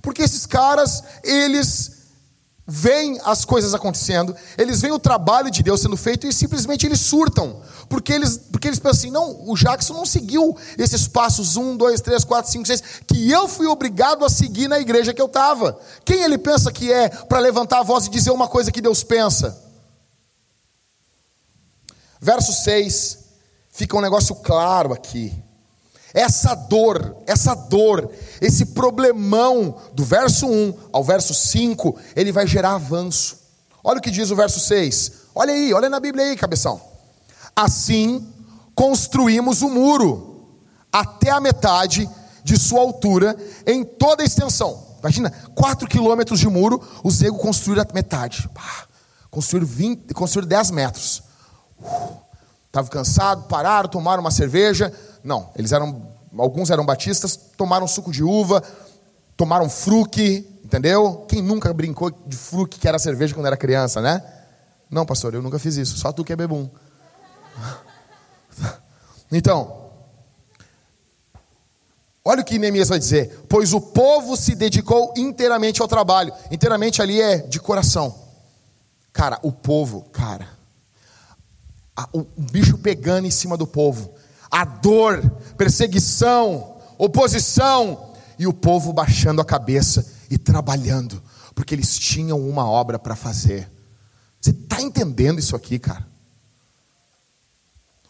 Porque 0.01 0.23
esses 0.23 0.47
caras, 0.47 1.03
eles 1.23 1.90
veem 2.65 3.19
as 3.23 3.43
coisas 3.43 3.73
acontecendo, 3.73 4.35
eles 4.57 4.81
veem 4.81 4.93
o 4.93 4.99
trabalho 4.99 5.51
de 5.51 5.63
Deus 5.63 5.81
sendo 5.81 5.97
feito 5.97 6.27
e 6.27 6.33
simplesmente 6.33 6.85
eles 6.85 6.99
surtam. 6.99 7.61
Porque 7.89 8.13
eles, 8.13 8.37
porque 8.37 8.67
eles 8.67 8.79
pensam 8.79 8.91
assim: 8.91 9.11
não, 9.11 9.49
o 9.49 9.55
Jackson 9.55 9.93
não 9.93 10.05
seguiu 10.05 10.55
esses 10.77 11.07
passos 11.07 11.57
1, 11.57 11.75
2, 11.75 12.01
3, 12.01 12.23
4, 12.23 12.51
5, 12.51 12.65
6, 12.67 12.83
que 13.05 13.29
eu 13.29 13.47
fui 13.47 13.67
obrigado 13.67 14.23
a 14.23 14.29
seguir 14.29 14.67
na 14.67 14.79
igreja 14.79 15.13
que 15.13 15.21
eu 15.21 15.25
estava. 15.25 15.77
Quem 16.05 16.23
ele 16.23 16.37
pensa 16.37 16.71
que 16.71 16.91
é 16.91 17.09
para 17.09 17.39
levantar 17.39 17.79
a 17.79 17.83
voz 17.83 18.05
e 18.05 18.09
dizer 18.09 18.31
uma 18.31 18.47
coisa 18.47 18.71
que 18.71 18.81
Deus 18.81 19.03
pensa? 19.03 19.61
Verso 22.21 22.53
6, 22.53 23.17
fica 23.71 23.97
um 23.97 24.01
negócio 24.01 24.35
claro 24.35 24.93
aqui. 24.93 25.33
Essa 26.13 26.53
dor, 26.53 27.17
essa 27.25 27.55
dor, 27.55 28.11
esse 28.41 28.65
problemão 28.67 29.77
do 29.93 30.03
verso 30.03 30.47
1 30.47 30.73
ao 30.91 31.03
verso 31.03 31.33
5, 31.33 31.95
ele 32.15 32.31
vai 32.31 32.47
gerar 32.47 32.73
avanço. 32.73 33.37
Olha 33.83 33.99
o 33.99 34.01
que 34.01 34.09
diz 34.09 34.31
o 34.31 34.35
verso 34.35 34.59
6. 34.59 35.11
Olha 35.33 35.53
aí, 35.53 35.71
olha 35.73 35.89
na 35.89 35.99
Bíblia 35.99 36.25
aí, 36.25 36.35
cabeção. 36.35 36.81
Assim 37.55 38.27
construímos 38.73 39.61
o 39.61 39.69
muro 39.69 40.57
até 40.91 41.29
a 41.29 41.39
metade 41.39 42.09
de 42.43 42.59
sua 42.59 42.81
altura 42.81 43.37
em 43.65 43.83
toda 43.83 44.23
a 44.23 44.25
extensão. 44.25 44.87
Imagina, 44.99 45.31
4 45.55 45.87
quilômetros 45.87 46.39
de 46.39 46.47
muro, 46.47 46.81
os 47.03 47.15
Zego 47.15 47.37
construíram 47.37 47.85
a 47.87 47.93
metade. 47.93 48.49
Construíram, 49.29 49.67
20, 49.67 50.13
construíram 50.13 50.49
10 50.49 50.71
metros. 50.71 51.23
Estavam 52.67 52.87
uh, 52.87 52.91
cansados, 52.91 53.45
pararam, 53.45 53.87
tomaram 53.87 54.21
uma 54.21 54.31
cerveja 54.31 54.91
não, 55.23 55.49
eles 55.55 55.71
eram, 55.71 56.01
alguns 56.37 56.69
eram 56.69 56.85
batistas, 56.85 57.35
tomaram 57.57 57.87
suco 57.87 58.11
de 58.11 58.23
uva, 58.23 58.63
tomaram 59.35 59.69
fruque, 59.69 60.47
entendeu? 60.63 61.25
Quem 61.27 61.41
nunca 61.41 61.73
brincou 61.73 62.11
de 62.25 62.37
fruque 62.37 62.79
que 62.79 62.87
era 62.87 62.99
cerveja 62.99 63.33
quando 63.33 63.47
era 63.47 63.57
criança, 63.57 64.01
né? 64.01 64.23
Não, 64.89 65.05
pastor, 65.05 65.33
eu 65.33 65.41
nunca 65.41 65.57
fiz 65.57 65.77
isso, 65.77 65.97
só 65.97 66.11
tu 66.11 66.23
que 66.23 66.33
é 66.33 66.35
bebum. 66.35 66.69
Então, 69.33 69.91
olha 72.25 72.41
o 72.41 72.43
que 72.43 72.59
Neemias 72.59 72.89
vai 72.89 72.99
dizer: 72.99 73.45
pois 73.47 73.71
o 73.71 73.79
povo 73.79 74.35
se 74.35 74.55
dedicou 74.55 75.13
inteiramente 75.15 75.81
ao 75.81 75.87
trabalho, 75.87 76.33
inteiramente 76.51 77.01
ali 77.01 77.21
é 77.21 77.37
de 77.37 77.57
coração. 77.57 78.13
Cara, 79.13 79.39
o 79.41 79.49
povo, 79.49 80.01
cara, 80.11 80.49
o 82.11 82.25
bicho 82.35 82.77
pegando 82.77 83.25
em 83.25 83.31
cima 83.31 83.55
do 83.55 83.65
povo 83.65 84.13
a 84.51 84.65
dor, 84.65 85.21
perseguição, 85.57 86.77
oposição, 86.97 88.11
e 88.41 88.47
o 88.47 88.53
povo 88.53 88.91
baixando 88.91 89.39
a 89.39 89.45
cabeça 89.45 90.03
e 90.27 90.35
trabalhando, 90.35 91.21
porque 91.53 91.75
eles 91.75 91.99
tinham 91.99 92.39
uma 92.39 92.67
obra 92.67 92.97
para 92.97 93.15
fazer. 93.15 93.71
Você 94.39 94.49
está 94.49 94.81
entendendo 94.81 95.37
isso 95.37 95.55
aqui, 95.55 95.77
cara? 95.77 96.07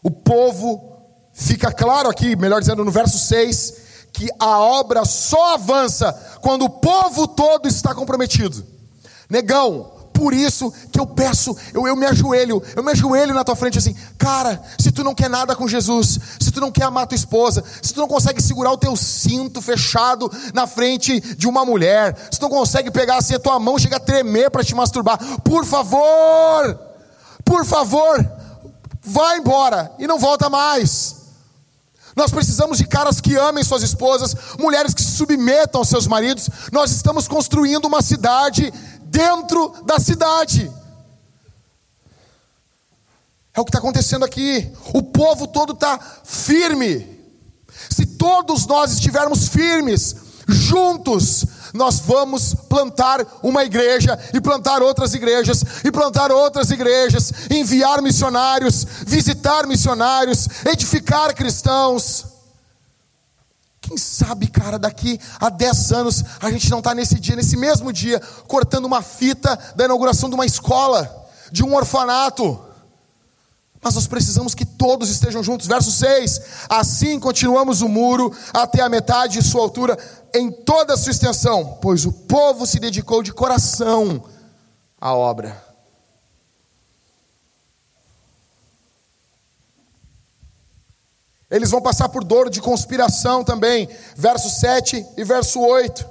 O 0.02 0.10
povo, 0.10 1.02
fica 1.34 1.70
claro 1.70 2.08
aqui, 2.08 2.34
melhor 2.34 2.60
dizendo, 2.60 2.82
no 2.82 2.90
verso 2.90 3.18
6, 3.18 3.74
que 4.10 4.28
a 4.38 4.58
obra 4.58 5.04
só 5.04 5.52
avança 5.52 6.12
quando 6.40 6.64
o 6.64 6.70
povo 6.70 7.28
todo 7.28 7.68
está 7.68 7.94
comprometido. 7.94 8.64
Negão, 9.28 10.01
por 10.22 10.32
isso 10.32 10.72
que 10.92 11.00
eu 11.00 11.04
peço, 11.04 11.56
eu, 11.74 11.84
eu 11.84 11.96
me 11.96 12.06
ajoelho, 12.06 12.62
eu 12.76 12.82
me 12.84 12.92
ajoelho 12.92 13.34
na 13.34 13.42
tua 13.42 13.56
frente 13.56 13.76
assim, 13.76 13.92
cara, 14.16 14.62
se 14.78 14.92
tu 14.92 15.02
não 15.02 15.16
quer 15.16 15.28
nada 15.28 15.56
com 15.56 15.66
Jesus, 15.66 16.16
se 16.38 16.52
tu 16.52 16.60
não 16.60 16.70
quer 16.70 16.84
amar 16.84 17.08
tua 17.08 17.16
esposa, 17.16 17.64
se 17.82 17.92
tu 17.92 17.98
não 17.98 18.06
consegue 18.06 18.40
segurar 18.40 18.70
o 18.70 18.78
teu 18.78 18.94
cinto 18.94 19.60
fechado 19.60 20.30
na 20.54 20.64
frente 20.64 21.18
de 21.18 21.48
uma 21.48 21.64
mulher, 21.64 22.16
se 22.30 22.38
tu 22.38 22.42
não 22.42 22.50
consegue 22.50 22.88
pegar 22.88 23.16
assim 23.16 23.34
a 23.34 23.40
tua 23.40 23.58
mão, 23.58 23.76
chega 23.76 23.96
a 23.96 24.00
tremer 24.00 24.48
para 24.48 24.62
te 24.62 24.76
masturbar, 24.76 25.18
por 25.40 25.64
favor, 25.64 26.78
por 27.44 27.64
favor, 27.66 28.24
vá 29.02 29.36
embora 29.36 29.90
e 29.98 30.06
não 30.06 30.20
volta 30.20 30.48
mais. 30.48 31.22
Nós 32.14 32.30
precisamos 32.30 32.78
de 32.78 32.86
caras 32.86 33.20
que 33.20 33.36
amem 33.36 33.64
suas 33.64 33.82
esposas, 33.82 34.36
mulheres 34.58 34.92
que 34.92 35.02
se 35.02 35.12
submetam 35.12 35.80
aos 35.80 35.88
seus 35.88 36.06
maridos. 36.06 36.48
Nós 36.70 36.90
estamos 36.90 37.26
construindo 37.26 37.86
uma 37.86 38.02
cidade 38.02 38.72
dentro 39.12 39.68
da 39.84 40.00
cidade. 40.00 40.72
É 43.54 43.60
o 43.60 43.64
que 43.64 43.68
está 43.68 43.78
acontecendo 43.78 44.24
aqui. 44.24 44.72
O 44.94 45.02
povo 45.02 45.46
todo 45.46 45.74
está 45.74 46.00
firme. 46.24 47.20
Se 47.90 48.06
todos 48.06 48.66
nós 48.66 48.92
estivermos 48.92 49.48
firmes, 49.48 50.16
juntos, 50.48 51.44
nós 51.74 52.00
vamos 52.00 52.54
plantar 52.54 53.20
uma 53.42 53.64
igreja 53.64 54.18
e 54.32 54.40
plantar 54.40 54.82
outras 54.82 55.12
igrejas 55.12 55.62
e 55.84 55.92
plantar 55.92 56.32
outras 56.32 56.70
igrejas, 56.70 57.32
enviar 57.50 58.00
missionários, 58.00 58.86
visitar 59.06 59.66
missionários, 59.66 60.48
edificar 60.64 61.34
cristãos. 61.34 62.31
Quem 63.92 63.98
sabe, 63.98 64.46
cara, 64.46 64.78
daqui 64.78 65.20
a 65.38 65.50
10 65.50 65.92
anos 65.92 66.24
a 66.40 66.50
gente 66.50 66.70
não 66.70 66.78
está 66.78 66.94
nesse 66.94 67.20
dia, 67.20 67.36
nesse 67.36 67.58
mesmo 67.58 67.92
dia, 67.92 68.18
cortando 68.48 68.86
uma 68.86 69.02
fita 69.02 69.54
da 69.76 69.84
inauguração 69.84 70.30
de 70.30 70.34
uma 70.34 70.46
escola, 70.46 71.28
de 71.50 71.62
um 71.62 71.74
orfanato. 71.74 72.58
Mas 73.82 73.94
nós 73.94 74.06
precisamos 74.06 74.54
que 74.54 74.64
todos 74.64 75.10
estejam 75.10 75.42
juntos. 75.42 75.66
Verso 75.66 75.92
6: 75.92 76.40
Assim 76.70 77.20
continuamos 77.20 77.82
o 77.82 77.88
muro 77.88 78.34
até 78.54 78.80
a 78.80 78.88
metade 78.88 79.34
de 79.34 79.46
sua 79.46 79.60
altura, 79.60 79.98
em 80.34 80.50
toda 80.50 80.94
a 80.94 80.96
sua 80.96 81.10
extensão, 81.10 81.78
pois 81.82 82.06
o 82.06 82.12
povo 82.12 82.66
se 82.66 82.78
dedicou 82.78 83.22
de 83.22 83.30
coração 83.30 84.24
à 84.98 85.14
obra. 85.14 85.71
Eles 91.52 91.70
vão 91.70 91.82
passar 91.82 92.08
por 92.08 92.24
dor 92.24 92.48
de 92.48 92.62
conspiração 92.62 93.44
também. 93.44 93.86
Verso 94.16 94.48
7 94.48 95.04
e 95.18 95.22
verso 95.22 95.60
8. 95.60 96.10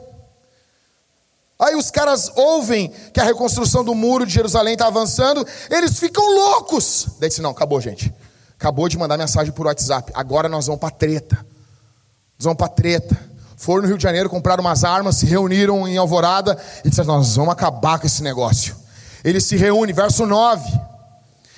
Aí 1.59 1.75
os 1.75 1.89
caras 1.89 2.31
ouvem 2.35 2.93
que 3.11 3.19
a 3.19 3.23
reconstrução 3.23 3.83
do 3.83 3.95
muro 3.95 4.23
de 4.23 4.33
Jerusalém 4.33 4.73
está 4.73 4.85
avançando, 4.85 5.45
eles 5.69 5.97
ficam 5.97 6.23
loucos. 6.23 7.07
Daí 7.19 7.27
disse: 7.27 7.41
não, 7.41 7.49
acabou, 7.49 7.81
gente. 7.81 8.13
Acabou 8.57 8.87
de 8.87 8.99
mandar 8.99 9.17
mensagem 9.17 9.51
por 9.51 9.65
WhatsApp. 9.65 10.11
Agora 10.13 10.47
nós 10.47 10.67
vamos 10.67 10.79
para 10.79 10.91
treta. 10.91 11.35
Nós 11.35 12.45
vamos 12.45 12.57
para 12.57 12.69
treta. 12.69 13.19
Foram 13.57 13.81
no 13.81 13.87
Rio 13.87 13.97
de 13.97 14.03
Janeiro, 14.03 14.29
compraram 14.29 14.61
umas 14.61 14.83
armas, 14.83 15.17
se 15.17 15.25
reuniram 15.25 15.87
em 15.87 15.97
Alvorada 15.97 16.55
e 16.85 16.89
disseram: 16.89 17.15
Nós 17.15 17.35
vamos 17.35 17.51
acabar 17.51 17.97
com 17.97 18.05
esse 18.05 18.21
negócio. 18.21 18.75
Eles 19.23 19.43
se 19.43 19.55
reúnem, 19.55 19.93
verso 19.93 20.27
9. 20.27 20.67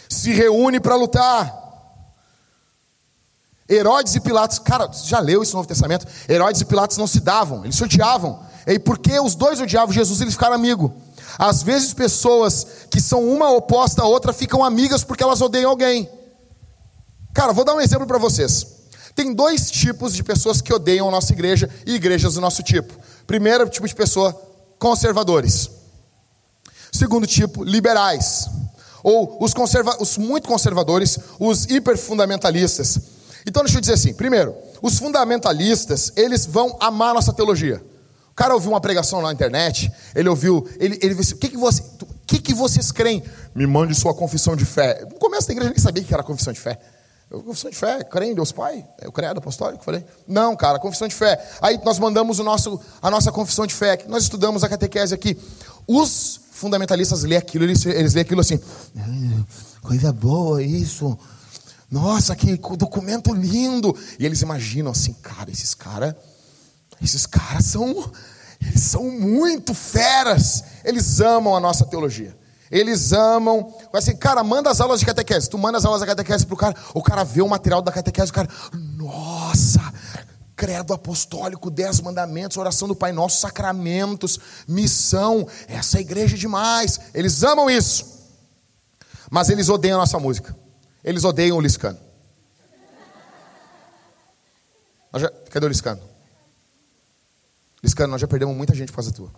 Se 0.08 0.32
reúne 0.32 0.80
para 0.80 0.96
lutar. 0.96 1.63
Herodes 3.74 4.16
e 4.16 4.20
Pilatos, 4.20 4.60
cara, 4.60 4.88
você 4.88 5.08
já 5.08 5.20
leu 5.20 5.44
esse 5.44 5.54
Novo 5.54 5.68
Testamento? 5.68 6.06
Herodes 6.30 6.62
e 6.62 6.66
Pilatos 6.66 6.98
não 6.98 7.08
se 7.08 7.20
davam, 7.20 7.64
eles 7.64 7.76
se 7.76 7.84
odiavam. 7.84 8.40
E 8.66 8.80
porque 8.80 9.20
os 9.20 9.36
dois 9.36 9.60
odiavam 9.60 9.94
Jesus, 9.94 10.22
eles 10.22 10.34
ficaram 10.34 10.56
amigos. 10.56 10.92
Às 11.38 11.64
vezes, 11.64 11.94
pessoas 11.94 12.66
que 12.90 13.02
são 13.02 13.28
uma 13.28 13.52
oposta 13.52 14.04
à 14.04 14.06
outra 14.06 14.32
ficam 14.32 14.64
amigas 14.64 15.04
porque 15.04 15.24
elas 15.24 15.42
odeiam 15.42 15.72
alguém. 15.72 16.10
Cara, 17.34 17.52
vou 17.52 17.66
dar 17.66 17.74
um 17.74 17.82
exemplo 17.82 18.06
para 18.06 18.18
vocês. 18.18 18.68
Tem 19.16 19.34
dois 19.34 19.70
tipos 19.70 20.14
de 20.14 20.24
pessoas 20.24 20.62
que 20.62 20.74
odeiam 20.74 21.08
a 21.08 21.12
nossa 21.12 21.34
igreja 21.34 21.70
e 21.86 21.96
igrejas 21.96 22.36
do 22.36 22.42
nosso 22.42 22.64
tipo. 22.64 22.94
Primeiro 23.26 23.68
tipo 23.70 23.88
de 23.88 23.96
pessoa, 23.96 24.34
conservadores. 24.80 25.70
Segundo 26.92 27.26
tipo, 27.26 27.64
liberais. 27.64 28.48
Ou 29.04 29.38
os, 29.44 29.54
conserva 29.54 29.98
os 30.00 30.18
muito 30.18 30.48
conservadores, 30.48 31.20
os 31.40 31.66
hiperfundamentalistas. 31.66 33.00
Então 33.46 33.64
deixa 33.64 33.78
eu 33.78 33.82
dizer 33.82 33.94
assim, 33.94 34.14
primeiro, 34.14 34.56
os 34.82 34.98
fundamentalistas, 34.98 36.12
eles 36.16 36.46
vão 36.46 36.78
amar 36.80 37.14
nossa 37.14 37.34
teologia. 37.34 37.84
O 38.32 38.36
cara 38.36 38.54
ouviu 38.54 38.72
uma 38.72 38.82
pregação 38.82 39.22
na 39.22 39.32
internet, 39.32 39.92
ele 40.16 40.28
ouviu, 40.28 40.68
ele, 40.80 40.98
ele 41.02 41.14
disse, 41.14 41.36
o 41.36 41.38
que, 41.38 41.50
que, 41.50 41.58
você, 41.58 41.84
que, 42.26 42.40
que 42.40 42.54
vocês 42.54 42.92
creem? 42.92 43.24
Me 43.54 43.68
mande 43.68 43.94
sua 43.94 44.14
confissão 44.14 44.56
de 44.56 44.66
fé. 44.66 45.06
No 45.10 45.20
começo 45.20 45.48
da 45.48 45.54
igreja 45.54 45.70
eu 45.70 45.74
nem 45.74 45.82
sabia 45.82 46.04
que 46.04 46.14
era 46.14 46.24
confissão 46.24 46.52
de 46.52 46.60
fé. 46.60 46.80
Eu, 47.30 47.42
confissão 47.44 47.70
de 47.70 47.78
fé, 47.78 48.04
creio 48.04 48.32
em 48.32 48.36
Deus 48.36 48.52
Pai, 48.52 48.86
é 49.00 49.08
o 49.08 49.12
credo 49.12 49.38
apostólico, 49.38 49.84
falei. 49.84 50.04
Não, 50.28 50.56
cara, 50.56 50.80
confissão 50.80 51.08
de 51.08 51.16
fé. 51.16 51.40
Aí 51.62 51.80
nós 51.84 52.00
mandamos 52.00 52.40
o 52.40 52.44
nosso, 52.44 52.80
a 53.02 53.12
nossa 53.12 53.32
confissão 53.32 53.68
de 53.68 53.74
fé, 53.74 53.98
nós 54.08 54.24
estudamos 54.24 54.64
a 54.64 54.70
catequese 54.70 55.14
aqui. 55.14 55.38
Os 55.88 56.42
fundamentalistas 56.52 57.24
lêem 57.24 57.38
aquilo, 57.38 57.66
eles, 57.66 57.86
eles 57.86 58.16
aquilo 58.16 58.42
assim, 58.42 58.60
hum, 58.96 59.44
coisa 59.82 60.12
boa 60.12 60.64
isso. 60.64 61.18
Nossa, 61.94 62.36
que 62.36 62.58
documento 62.76 63.32
lindo. 63.36 63.96
E 64.18 64.26
eles 64.26 64.42
imaginam 64.42 64.90
assim, 64.90 65.14
cara, 65.14 65.52
esses 65.52 65.76
caras, 65.76 66.16
esses 67.00 67.28
caras 67.28 67.66
são, 67.66 68.12
eles 68.60 68.82
são 68.82 69.12
muito 69.12 69.76
feras. 69.76 70.64
Eles 70.84 71.22
amam 71.22 71.56
a 71.56 71.60
nossa 71.60 71.86
teologia. 71.86 72.36
Eles 72.72 73.14
amam. 73.14 73.72
Assim, 73.94 74.16
cara, 74.16 74.44
manda 74.44 74.72
as 74.72 74.82
aulas 74.82 75.02
de 75.02 75.06
catequese. 75.06 75.48
Tu 75.48 75.56
manda 75.56 75.78
as 75.78 75.86
aulas 75.86 76.02
da 76.02 76.08
catequese 76.08 76.48
pro 76.48 76.58
cara, 76.58 76.76
o 76.96 77.04
cara 77.04 77.24
vê 77.24 77.44
o 77.44 77.48
material 77.48 77.80
da 77.80 77.92
catequese, 77.92 78.32
o 78.32 78.34
cara, 78.34 78.50
nossa, 78.98 79.94
credo 80.56 80.96
apostólico, 80.96 81.70
dez 81.70 82.02
mandamentos, 82.02 82.58
oração 82.58 82.88
do 82.88 82.96
Pai 82.96 83.12
Nosso, 83.12 83.40
sacramentos, 83.40 84.40
missão. 84.68 85.48
Essa 85.68 86.00
igreja 86.00 86.36
é 86.36 86.40
demais. 86.40 87.00
Eles 87.14 87.44
amam 87.44 87.70
isso. 87.70 88.04
Mas 89.30 89.50
eles 89.52 89.70
odeiam 89.70 89.98
a 89.98 90.00
nossa 90.00 90.18
música. 90.18 90.63
Eles 91.04 91.24
odeiam 91.24 91.58
o 91.58 91.62
Liscano. 91.62 92.00
Já... 95.16 95.30
Cadê 95.50 95.66
o 95.66 95.70
Liscano? 95.70 96.02
Liscano, 97.84 98.12
nós 98.12 98.22
já 98.22 98.28
perdemos 98.28 98.56
muita 98.56 98.74
gente 98.74 98.92
por 98.92 98.96
causa 98.96 99.12
tua. 99.12 99.30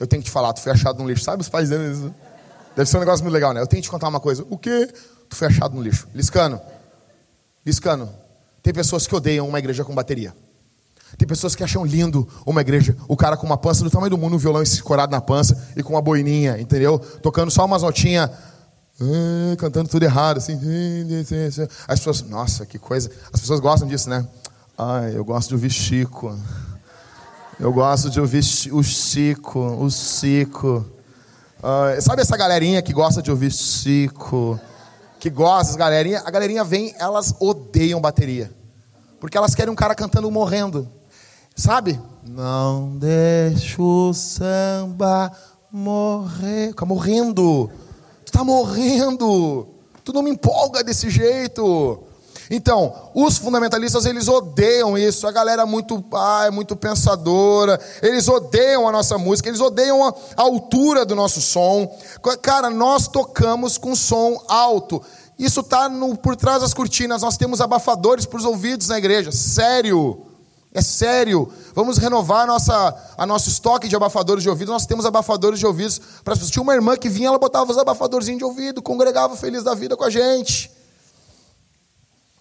Eu 0.00 0.06
tenho 0.06 0.22
que 0.22 0.28
te 0.28 0.32
falar, 0.32 0.52
tu 0.52 0.60
foi 0.60 0.72
achado 0.72 0.98
no 0.98 1.08
lixo. 1.08 1.22
Sabe 1.22 1.42
os 1.42 1.48
pais 1.48 1.70
isso? 1.70 2.12
Deve 2.74 2.90
ser 2.90 2.96
um 2.96 3.00
negócio 3.00 3.22
muito 3.22 3.34
legal, 3.34 3.52
né? 3.52 3.60
Eu 3.60 3.66
tenho 3.66 3.80
que 3.80 3.88
te 3.88 3.90
contar 3.90 4.08
uma 4.08 4.18
coisa. 4.18 4.44
O 4.50 4.58
quê? 4.58 4.88
Tu 5.28 5.36
foi 5.36 5.48
achado 5.48 5.74
no 5.74 5.82
lixo. 5.82 6.08
Liscano. 6.14 6.60
Liscano. 7.64 8.12
Tem 8.62 8.72
pessoas 8.72 9.06
que 9.06 9.14
odeiam 9.14 9.46
uma 9.46 9.58
igreja 9.58 9.84
com 9.84 9.94
bateria. 9.94 10.34
Tem 11.16 11.28
pessoas 11.28 11.54
que 11.54 11.62
acham 11.62 11.84
lindo 11.84 12.28
uma 12.44 12.60
igreja, 12.60 12.96
o 13.06 13.16
cara 13.16 13.36
com 13.36 13.46
uma 13.46 13.56
pança 13.56 13.84
do 13.84 13.90
tamanho 13.90 14.10
do 14.10 14.18
mundo, 14.18 14.34
um 14.34 14.38
violão 14.38 14.62
escorado 14.62 15.12
na 15.12 15.20
pança 15.20 15.68
e 15.76 15.82
com 15.82 15.92
uma 15.92 16.02
boininha, 16.02 16.58
entendeu? 16.58 16.98
Tocando 16.98 17.52
só 17.52 17.64
umas 17.64 17.82
notinhas, 17.82 18.30
cantando 19.58 19.88
tudo 19.88 20.02
errado, 20.04 20.38
assim. 20.38 20.58
As 21.88 21.98
pessoas, 21.98 22.22
nossa, 22.22 22.64
que 22.64 22.78
coisa. 22.78 23.10
As 23.32 23.40
pessoas 23.40 23.60
gostam 23.60 23.88
disso, 23.88 24.08
né? 24.08 24.26
Ai, 24.76 25.16
eu 25.16 25.24
gosto 25.24 25.48
de 25.48 25.54
ouvir 25.54 25.70
Chico. 25.70 26.38
Eu 27.58 27.72
gosto 27.72 28.10
de 28.10 28.20
ouvir 28.20 28.42
o 28.72 28.82
Chico, 28.82 29.60
o 29.60 29.90
Chico. 29.90 30.84
Sabe 32.00 32.22
essa 32.22 32.36
galerinha 32.36 32.82
que 32.82 32.92
gosta 32.92 33.22
de 33.22 33.30
ouvir 33.30 33.52
Chico? 33.52 34.58
Que 35.18 35.30
gosta, 35.30 35.70
as 35.70 35.76
galerinha, 35.76 36.22
a 36.24 36.30
galerinha 36.30 36.62
vem, 36.64 36.94
elas 36.98 37.34
odeiam 37.40 38.00
bateria. 38.00 38.50
Porque 39.18 39.38
elas 39.38 39.54
querem 39.54 39.72
um 39.72 39.76
cara 39.76 39.94
cantando 39.94 40.30
morrendo. 40.30 40.86
Sabe? 41.56 41.98
Não 42.26 42.98
deixa 42.98 43.80
o 43.80 44.12
samba 44.12 45.32
morrer. 45.72 46.68
Fica 46.68 46.84
morrendo. 46.84 47.70
Tu 48.34 48.38
tá 48.38 48.42
morrendo. 48.44 49.68
Tu 50.02 50.12
não 50.12 50.20
me 50.20 50.30
empolga 50.30 50.82
desse 50.82 51.08
jeito. 51.08 52.02
Então, 52.50 52.92
os 53.14 53.38
fundamentalistas, 53.38 54.06
eles 54.06 54.26
odeiam 54.26 54.98
isso. 54.98 55.28
A 55.28 55.30
galera 55.30 55.62
é 55.62 55.64
muito, 55.64 56.04
ah, 56.12 56.42
é 56.44 56.50
muito 56.50 56.74
pensadora. 56.74 57.80
Eles 58.02 58.26
odeiam 58.26 58.88
a 58.88 58.92
nossa 58.92 59.16
música, 59.16 59.48
eles 59.48 59.60
odeiam 59.60 60.04
a, 60.04 60.12
a 60.36 60.42
altura 60.42 61.06
do 61.06 61.14
nosso 61.14 61.40
som. 61.40 61.88
Cara, 62.42 62.70
nós 62.70 63.06
tocamos 63.06 63.78
com 63.78 63.94
som 63.94 64.42
alto. 64.48 65.00
Isso 65.38 65.60
está 65.60 65.88
por 66.20 66.34
trás 66.34 66.60
das 66.60 66.74
cortinas. 66.74 67.22
Nós 67.22 67.36
temos 67.36 67.60
abafadores 67.60 68.26
para 68.26 68.38
os 68.38 68.44
ouvidos 68.44 68.88
na 68.88 68.98
igreja. 68.98 69.30
Sério. 69.30 70.26
É 70.74 70.82
sério. 70.82 71.48
Vamos 71.72 71.98
renovar 71.98 72.42
a 72.42 72.46
nossa, 72.46 72.96
a 73.16 73.24
nosso 73.24 73.48
estoque 73.48 73.86
de 73.86 73.94
abafadores 73.94 74.42
de 74.42 74.50
ouvido. 74.50 74.72
Nós 74.72 74.84
temos 74.84 75.06
abafadores 75.06 75.60
de 75.60 75.66
ouvidos. 75.66 76.00
Para 76.24 76.36
Tinha 76.36 76.62
uma 76.62 76.74
irmã 76.74 76.96
que 76.96 77.08
vinha, 77.08 77.28
ela 77.28 77.38
botava 77.38 77.70
os 77.70 77.78
abafadorzinhos 77.78 78.38
de 78.38 78.44
ouvido, 78.44 78.82
congregava 78.82 79.36
feliz 79.36 79.62
da 79.62 79.72
vida 79.72 79.96
com 79.96 80.02
a 80.02 80.10
gente. 80.10 80.72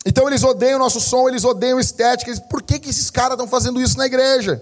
Então 0.03 0.27
eles 0.27 0.43
odeiam 0.43 0.77
o 0.77 0.79
nosso 0.79 0.99
som, 0.99 1.29
eles 1.29 1.45
odeiam 1.45 1.79
estética. 1.79 2.35
Por 2.49 2.63
que, 2.63 2.79
que 2.79 2.89
esses 2.89 3.11
caras 3.11 3.33
estão 3.33 3.47
fazendo 3.47 3.79
isso 3.79 3.99
na 3.99 4.07
igreja? 4.07 4.61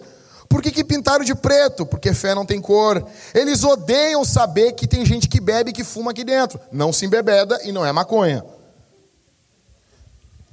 Por 0.50 0.62
que, 0.62 0.70
que 0.70 0.84
pintaram 0.84 1.24
de 1.24 1.34
preto? 1.34 1.86
Porque 1.86 2.14
fé 2.14 2.36
não 2.36 2.46
tem 2.46 2.60
cor. 2.60 3.08
Eles 3.34 3.64
odeiam 3.64 4.26
saber 4.26 4.74
que 4.74 4.86
tem 4.86 5.06
gente 5.06 5.30
que 5.30 5.40
bebe 5.40 5.70
e 5.70 5.74
que 5.74 5.86
fuma 5.86 6.12
aqui 6.12 6.26
dentro. 6.26 6.60
Não 6.74 6.92
se 6.92 7.06
embebeda 7.06 7.58
e 7.64 7.72
não 7.72 7.86
é 7.86 7.92
maconha. 7.94 8.44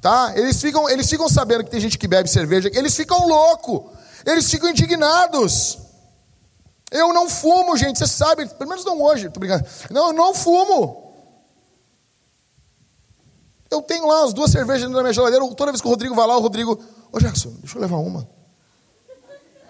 Tá? 0.00 0.32
Eles 0.36 0.60
ficam, 0.60 0.88
eles 0.88 1.08
ficam 1.08 1.28
sabendo 1.28 1.64
que 1.64 1.70
tem 1.70 1.80
gente 1.80 1.98
que 1.98 2.06
bebe 2.06 2.28
cerveja, 2.28 2.70
eles 2.72 2.94
ficam 2.94 3.26
loucos. 3.26 3.96
Eles 4.24 4.50
ficam 4.50 4.70
indignados. 4.70 5.78
Eu 6.90 7.12
não 7.12 7.28
fumo, 7.28 7.76
gente, 7.76 7.98
você 7.98 8.06
sabe, 8.06 8.46
pelo 8.46 8.70
menos 8.70 8.84
não 8.84 9.00
hoje, 9.02 9.28
tô 9.28 9.40
brincando. 9.40 9.66
Não, 9.90 10.08
eu 10.08 10.12
não 10.12 10.34
fumo. 10.34 11.08
Eu 13.70 13.82
tenho 13.82 14.06
lá 14.06 14.24
as 14.24 14.32
duas 14.32 14.50
cervejas 14.50 14.90
na 14.90 15.02
minha 15.02 15.12
geladeira. 15.12 15.46
Toda 15.54 15.70
vez 15.70 15.80
que 15.80 15.86
o 15.86 15.90
Rodrigo 15.90 16.14
vai 16.14 16.26
lá, 16.26 16.36
o 16.36 16.40
Rodrigo. 16.40 16.78
Ô 17.12 17.18
Jackson, 17.18 17.50
deixa 17.58 17.76
eu 17.76 17.82
levar 17.82 17.98
uma. 17.98 18.26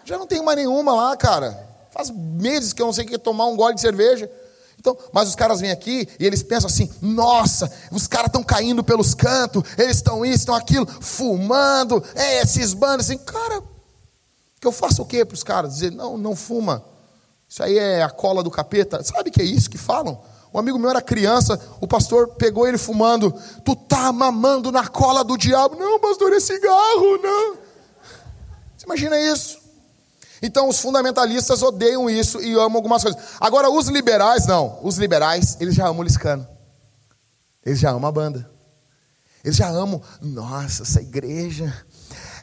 Já 0.05 0.17
não 0.17 0.27
tenho 0.27 0.45
mais 0.45 0.57
nenhuma 0.57 0.95
lá, 0.95 1.17
cara. 1.17 1.69
Faz 1.91 2.11
meses 2.11 2.73
que 2.73 2.81
eu 2.81 2.87
não 2.87 2.93
sei 2.93 3.05
o 3.05 3.09
que 3.09 3.19
tomar 3.19 3.47
um 3.47 3.57
gole 3.57 3.75
de 3.75 3.81
cerveja. 3.81 4.31
Então, 4.79 4.97
mas 5.13 5.29
os 5.29 5.35
caras 5.35 5.61
vêm 5.61 5.71
aqui 5.71 6.09
e 6.19 6.25
eles 6.25 6.43
pensam 6.43 6.69
assim: 6.69 6.91
nossa, 7.03 7.71
os 7.91 8.07
caras 8.07 8.29
estão 8.29 8.43
caindo 8.43 8.85
pelos 8.85 9.15
cantos, 9.15 9.63
eles 9.77 9.97
estão 9.97 10.25
isso, 10.25 10.37
estão 10.37 10.55
aquilo, 10.55 10.87
fumando, 11.01 12.03
é, 12.15 12.43
esses 12.43 12.75
bandos 12.75 13.07
assim, 13.07 13.19
cara, 13.19 13.63
que 14.61 14.67
eu 14.67 14.73
faço 14.73 15.03
o 15.03 15.07
quê 15.07 15.25
para 15.25 15.35
os 15.35 15.43
caras? 15.43 15.75
Dizer, 15.75 15.93
não, 15.93 16.17
não 16.17 16.35
fuma. 16.35 16.85
Isso 17.49 17.63
aí 17.63 17.79
é 17.79 18.03
a 18.03 18.11
cola 18.11 18.43
do 18.43 18.51
capeta. 18.51 19.03
Sabe 19.03 19.31
que 19.31 19.41
é 19.41 19.45
isso 19.45 19.71
que 19.71 19.79
falam? 19.79 20.21
Um 20.53 20.59
amigo 20.59 20.79
meu 20.79 20.91
era 20.91 21.03
criança, 21.03 21.61
o 21.81 21.87
pastor 21.87 22.29
pegou 22.35 22.67
ele 22.67 22.79
fumando. 22.79 23.35
Tu 23.65 23.77
tá 23.77 24.13
mamando 24.13 24.73
na 24.73 24.87
cola 24.87 25.23
do 25.23 25.37
diabo. 25.37 25.77
Não, 25.77 25.99
pastor, 26.01 26.33
é 26.33 26.41
cigarro, 26.41 27.19
não. 27.23 27.57
Você 28.77 28.85
imagina 28.85 29.19
isso? 29.21 29.58
Então 30.43 30.69
os 30.69 30.81
fundamentalistas 30.81 31.63
odeiam 31.63 32.09
isso 32.09 32.41
e 32.41 32.55
amam 32.55 32.77
algumas 32.77 33.03
coisas. 33.03 33.21
Agora 33.41 33.71
os 33.71 33.89
liberais 33.89 34.47
não. 34.47 34.79
Os 34.83 34.97
liberais, 34.97 35.57
eles 35.61 35.75
já 35.75 35.87
amam 35.87 36.01
o 36.01 36.05
Liscano. 36.05 36.47
Eles 37.65 37.81
já 37.81 37.91
amam 37.91 38.09
a 38.09 38.13
banda. 38.13 38.51
Eles 39.45 39.57
já 39.57 39.69
amam. 39.69 40.01
Nossa, 40.21 40.83
essa 40.83 41.01
igreja 41.01 41.73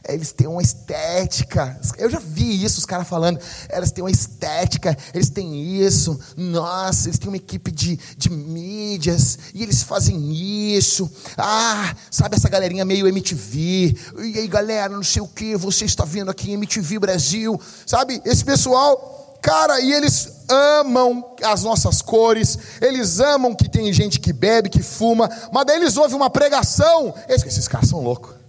eles 0.08 0.32
têm 0.32 0.46
uma 0.46 0.62
estética. 0.62 1.78
Eu 1.98 2.08
já 2.10 2.18
vi 2.18 2.64
isso, 2.64 2.78
os 2.78 2.86
caras 2.86 3.08
falando. 3.08 3.40
Eles 3.70 3.90
têm 3.90 4.04
uma 4.04 4.10
estética, 4.10 4.96
eles 5.12 5.30
têm 5.30 5.80
isso. 5.80 6.18
Nossa, 6.36 7.08
eles 7.08 7.18
têm 7.18 7.28
uma 7.28 7.36
equipe 7.36 7.70
de, 7.70 7.98
de 8.16 8.30
mídias 8.30 9.38
e 9.54 9.62
eles 9.62 9.82
fazem 9.82 10.32
isso. 10.76 11.10
Ah, 11.36 11.94
sabe 12.10 12.36
essa 12.36 12.48
galerinha 12.48 12.84
meio 12.84 13.08
MTV. 13.08 13.96
E 14.18 14.38
aí, 14.38 14.48
galera, 14.48 14.88
não 14.88 15.02
sei 15.02 15.22
o 15.22 15.28
que, 15.28 15.56
você 15.56 15.84
está 15.84 16.04
vendo 16.04 16.30
aqui 16.30 16.50
em 16.50 16.54
MTV 16.54 16.98
Brasil. 16.98 17.60
Sabe, 17.86 18.20
esse 18.24 18.44
pessoal 18.44 19.14
Cara, 19.42 19.80
e 19.80 19.92
eles 19.92 20.44
amam 20.48 21.36
as 21.44 21.62
nossas 21.62 22.02
cores, 22.02 22.58
eles 22.80 23.20
amam 23.20 23.54
que 23.54 23.68
tem 23.68 23.92
gente 23.92 24.18
que 24.18 24.32
bebe, 24.32 24.68
que 24.68 24.82
fuma, 24.82 25.30
mas 25.52 25.64
daí 25.64 25.76
eles 25.76 25.96
ouvem 25.96 26.16
uma 26.16 26.28
pregação. 26.28 27.14
Esses 27.28 27.68
caras 27.68 27.88
são 27.88 28.00
loucos. 28.02 28.45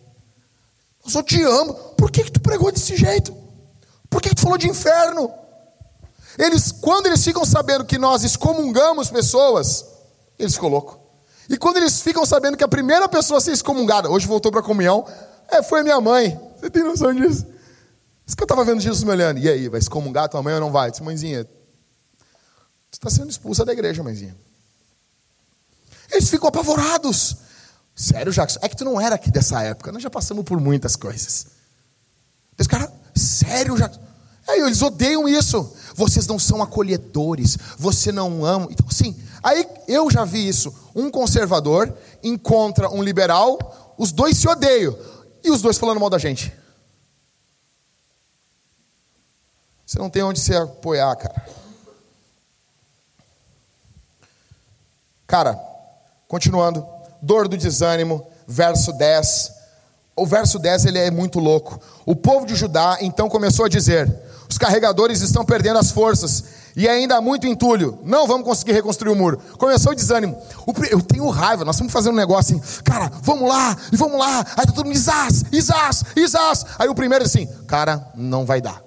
Eu 1.08 1.12
só 1.12 1.24
te 1.24 1.42
amo. 1.42 1.74
Por 1.98 2.12
que, 2.12 2.26
que 2.26 2.32
tu 2.32 2.42
pregou 2.42 2.70
desse 2.70 2.98
jeito? 2.98 3.34
Por 4.10 4.22
que, 4.22 4.30
que 4.30 4.36
tu 4.36 4.42
falou 4.42 4.58
de 4.58 4.68
inferno? 4.68 5.32
Eles, 6.38 6.72
quando 6.72 7.08
eles 7.08 7.24
ficam 7.24 7.46
sabendo 7.46 7.86
que 7.86 7.98
nós 7.98 8.26
excomungamos 8.26 9.10
pessoas, 9.10 9.86
eles 10.38 10.58
loucos. 10.58 10.98
E 11.50 11.58
quando 11.58 11.78
eles 11.78 12.02
ficam 12.02 12.26
sabendo 12.26 12.58
que 12.58 12.64
a 12.64 12.68
primeira 12.68 13.08
pessoa 13.08 13.38
a 13.38 13.42
ser 13.42 13.54
excomungada, 13.54 14.10
hoje 14.10 14.28
voltou 14.28 14.52
para 14.52 14.60
a 14.60 14.64
comunhão, 14.64 15.08
é, 15.48 15.64
foi 15.64 15.82
minha 15.82 16.00
mãe. 16.02 16.38
Você 16.60 16.70
tem 16.70 16.84
noção 16.84 17.14
disso? 17.14 17.46
Isso 18.26 18.36
que 18.36 18.44
eu 18.44 18.46
estava 18.46 18.66
vendo 18.66 18.82
Jesus 18.82 19.06
me 19.06 19.12
olhando. 19.12 19.40
E 19.40 19.48
aí, 19.48 19.70
vai 19.70 19.80
excomungar 19.80 20.28
tua 20.28 20.44
mãe 20.44 20.56
ou 20.56 20.60
não 20.60 20.74
vai? 20.74 20.90
Eu 20.90 20.92
disse, 20.92 21.04
mãezinha, 21.04 21.44
você 22.92 22.98
está 22.98 23.10
sendo 23.10 23.30
expulsa 23.30 23.64
da 23.64 23.72
igreja, 23.72 24.04
mãezinha. 24.04 24.36
Eles 26.12 26.30
ficam 26.30 26.50
apavorados. 26.50 27.47
Sério, 27.98 28.32
Jackson? 28.32 28.60
É 28.62 28.70
que 28.70 28.78
tu 28.78 28.86
não 28.86 29.02
era 29.02 29.16
aqui 29.16 29.32
dessa 29.32 29.64
época. 29.64 29.92
Nós 29.92 30.04
já 30.04 30.10
passamos 30.10 30.46
por 30.46 30.60
muitas 30.60 30.96
coisas. 30.96 31.48
Esse 32.56 32.70
cara, 32.70 32.94
sério, 33.16 33.76
Jackson? 33.76 34.00
Aí 34.48 34.62
eles 34.62 34.84
odeiam 34.84 35.28
isso. 35.28 35.76
Vocês 35.96 36.28
não 36.28 36.38
são 36.38 36.62
acolhedores. 36.62 37.58
Você 37.76 38.12
não 38.12 38.46
ama. 38.46 38.68
Então, 38.70 38.88
sim. 38.92 39.20
Aí 39.42 39.68
eu 39.88 40.12
já 40.12 40.24
vi 40.26 40.48
isso. 40.48 40.72
Um 40.94 41.10
conservador 41.10 41.92
encontra 42.24 42.88
um 42.88 43.02
liberal, 43.02 43.96
os 43.98 44.12
dois 44.12 44.38
se 44.38 44.48
odeiam. 44.48 44.96
E 45.44 45.50
os 45.50 45.64
dois 45.64 45.80
falando 45.80 46.00
mal 46.00 46.10
da 46.10 46.20
gente. 46.20 46.54
Você 49.84 49.98
não 49.98 50.10
tem 50.10 50.22
onde 50.22 50.40
se 50.40 50.56
apoiar, 50.56 51.16
cara. 51.16 51.50
Cara, 55.26 55.60
continuando. 56.28 56.97
Dor 57.22 57.48
do 57.48 57.58
desânimo, 57.58 58.26
verso 58.48 58.94
10. 58.94 59.52
O 60.16 60.26
verso 60.26 60.58
10 60.58 60.86
ele 60.86 61.00
é 61.00 61.12
muito 61.12 61.40
louco. 61.40 61.80
O 62.06 62.16
povo 62.16 62.46
de 62.46 62.56
Judá 62.56 62.98
então 63.02 63.30
começou 63.30 63.66
a 63.66 63.70
dizer: 63.70 64.12
os 64.50 64.58
carregadores 64.58 65.22
estão 65.22 65.46
perdendo 65.46 65.78
as 65.78 65.92
forças 65.92 66.44
e 66.76 66.88
ainda 66.88 67.18
há 67.18 67.22
muito 67.22 67.46
entulho. 67.46 68.00
Não 68.04 68.26
vamos 68.28 68.46
conseguir 68.46 68.72
reconstruir 68.72 69.12
o 69.12 69.16
muro. 69.16 69.40
Começou 69.58 69.92
o 69.92 69.96
desânimo. 69.96 70.38
Eu 70.90 71.02
tenho 71.02 71.28
raiva, 71.30 71.66
nós 71.66 71.76
estamos 71.76 71.94
fazendo 71.94 72.14
um 72.14 72.18
negócio 72.18 72.56
assim, 72.56 72.82
cara, 72.84 73.12
vamos 73.22 73.50
lá, 73.50 73.76
e 73.92 73.98
vamos 73.98 74.18
lá. 74.18 74.46
Aí 74.56 74.66
tá 74.66 74.72
todo 74.72 74.86
mundo, 74.86 74.96
Isás, 74.96 75.44
Isás, 75.52 76.04
Isás. 76.16 76.66
Aí 76.80 76.88
o 76.88 76.96
primeiro 76.96 77.26
assim, 77.26 77.48
cara, 77.68 78.08
não 78.16 78.46
vai 78.46 78.62
dar 78.62 78.87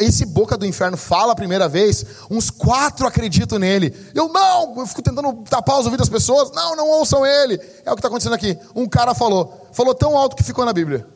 esse 0.00 0.26
boca 0.26 0.56
do 0.56 0.66
inferno 0.66 0.96
fala 0.96 1.32
a 1.32 1.36
primeira 1.36 1.68
vez, 1.68 2.04
uns 2.28 2.50
quatro 2.50 3.06
acreditam 3.06 3.58
nele. 3.58 3.94
Eu 4.14 4.28
não, 4.28 4.76
eu 4.78 4.86
fico 4.86 5.00
tentando 5.00 5.32
tapar 5.48 5.78
os 5.78 5.84
ouvidos 5.84 6.08
das 6.08 6.12
pessoas. 6.12 6.50
Não, 6.50 6.74
não 6.74 6.88
ouçam 6.88 7.24
ele. 7.24 7.54
É 7.84 7.90
o 7.90 7.94
que 7.94 8.00
está 8.00 8.08
acontecendo 8.08 8.34
aqui. 8.34 8.58
Um 8.74 8.88
cara 8.88 9.14
falou, 9.14 9.68
falou 9.72 9.94
tão 9.94 10.16
alto 10.16 10.34
que 10.34 10.42
ficou 10.42 10.64
na 10.64 10.72
Bíblia. 10.72 11.06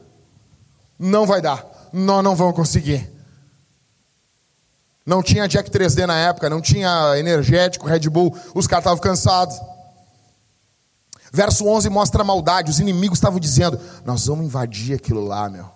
Não 0.97 1.27
vai 1.27 1.41
dar, 1.41 1.67
nós 1.93 2.23
não 2.23 2.37
vamos 2.37 2.55
conseguir. 2.55 3.13
Não 5.05 5.23
tinha 5.23 5.49
Jack 5.49 5.69
3D 5.71 6.07
na 6.07 6.17
época, 6.17 6.49
não 6.49 6.61
tinha 6.61 7.19
energético, 7.19 7.87
Red 7.87 8.09
Bull, 8.09 8.35
os 8.55 8.67
caras 8.67 8.85
estavam 8.85 9.01
cansados. 9.01 9.61
Verso 11.33 11.67
11 11.67 11.91
mostra 11.91 12.23
a 12.23 12.25
maldade, 12.25 12.71
os 12.71 12.79
inimigos 12.79 13.19
estavam 13.19 13.41
dizendo: 13.41 13.79
Nós 14.05 14.27
vamos 14.27 14.47
invadir 14.47 14.95
aquilo 14.95 15.25
lá, 15.25 15.51
meu, 15.51 15.69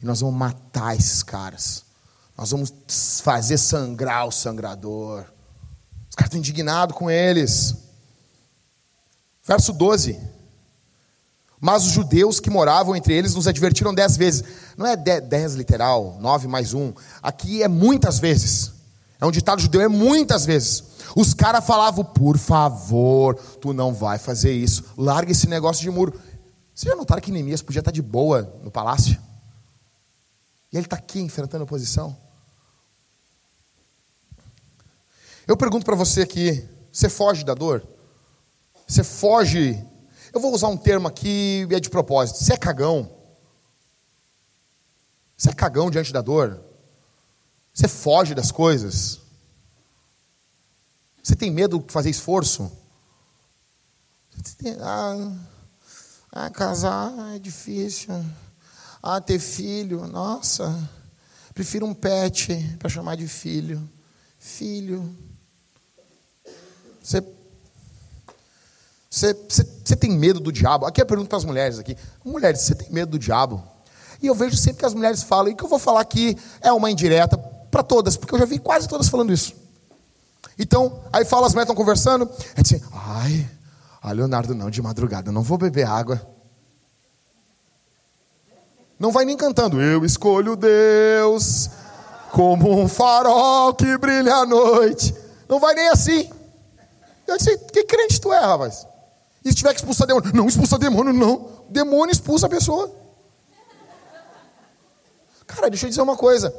e 0.00 0.04
nós 0.04 0.20
vamos 0.20 0.36
matar 0.36 0.94
esses 0.94 1.22
caras. 1.22 1.83
Nós 2.36 2.50
vamos 2.50 2.72
fazer 3.22 3.58
sangrar 3.58 4.26
o 4.26 4.32
sangrador. 4.32 5.24
Os 6.10 6.16
caras 6.16 6.28
estão 6.28 6.38
indignados 6.38 6.96
com 6.96 7.10
eles. 7.10 7.74
Verso 9.44 9.72
12. 9.72 10.18
Mas 11.60 11.86
os 11.86 11.92
judeus 11.92 12.40
que 12.40 12.50
moravam 12.50 12.94
entre 12.94 13.14
eles 13.14 13.34
nos 13.34 13.46
advertiram 13.46 13.94
dez 13.94 14.16
vezes. 14.16 14.44
Não 14.76 14.86
é 14.86 14.96
dez 14.96 15.54
literal, 15.54 16.18
nove 16.20 16.46
mais 16.48 16.74
um. 16.74 16.92
Aqui 17.22 17.62
é 17.62 17.68
muitas 17.68 18.18
vezes. 18.18 18.72
É 19.20 19.24
um 19.24 19.30
ditado 19.30 19.62
judeu, 19.62 19.80
é 19.80 19.88
muitas 19.88 20.44
vezes. 20.44 20.84
Os 21.16 21.32
caras 21.32 21.64
falavam, 21.64 22.04
por 22.04 22.36
favor, 22.36 23.36
tu 23.60 23.72
não 23.72 23.94
vai 23.94 24.18
fazer 24.18 24.52
isso. 24.52 24.84
Larga 24.96 25.32
esse 25.32 25.48
negócio 25.48 25.82
de 25.82 25.90
muro. 25.90 26.12
Vocês 26.74 26.92
já 26.92 26.96
notaram 26.96 27.22
que 27.22 27.30
Neemias 27.30 27.62
podia 27.62 27.78
estar 27.78 27.92
de 27.92 28.02
boa 28.02 28.52
no 28.62 28.70
palácio? 28.70 29.16
E 30.72 30.76
ele 30.76 30.86
está 30.86 30.96
aqui 30.96 31.20
enfrentando 31.20 31.62
a 31.62 31.64
oposição? 31.64 32.23
Eu 35.46 35.56
pergunto 35.56 35.84
para 35.84 35.94
você 35.94 36.22
aqui: 36.22 36.68
você 36.90 37.08
foge 37.08 37.44
da 37.44 37.54
dor? 37.54 37.86
Você 38.86 39.02
foge. 39.02 39.82
Eu 40.32 40.40
vou 40.40 40.52
usar 40.52 40.68
um 40.68 40.76
termo 40.76 41.06
aqui, 41.06 41.66
é 41.70 41.78
de 41.78 41.90
propósito. 41.90 42.38
Você 42.38 42.54
é 42.54 42.56
cagão? 42.56 43.10
Você 45.36 45.50
é 45.50 45.52
cagão 45.52 45.90
diante 45.90 46.12
da 46.12 46.20
dor? 46.20 46.62
Você 47.72 47.88
foge 47.88 48.34
das 48.34 48.50
coisas? 48.50 49.20
Você 51.22 51.34
tem 51.34 51.50
medo 51.50 51.78
de 51.80 51.92
fazer 51.92 52.10
esforço? 52.10 52.70
Ah, 54.80 55.36
ah, 56.32 56.50
casar 56.50 57.12
é 57.34 57.38
difícil. 57.38 58.14
Ah, 59.02 59.20
ter 59.20 59.38
filho, 59.38 60.06
nossa. 60.06 60.88
Prefiro 61.52 61.86
um 61.86 61.94
pet 61.94 62.76
para 62.78 62.88
chamar 62.88 63.16
de 63.16 63.28
filho. 63.28 63.88
Filho. 64.38 65.16
Você, 67.04 67.22
você, 69.10 69.34
você, 69.34 69.66
você 69.84 69.94
tem 69.94 70.10
medo 70.12 70.40
do 70.40 70.50
diabo? 70.50 70.86
Aqui 70.86 71.02
é 71.02 71.04
a 71.04 71.06
pergunta 71.06 71.28
para 71.28 71.36
as 71.36 71.44
mulheres 71.44 71.78
aqui. 71.78 71.94
Mulheres, 72.24 72.62
você 72.62 72.74
tem 72.74 72.90
medo 72.90 73.10
do 73.10 73.18
diabo? 73.18 73.62
E 74.22 74.26
eu 74.26 74.34
vejo 74.34 74.56
sempre 74.56 74.78
que 74.78 74.86
as 74.86 74.94
mulheres 74.94 75.22
falam, 75.22 75.52
e 75.52 75.54
que 75.54 75.62
eu 75.62 75.68
vou 75.68 75.78
falar 75.78 76.00
aqui 76.00 76.34
é 76.62 76.72
uma 76.72 76.90
indireta 76.90 77.36
para 77.36 77.82
todas, 77.82 78.16
porque 78.16 78.34
eu 78.34 78.38
já 78.38 78.46
vi 78.46 78.58
quase 78.58 78.88
todas 78.88 79.08
falando 79.08 79.34
isso. 79.34 79.54
Então, 80.58 81.00
aí 81.12 81.26
fala, 81.26 81.46
as 81.46 81.52
mulheres 81.52 81.68
estão 81.68 81.76
conversando, 81.76 82.30
é 82.56 82.62
assim, 82.62 82.80
ai, 82.90 83.50
ah, 84.00 84.12
Leonardo, 84.12 84.54
não, 84.54 84.70
de 84.70 84.80
madrugada, 84.80 85.30
não 85.30 85.42
vou 85.42 85.58
beber 85.58 85.86
água. 85.86 86.26
Não 88.98 89.12
vai 89.12 89.26
nem 89.26 89.36
cantando, 89.36 89.82
eu 89.82 90.06
escolho 90.06 90.56
Deus 90.56 91.68
como 92.30 92.80
um 92.80 92.88
farol 92.88 93.74
que 93.74 93.98
brilha 93.98 94.36
à 94.36 94.46
noite. 94.46 95.14
Não 95.46 95.60
vai 95.60 95.74
nem 95.74 95.88
assim. 95.90 96.30
Eu 97.26 97.36
disse, 97.36 97.56
que 97.58 97.84
crente 97.84 98.20
tu 98.20 98.32
é, 98.32 98.40
rapaz? 98.40 98.86
E 99.44 99.50
se 99.50 99.56
tiver 99.56 99.74
que 99.74 99.80
expulsar 99.80 100.06
demônio? 100.06 100.32
Não, 100.34 100.46
expulsa 100.48 100.78
demônio, 100.78 101.12
não. 101.12 101.64
Demônio 101.68 102.12
expulsa 102.12 102.46
a 102.46 102.48
pessoa. 102.48 102.90
Cara, 105.46 105.68
deixa 105.68 105.86
eu 105.86 105.90
dizer 105.90 106.02
uma 106.02 106.16
coisa. 106.16 106.54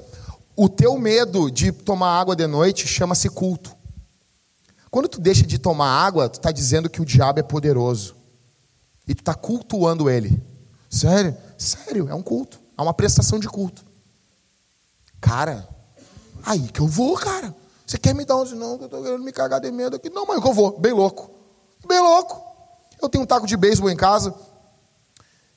O 0.56 0.70
teu 0.70 0.98
medo 0.98 1.50
de 1.52 1.72
tomar 1.72 2.20
água 2.20 2.36
de 2.36 2.48
noite 2.48 2.88
chama-se 2.88 3.30
culto. 3.30 3.76
Quando 4.90 5.10
tu 5.10 5.20
deixa 5.20 5.46
de 5.46 5.58
tomar 5.58 5.90
água, 5.90 6.30
tu 6.30 6.36
está 6.36 6.52
dizendo 6.52 6.90
que 6.90 7.02
o 7.02 7.06
diabo 7.06 7.40
é 7.40 7.44
poderoso. 7.44 8.16
E 9.08 9.14
tu 9.14 9.20
está 9.20 9.34
cultuando 9.34 10.10
ele. 10.10 10.42
Sério? 10.90 11.36
Sério, 11.58 12.08
é 12.10 12.16
um 12.16 12.22
culto. 12.22 12.62
É 12.78 12.82
uma 12.82 12.94
prestação 12.94 13.40
de 13.40 13.48
culto. 13.50 13.84
Cara, 15.20 15.68
aí 16.46 16.68
que 16.70 16.80
eu 16.80 16.88
vou, 16.88 17.16
cara. 17.18 17.54
Você 17.86 17.98
quer 17.98 18.16
me 18.16 18.26
dar 18.26 18.38
um? 18.38 18.46
Não, 18.46 18.78
eu 18.78 18.86
estou 18.86 19.04
querendo 19.04 19.24
me 19.24 19.32
cagar 19.32 19.60
de 19.60 19.72
medo 19.72 19.96
aqui. 19.96 20.10
Não, 20.10 20.26
que 20.26 20.48
eu 20.48 20.54
vou. 20.54 20.80
Bem 20.80 20.92
louco. 20.92 21.30
Bem 21.88 22.00
louco. 22.00 22.42
Eu 23.02 23.08
tenho 23.08 23.24
um 23.24 23.28
taco 23.28 23.46
de 23.46 23.56
beisebol 23.56 23.92
em 23.92 23.96
casa. 23.96 24.34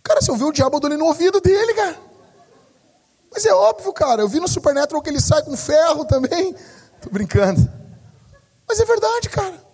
Cara, 0.02 0.20
se 0.20 0.30
eu 0.30 0.36
ver 0.36 0.44
o 0.44 0.52
diabo, 0.52 0.76
eu 0.76 0.80
dou 0.80 0.90
no 0.90 1.06
ouvido 1.06 1.40
dele, 1.40 1.74
cara. 1.74 1.98
Mas 3.30 3.46
é 3.46 3.52
óbvio, 3.52 3.92
cara. 3.92 4.22
Eu 4.22 4.28
vi 4.28 4.40
no 4.40 4.48
Supernatural 4.48 5.02
que 5.02 5.08
ele 5.08 5.20
sai 5.20 5.42
com 5.42 5.56
ferro 5.56 6.04
também. 6.04 6.54
Tô 7.00 7.08
brincando. 7.10 7.60
Mas 8.66 8.78
é 8.78 8.84
verdade, 8.84 9.30
cara. 9.30 9.66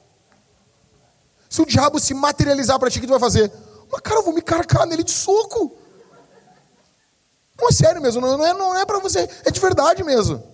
Se 1.48 1.60
o 1.60 1.66
diabo 1.66 1.98
se 1.98 2.14
materializar 2.14 2.78
para 2.78 2.90
ti, 2.90 2.98
o 2.98 3.00
que 3.00 3.06
tu 3.06 3.10
vai 3.10 3.20
fazer? 3.20 3.50
Mas, 3.90 4.00
cara, 4.00 4.20
eu 4.20 4.24
vou 4.24 4.34
me 4.34 4.42
carcar 4.42 4.86
nele 4.86 5.02
de 5.02 5.10
soco. 5.10 5.76
Não 7.60 7.68
é 7.68 7.72
sério 7.72 8.00
mesmo. 8.00 8.20
Não 8.20 8.44
é, 8.44 8.52
não 8.54 8.76
é 8.76 8.84
para 8.84 8.98
você. 8.98 9.28
É 9.44 9.50
de 9.50 9.60
verdade 9.60 10.04
mesmo. 10.04 10.53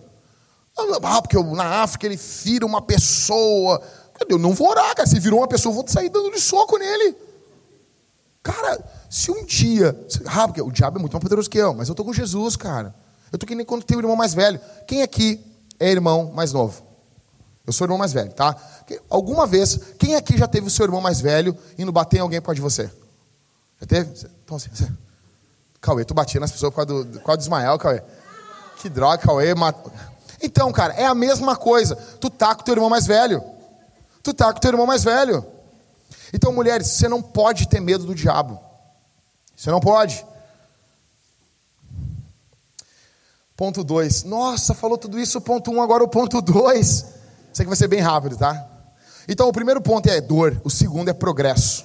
Ah, 0.76 1.20
porque 1.20 1.36
na 1.54 1.82
África 1.82 2.06
ele 2.06 2.16
vira 2.16 2.64
uma 2.64 2.80
pessoa. 2.80 3.82
Eu 4.28 4.38
não 4.38 4.54
vou 4.54 4.68
orar, 4.68 4.94
cara. 4.94 5.08
Se 5.08 5.18
virou 5.18 5.40
uma 5.40 5.48
pessoa, 5.48 5.72
eu 5.72 5.76
vou 5.76 5.88
sair 5.88 6.08
dando 6.08 6.30
de 6.30 6.40
soco 6.40 6.76
nele. 6.78 7.16
Cara, 8.42 8.82
Se 9.08 9.30
um 9.30 9.44
dia. 9.44 9.98
Ah, 10.26 10.46
porque 10.46 10.62
o 10.62 10.70
diabo 10.70 10.98
é 10.98 11.00
muito 11.00 11.12
mais 11.12 11.22
poderoso 11.22 11.50
que 11.50 11.58
eu, 11.58 11.74
mas 11.74 11.88
eu 11.88 11.92
estou 11.92 12.06
com 12.06 12.12
Jesus, 12.12 12.56
cara. 12.56 12.94
Eu 13.32 13.36
estou 13.36 13.46
que 13.46 13.54
nem 13.54 13.66
quando 13.66 13.84
tem 13.84 13.96
o 13.96 14.00
irmão 14.00 14.16
mais 14.16 14.34
velho. 14.34 14.60
Quem 14.86 15.02
aqui 15.02 15.44
é 15.78 15.90
irmão 15.90 16.32
mais 16.32 16.52
novo? 16.52 16.82
Eu 17.66 17.72
sou 17.72 17.84
o 17.84 17.86
irmão 17.86 17.98
mais 17.98 18.12
velho, 18.12 18.32
tá? 18.32 18.56
Alguma 19.08 19.46
vez, 19.46 19.78
quem 19.98 20.16
aqui 20.16 20.36
já 20.36 20.48
teve 20.48 20.66
o 20.66 20.70
seu 20.70 20.84
irmão 20.84 21.00
mais 21.00 21.20
velho 21.20 21.56
indo 21.78 21.92
bater 21.92 22.16
em 22.16 22.20
alguém 22.20 22.40
por 22.40 22.46
causa 22.46 22.56
de 22.56 22.60
você? 22.60 22.90
Já 23.80 23.86
teve? 23.86 24.10
Então 24.44 24.56
assim, 24.56 24.70
você... 24.72 24.90
Cauê, 25.80 26.04
tu 26.04 26.12
batia 26.12 26.40
nas 26.40 26.50
pessoas 26.50 26.74
por 26.74 26.84
causa 26.84 27.04
do, 27.04 27.18
por 27.18 27.24
causa 27.24 27.38
do 27.38 27.42
Ismael, 27.42 27.78
Cauê. 27.78 28.02
Que 28.80 28.88
droga, 28.88 29.18
Cauê. 29.18 29.54
Mat... 29.54 29.76
Então, 30.42 30.72
cara, 30.72 30.94
é 30.94 31.06
a 31.06 31.14
mesma 31.14 31.56
coisa. 31.56 31.96
Tu 31.96 32.30
tá 32.30 32.54
com 32.54 32.62
teu 32.62 32.74
irmão 32.74 32.88
mais 32.88 33.06
velho. 33.06 33.42
Tu 34.22 34.32
tá 34.32 34.52
com 34.52 34.60
teu 34.60 34.70
irmão 34.70 34.86
mais 34.86 35.04
velho. 35.04 35.44
Então, 36.32 36.52
mulheres, 36.52 36.86
você 36.88 37.08
não 37.08 37.20
pode 37.20 37.68
ter 37.68 37.80
medo 37.80 38.04
do 38.04 38.14
diabo. 38.14 38.58
Você 39.56 39.70
não 39.70 39.80
pode. 39.80 40.24
Ponto 43.56 43.84
2. 43.84 44.24
Nossa, 44.24 44.72
falou 44.72 44.96
tudo 44.96 45.18
isso, 45.18 45.40
ponto 45.40 45.70
1, 45.70 45.74
um, 45.74 45.82
agora 45.82 46.02
o 46.02 46.08
ponto 46.08 46.40
2. 46.40 46.86
Isso 46.86 47.06
aqui 47.54 47.66
vai 47.66 47.76
ser 47.76 47.88
bem 47.88 48.00
rápido, 48.00 48.36
tá? 48.36 48.66
Então, 49.28 49.48
o 49.48 49.52
primeiro 49.52 49.82
ponto 49.82 50.08
é 50.08 50.20
dor, 50.20 50.60
o 50.64 50.70
segundo 50.70 51.10
é 51.10 51.12
progresso. 51.12 51.84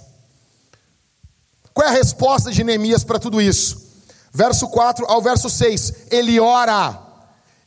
Qual 1.73 1.85
é 1.85 1.91
a 1.91 1.93
resposta 1.93 2.51
de 2.51 2.63
Neemias 2.63 3.03
para 3.03 3.19
tudo 3.19 3.41
isso? 3.41 3.85
Verso 4.31 4.69
4 4.69 5.05
ao 5.05 5.21
verso 5.21 5.49
6. 5.49 6.07
Ele 6.09 6.39
ora. 6.39 7.04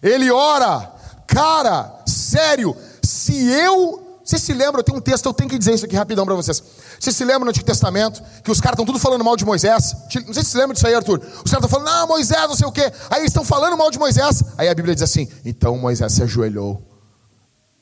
Ele 0.03 0.31
ora. 0.31 0.93
Cara, 1.27 2.03
sério, 2.07 2.77
se 3.03 3.35
eu 3.49 4.09
vocês 4.29 4.43
se 4.43 4.53
lembram, 4.53 4.83
tem 4.83 4.95
um 4.95 5.01
texto, 5.01 5.25
eu 5.25 5.33
tenho 5.33 5.49
que 5.49 5.59
dizer 5.59 5.73
isso 5.73 5.87
aqui 5.87 5.97
rapidão 5.97 6.27
para 6.27 6.35
vocês. 6.35 6.63
Vocês 7.01 7.17
se 7.17 7.25
lembram 7.25 7.47
no 7.47 7.49
Antigo 7.49 7.65
Testamento, 7.65 8.23
que 8.45 8.51
os 8.51 8.61
caras 8.61 8.75
estão 8.75 8.85
tudo 8.85 8.99
falando 8.99 9.25
mal 9.25 9.35
de 9.39 9.45
Moisés? 9.47 9.97
Não 10.27 10.35
sei 10.35 10.43
se 10.43 10.51
se 10.51 10.59
lembram 10.59 10.75
disso 10.75 10.87
aí, 10.87 10.95
Arthur. 10.95 11.19
Os 11.19 11.51
caras 11.51 11.65
estão 11.65 11.69
falando, 11.71 11.89
ah, 11.89 12.07
Moisés, 12.07 12.47
não 12.47 12.55
sei 12.55 12.67
o 12.67 12.71
quê. 12.71 12.93
Aí 13.09 13.21
eles 13.21 13.31
estão 13.31 13.43
falando 13.43 13.75
mal 13.79 13.91
de 13.91 13.99
Moisés. 13.99 14.45
Aí 14.59 14.69
a 14.69 14.75
Bíblia 14.75 14.95
diz 14.95 15.03
assim: 15.03 15.27
então 15.47 15.79
Moisés 15.79 16.13
se 16.13 16.23
ajoelhou. 16.23 16.83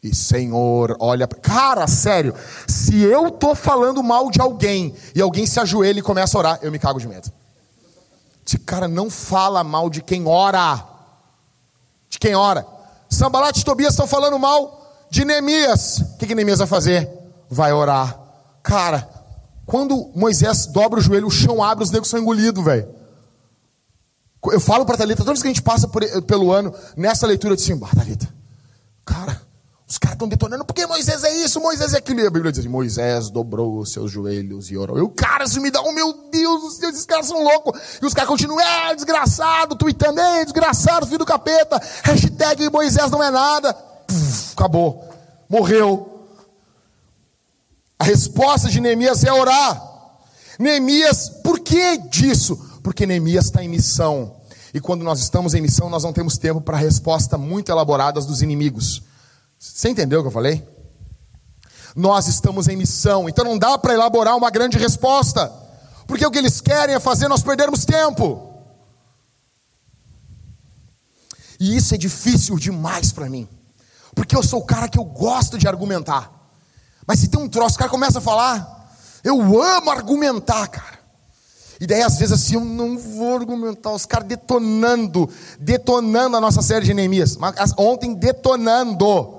E 0.00 0.14
Senhor, 0.14 0.96
olha. 1.00 1.26
Cara, 1.26 1.88
sério, 1.88 2.32
se 2.68 3.02
eu 3.02 3.28
tô 3.28 3.56
falando 3.56 4.00
mal 4.00 4.30
de 4.30 4.40
alguém 4.40 4.94
e 5.16 5.20
alguém 5.20 5.46
se 5.46 5.58
ajoelha 5.58 5.98
e 5.98 6.02
começa 6.02 6.38
a 6.38 6.38
orar, 6.38 6.58
eu 6.62 6.70
me 6.70 6.78
cago 6.78 7.00
de 7.00 7.08
medo. 7.08 7.28
Esse 8.46 8.58
cara 8.58 8.86
não 8.86 9.10
fala 9.10 9.64
mal 9.64 9.90
de 9.90 10.00
quem 10.00 10.28
ora. 10.28 10.95
De 12.16 12.18
quem 12.18 12.34
ora. 12.34 12.66
Sambalat 13.10 13.58
e 13.58 13.64
Tobias 13.64 13.92
estão 13.92 14.06
falando 14.06 14.38
mal 14.38 15.06
de 15.10 15.22
Neemias. 15.22 15.98
O 15.98 16.16
que, 16.16 16.26
que 16.26 16.34
Neemias 16.34 16.60
vai 16.60 16.66
fazer? 16.66 17.08
Vai 17.50 17.74
orar. 17.74 18.18
Cara, 18.62 19.06
quando 19.66 20.10
Moisés 20.14 20.64
dobra 20.66 20.98
o 20.98 21.02
joelho, 21.02 21.26
o 21.26 21.30
chão 21.30 21.62
abre, 21.62 21.84
os 21.84 21.90
negros 21.90 22.08
são 22.08 22.18
engolidos, 22.18 22.64
velho. 22.64 22.88
Eu 24.46 24.60
falo 24.60 24.86
para 24.86 24.96
Thalita, 24.96 25.18
toda 25.18 25.32
vez 25.32 25.42
que 25.42 25.48
a 25.48 25.52
gente 25.52 25.62
passa 25.62 25.86
por, 25.88 26.02
pelo 26.22 26.50
ano, 26.52 26.74
nessa 26.96 27.26
leitura, 27.26 27.52
eu 27.52 27.56
disse 27.56 27.70
assim, 27.70 27.80
Thalita, 27.94 28.28
cara, 29.04 29.42
os 29.88 29.98
caras 29.98 30.14
estão 30.14 30.28
detonando, 30.28 30.64
porque 30.64 30.84
Moisés 30.86 31.22
é 31.22 31.32
isso, 31.36 31.60
Moisés 31.60 31.94
é 31.94 31.98
aquilo. 31.98 32.20
E 32.20 32.26
a 32.26 32.30
Bíblia 32.30 32.50
diz 32.50 32.60
assim, 32.60 32.68
Moisés 32.68 33.30
dobrou 33.30 33.78
os 33.78 33.92
seus 33.92 34.10
joelhos 34.10 34.70
e 34.70 34.76
orou. 34.76 34.98
E 34.98 35.02
o 35.02 35.08
cara, 35.08 35.44
isso 35.44 35.60
me 35.60 35.70
dá, 35.70 35.80
oh 35.80 35.92
meu 35.92 36.12
Deus, 36.30 36.82
esses 36.82 37.06
caras 37.06 37.26
são 37.26 37.42
loucos. 37.42 37.80
E 38.02 38.04
os 38.04 38.12
caras 38.12 38.28
continuam, 38.28 38.60
é, 38.60 38.94
desgraçado, 38.94 39.76
tweetando, 39.76 40.20
é, 40.20 40.44
desgraçado, 40.44 41.06
filho 41.06 41.18
do 41.18 41.26
capeta, 41.26 41.80
hashtag 42.02 42.68
Moisés 42.70 43.10
não 43.10 43.22
é 43.22 43.30
nada 43.30 43.86
puf, 44.06 44.52
acabou, 44.52 45.08
morreu. 45.48 46.28
A 47.98 48.04
resposta 48.04 48.68
de 48.68 48.80
Neemias 48.80 49.24
é 49.24 49.32
orar. 49.32 49.82
Neemias, 50.58 51.28
por 51.42 51.60
que 51.60 51.98
disso? 52.08 52.56
Porque 52.82 53.06
Neemias 53.06 53.46
está 53.46 53.62
em 53.62 53.68
missão. 53.68 54.36
E 54.72 54.80
quando 54.80 55.02
nós 55.02 55.20
estamos 55.20 55.54
em 55.54 55.60
missão, 55.60 55.88
nós 55.88 56.04
não 56.04 56.12
temos 56.12 56.36
tempo 56.36 56.60
para 56.60 56.76
respostas 56.76 57.38
muito 57.40 57.70
elaboradas 57.70 58.26
dos 58.26 58.42
inimigos. 58.42 59.02
Você 59.58 59.88
entendeu 59.88 60.20
o 60.20 60.22
que 60.22 60.28
eu 60.28 60.32
falei? 60.32 60.66
Nós 61.94 62.28
estamos 62.28 62.68
em 62.68 62.76
missão, 62.76 63.28
então 63.28 63.44
não 63.44 63.58
dá 63.58 63.78
para 63.78 63.94
elaborar 63.94 64.36
uma 64.36 64.50
grande 64.50 64.76
resposta, 64.76 65.50
porque 66.06 66.26
o 66.26 66.30
que 66.30 66.38
eles 66.38 66.60
querem 66.60 66.94
é 66.94 67.00
fazer 67.00 67.26
nós 67.26 67.42
perdermos 67.42 67.84
tempo. 67.84 68.54
E 71.58 71.76
isso 71.76 71.94
é 71.94 71.98
difícil 71.98 72.56
demais 72.56 73.12
para 73.12 73.30
mim. 73.30 73.48
Porque 74.14 74.36
eu 74.36 74.42
sou 74.42 74.60
o 74.60 74.64
cara 74.64 74.88
que 74.88 74.98
eu 74.98 75.04
gosto 75.04 75.58
de 75.58 75.66
argumentar. 75.66 76.30
Mas 77.06 77.20
se 77.20 77.28
tem 77.28 77.40
um 77.40 77.48
troço, 77.48 77.76
o 77.76 77.78
cara 77.78 77.90
começa 77.90 78.18
a 78.18 78.22
falar, 78.22 78.90
eu 79.24 79.62
amo 79.62 79.90
argumentar, 79.90 80.66
cara. 80.68 80.98
E 81.78 81.86
daí, 81.86 82.02
às 82.02 82.18
vezes, 82.18 82.32
assim, 82.32 82.54
eu 82.54 82.64
não 82.64 82.98
vou 82.98 83.36
argumentar, 83.36 83.92
os 83.92 84.06
caras 84.06 84.26
detonando, 84.26 85.28
detonando 85.58 86.36
a 86.36 86.40
nossa 86.40 86.62
série 86.62 86.86
de 86.86 86.94
Neemias. 86.94 87.36
Ontem, 87.76 88.14
detonando. 88.14 89.35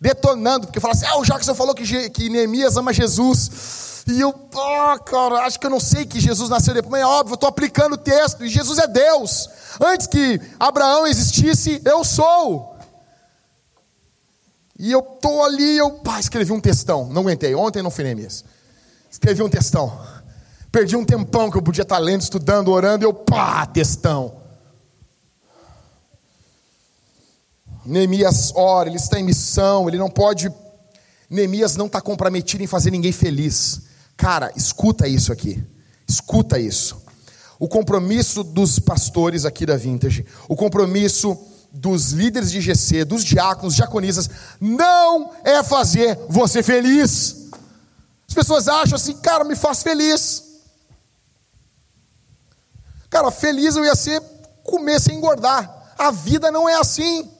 Detonando, 0.00 0.66
porque 0.66 0.80
fala 0.80 0.94
assim: 0.94 1.06
ah, 1.06 1.18
o 1.18 1.24
Jackson 1.24 1.54
falou 1.54 1.74
que, 1.74 2.10
que 2.10 2.28
Neemias 2.28 2.76
ama 2.76 2.92
Jesus. 2.92 4.04
E 4.06 4.20
eu, 4.20 4.34
ah, 4.56 4.98
cara, 4.98 5.40
acho 5.46 5.60
que 5.60 5.66
eu 5.66 5.70
não 5.70 5.80
sei 5.80 6.06
que 6.06 6.18
Jesus 6.18 6.48
nasceu 6.48 6.72
depois, 6.72 6.92
mas 6.92 7.02
é 7.02 7.06
óbvio, 7.06 7.32
eu 7.32 7.34
estou 7.34 7.48
aplicando 7.48 7.92
o 7.92 7.98
texto, 7.98 8.42
e 8.44 8.48
Jesus 8.48 8.78
é 8.78 8.86
Deus. 8.86 9.50
Antes 9.80 10.06
que 10.06 10.40
Abraão 10.58 11.06
existisse, 11.06 11.82
eu 11.84 12.02
sou. 12.04 12.78
E 14.78 14.92
eu 14.92 15.02
tô 15.02 15.42
ali, 15.42 15.76
eu 15.76 15.90
pá, 15.90 16.20
escrevi 16.20 16.52
um 16.52 16.60
textão. 16.60 17.08
Não 17.08 17.22
aguentei. 17.22 17.54
Ontem 17.54 17.82
não 17.82 17.90
fui 17.90 18.04
mesmo. 18.14 18.48
Escrevi 19.10 19.42
um 19.42 19.48
textão. 19.48 20.00
Perdi 20.70 20.96
um 20.96 21.04
tempão 21.04 21.50
que 21.50 21.58
eu 21.58 21.62
podia 21.62 21.82
estar 21.82 21.98
lendo, 21.98 22.20
estudando, 22.20 22.70
orando, 22.70 23.04
e 23.04 23.06
eu 23.06 23.12
pá, 23.12 23.66
textão. 23.66 24.37
Neemias 27.88 28.52
ora, 28.54 28.86
ele 28.88 28.98
está 28.98 29.18
em 29.18 29.24
missão, 29.24 29.88
ele 29.88 29.96
não 29.96 30.10
pode. 30.10 30.52
Neemias 31.30 31.74
não 31.74 31.86
está 31.86 32.02
comprometido 32.02 32.62
em 32.62 32.66
fazer 32.66 32.90
ninguém 32.90 33.12
feliz. 33.12 33.80
Cara, 34.14 34.52
escuta 34.54 35.08
isso 35.08 35.32
aqui. 35.32 35.64
Escuta 36.06 36.58
isso. 36.58 37.00
O 37.58 37.66
compromisso 37.66 38.44
dos 38.44 38.78
pastores 38.78 39.46
aqui 39.46 39.64
da 39.64 39.76
Vintage, 39.76 40.26
o 40.46 40.54
compromisso 40.54 41.36
dos 41.72 42.12
líderes 42.12 42.50
de 42.50 42.60
GC, 42.60 43.06
dos 43.06 43.24
diáconos, 43.24 43.74
diaconisas, 43.74 44.28
não 44.60 45.32
é 45.42 45.62
fazer 45.62 46.18
você 46.28 46.62
feliz. 46.62 47.48
As 48.28 48.34
pessoas 48.34 48.68
acham 48.68 48.96
assim, 48.96 49.14
cara, 49.14 49.44
me 49.44 49.56
faz 49.56 49.82
feliz. 49.82 50.44
Cara, 53.08 53.30
feliz 53.30 53.76
eu 53.76 53.84
ia 53.84 53.94
ser 53.94 54.20
comer 54.62 55.00
sem 55.00 55.16
engordar. 55.16 55.94
A 55.96 56.10
vida 56.10 56.52
não 56.52 56.68
é 56.68 56.74
assim. 56.74 57.37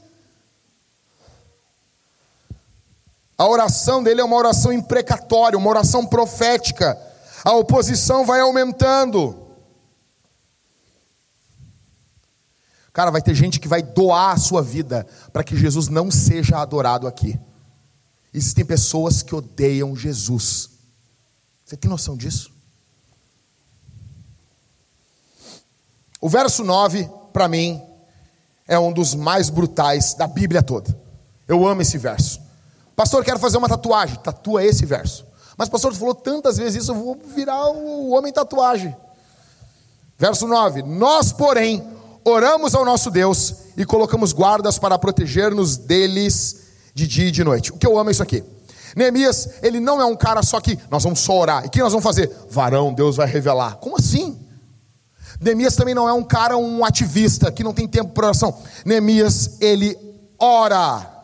A 3.38 3.46
oração 3.46 4.02
dele 4.02 4.20
é 4.20 4.24
uma 4.24 4.34
oração 4.34 4.72
imprecatória, 4.72 5.56
uma 5.56 5.70
oração 5.70 6.04
profética. 6.04 7.00
A 7.44 7.52
oposição 7.52 8.26
vai 8.26 8.40
aumentando. 8.40 9.46
Cara, 12.92 13.12
vai 13.12 13.22
ter 13.22 13.36
gente 13.36 13.60
que 13.60 13.68
vai 13.68 13.80
doar 13.80 14.32
a 14.32 14.38
sua 14.38 14.60
vida 14.60 15.06
para 15.32 15.44
que 15.44 15.56
Jesus 15.56 15.86
não 15.86 16.10
seja 16.10 16.58
adorado 16.58 17.06
aqui. 17.06 17.38
Existem 18.34 18.64
pessoas 18.64 19.22
que 19.22 19.32
odeiam 19.32 19.94
Jesus. 19.94 20.70
Você 21.64 21.76
tem 21.76 21.88
noção 21.88 22.16
disso? 22.16 22.52
O 26.20 26.28
verso 26.28 26.64
9, 26.64 27.08
para 27.32 27.46
mim, 27.46 27.80
é 28.66 28.76
um 28.76 28.92
dos 28.92 29.14
mais 29.14 29.48
brutais 29.48 30.14
da 30.14 30.26
Bíblia 30.26 30.60
toda. 30.60 30.98
Eu 31.46 31.64
amo 31.68 31.82
esse 31.82 31.96
verso. 31.96 32.47
Pastor, 32.98 33.24
quero 33.24 33.38
fazer 33.38 33.58
uma 33.58 33.68
tatuagem. 33.68 34.16
Tatua 34.16 34.64
esse 34.64 34.84
verso. 34.84 35.24
Mas, 35.56 35.68
pastor, 35.68 35.94
falou 35.94 36.16
tantas 36.16 36.56
vezes 36.56 36.82
isso, 36.82 36.90
eu 36.90 36.96
vou 36.96 37.16
virar 37.32 37.70
o 37.70 38.10
homem 38.10 38.32
tatuagem. 38.32 38.92
Verso 40.18 40.48
9: 40.48 40.82
Nós, 40.82 41.32
porém, 41.32 41.80
oramos 42.24 42.74
ao 42.74 42.84
nosso 42.84 43.08
Deus 43.08 43.54
e 43.76 43.84
colocamos 43.84 44.32
guardas 44.32 44.80
para 44.80 44.98
proteger-nos 44.98 45.76
deles 45.76 46.56
de 46.92 47.06
dia 47.06 47.28
e 47.28 47.30
de 47.30 47.44
noite. 47.44 47.70
O 47.70 47.76
que 47.76 47.86
eu 47.86 47.96
amo 47.96 48.10
é 48.10 48.12
isso 48.12 48.22
aqui. 48.22 48.42
Neemias, 48.96 49.48
ele 49.62 49.78
não 49.78 50.00
é 50.00 50.04
um 50.04 50.16
cara 50.16 50.42
só 50.42 50.60
que 50.60 50.76
nós 50.90 51.04
vamos 51.04 51.20
só 51.20 51.38
orar. 51.38 51.64
E 51.64 51.68
o 51.68 51.70
que 51.70 51.78
nós 51.78 51.92
vamos 51.92 52.04
fazer? 52.04 52.28
Varão, 52.50 52.92
Deus 52.92 53.14
vai 53.14 53.28
revelar. 53.28 53.76
Como 53.76 53.96
assim? 53.96 54.36
Neemias 55.40 55.76
também 55.76 55.94
não 55.94 56.08
é 56.08 56.12
um 56.12 56.24
cara, 56.24 56.58
um 56.58 56.84
ativista 56.84 57.52
que 57.52 57.62
não 57.62 57.72
tem 57.72 57.86
tempo 57.86 58.10
para 58.10 58.26
oração. 58.26 58.58
Neemias, 58.84 59.60
ele 59.60 59.96
ora. 60.36 61.17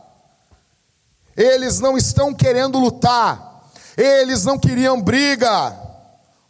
Eles 1.36 1.80
não 1.80 1.96
estão 1.96 2.32
querendo 2.32 2.78
lutar. 2.78 3.70
Eles 3.96 4.44
não 4.44 4.58
queriam 4.58 5.00
briga. 5.00 5.76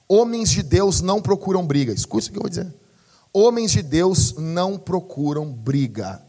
Homens 0.09 0.51
de 0.51 0.63
Deus 0.63 1.01
não 1.01 1.21
procuram 1.21 1.67
briga. 1.67 1.93
Escute 1.93 2.29
o 2.29 2.33
que 2.33 2.39
eu 2.39 2.43
vou 2.43 2.51
dizer. 2.51 2.73
Homens 3.33 3.73
de 3.73 3.83
Deus 3.83 4.35
não 4.37 4.79
procuram 4.79 5.51
briga. 5.51 6.23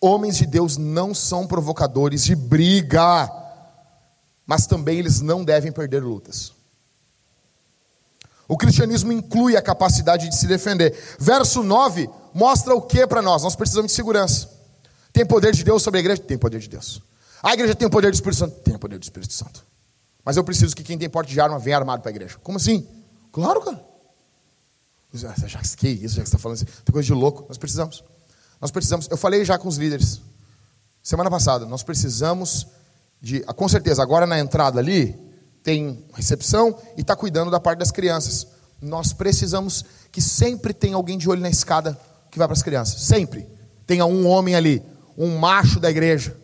Homens 0.00 0.36
de 0.36 0.46
Deus 0.46 0.76
não 0.76 1.14
são 1.14 1.46
provocadores 1.46 2.24
de 2.24 2.34
briga. 2.34 3.30
Mas 4.46 4.66
também 4.66 4.98
eles 4.98 5.20
não 5.20 5.44
devem 5.44 5.70
perder 5.70 6.02
lutas. 6.02 6.52
O 8.48 8.56
cristianismo 8.56 9.12
inclui 9.12 9.56
a 9.56 9.62
capacidade 9.62 10.28
de 10.28 10.36
se 10.36 10.48
defender. 10.48 10.98
Verso 11.20 11.62
9 11.62 12.10
mostra 12.34 12.74
o 12.74 12.82
que 12.82 13.06
para 13.06 13.22
nós? 13.22 13.44
Nós 13.44 13.54
precisamos 13.54 13.92
de 13.92 13.96
segurança. 13.96 14.50
Tem 15.12 15.24
poder 15.24 15.54
de 15.54 15.62
Deus 15.62 15.82
sobre 15.82 15.98
a 15.98 16.00
igreja? 16.00 16.20
Tem 16.20 16.36
poder 16.36 16.58
de 16.58 16.68
Deus. 16.68 17.00
A 17.42 17.54
igreja 17.54 17.74
tem 17.74 17.86
o 17.86 17.90
poder 17.90 18.10
do 18.10 18.14
Espírito 18.14 18.38
Santo? 18.38 18.56
Tem 18.60 18.74
o 18.74 18.78
poder 18.78 18.98
do 18.98 19.02
Espírito 19.02 19.32
Santo. 19.32 19.64
Mas 20.24 20.36
eu 20.36 20.44
preciso 20.44 20.76
que 20.76 20.82
quem 20.82 20.98
tem 20.98 21.08
porte 21.08 21.32
de 21.32 21.40
arma 21.40 21.58
venha 21.58 21.76
armado 21.76 22.02
para 22.02 22.10
a 22.10 22.14
igreja. 22.14 22.36
Como 22.42 22.58
assim? 22.58 22.86
Claro, 23.32 23.60
cara. 23.62 23.82
Já 25.12 25.32
que 25.76 25.88
isso, 25.88 26.16
já 26.16 26.22
que 26.22 26.28
você 26.28 26.36
está 26.36 26.38
falando 26.38 26.56
assim, 26.56 26.66
tem 26.84 26.92
coisa 26.92 27.06
de 27.06 27.12
louco. 27.12 27.44
Nós 27.48 27.58
precisamos. 27.58 28.04
Nós 28.60 28.70
precisamos. 28.70 29.08
Eu 29.10 29.16
falei 29.16 29.44
já 29.44 29.58
com 29.58 29.68
os 29.68 29.76
líderes 29.76 30.20
semana 31.02 31.30
passada. 31.30 31.66
Nós 31.66 31.82
precisamos 31.82 32.66
de, 33.20 33.40
com 33.40 33.68
certeza, 33.68 34.02
agora 34.02 34.26
na 34.26 34.38
entrada 34.38 34.78
ali 34.78 35.18
tem 35.62 36.04
recepção 36.14 36.78
e 36.96 37.00
está 37.00 37.16
cuidando 37.16 37.50
da 37.50 37.60
parte 37.60 37.80
das 37.80 37.90
crianças. 37.90 38.46
Nós 38.80 39.12
precisamos 39.12 39.84
que 40.12 40.20
sempre 40.20 40.72
tenha 40.72 40.96
alguém 40.96 41.18
de 41.18 41.28
olho 41.28 41.40
na 41.40 41.50
escada 41.50 41.98
que 42.30 42.38
vai 42.38 42.46
para 42.46 42.54
as 42.56 42.62
crianças. 42.62 43.02
Sempre 43.02 43.48
tenha 43.86 44.06
um 44.06 44.26
homem 44.26 44.54
ali, 44.54 44.82
um 45.18 45.38
macho 45.38 45.80
da 45.80 45.90
igreja. 45.90 46.36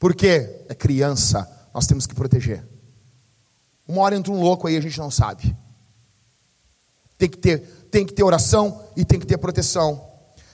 Por 0.00 0.14
quê? 0.14 0.64
É 0.66 0.74
criança. 0.74 1.46
Nós 1.74 1.86
temos 1.86 2.06
que 2.06 2.14
proteger. 2.14 2.66
Uma 3.86 4.00
hora 4.00 4.16
entra 4.16 4.32
um 4.32 4.40
louco 4.40 4.66
aí, 4.66 4.76
a 4.76 4.80
gente 4.80 4.98
não 4.98 5.10
sabe. 5.10 5.54
Tem 7.18 7.28
que 7.28 7.36
ter, 7.36 7.60
tem 7.90 8.06
que 8.06 8.14
ter 8.14 8.22
oração 8.22 8.82
e 8.96 9.04
tem 9.04 9.20
que 9.20 9.26
ter 9.26 9.36
proteção. 9.36 10.02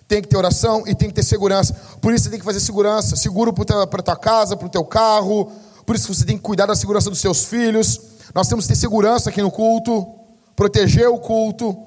Tem 0.08 0.20
que 0.20 0.28
ter 0.28 0.36
oração 0.36 0.82
e 0.86 0.96
tem 0.96 1.08
que 1.08 1.14
ter 1.14 1.22
segurança. 1.22 1.72
Por 2.00 2.12
isso 2.12 2.24
você 2.24 2.30
tem 2.30 2.40
que 2.40 2.44
fazer 2.44 2.58
segurança, 2.58 3.14
seguro 3.14 3.52
para 3.52 4.02
tua 4.02 4.16
casa, 4.16 4.56
para 4.56 4.66
o 4.66 4.70
teu 4.70 4.84
carro. 4.84 5.52
Por 5.86 5.94
isso 5.94 6.12
você 6.12 6.24
tem 6.24 6.36
que 6.36 6.42
cuidar 6.42 6.66
da 6.66 6.74
segurança 6.74 7.08
dos 7.08 7.20
seus 7.20 7.44
filhos. 7.44 8.00
Nós 8.34 8.48
temos 8.48 8.66
que 8.66 8.72
ter 8.72 8.78
segurança 8.78 9.30
aqui 9.30 9.40
no 9.40 9.50
culto, 9.50 10.06
proteger 10.56 11.08
o 11.08 11.18
culto. 11.18 11.86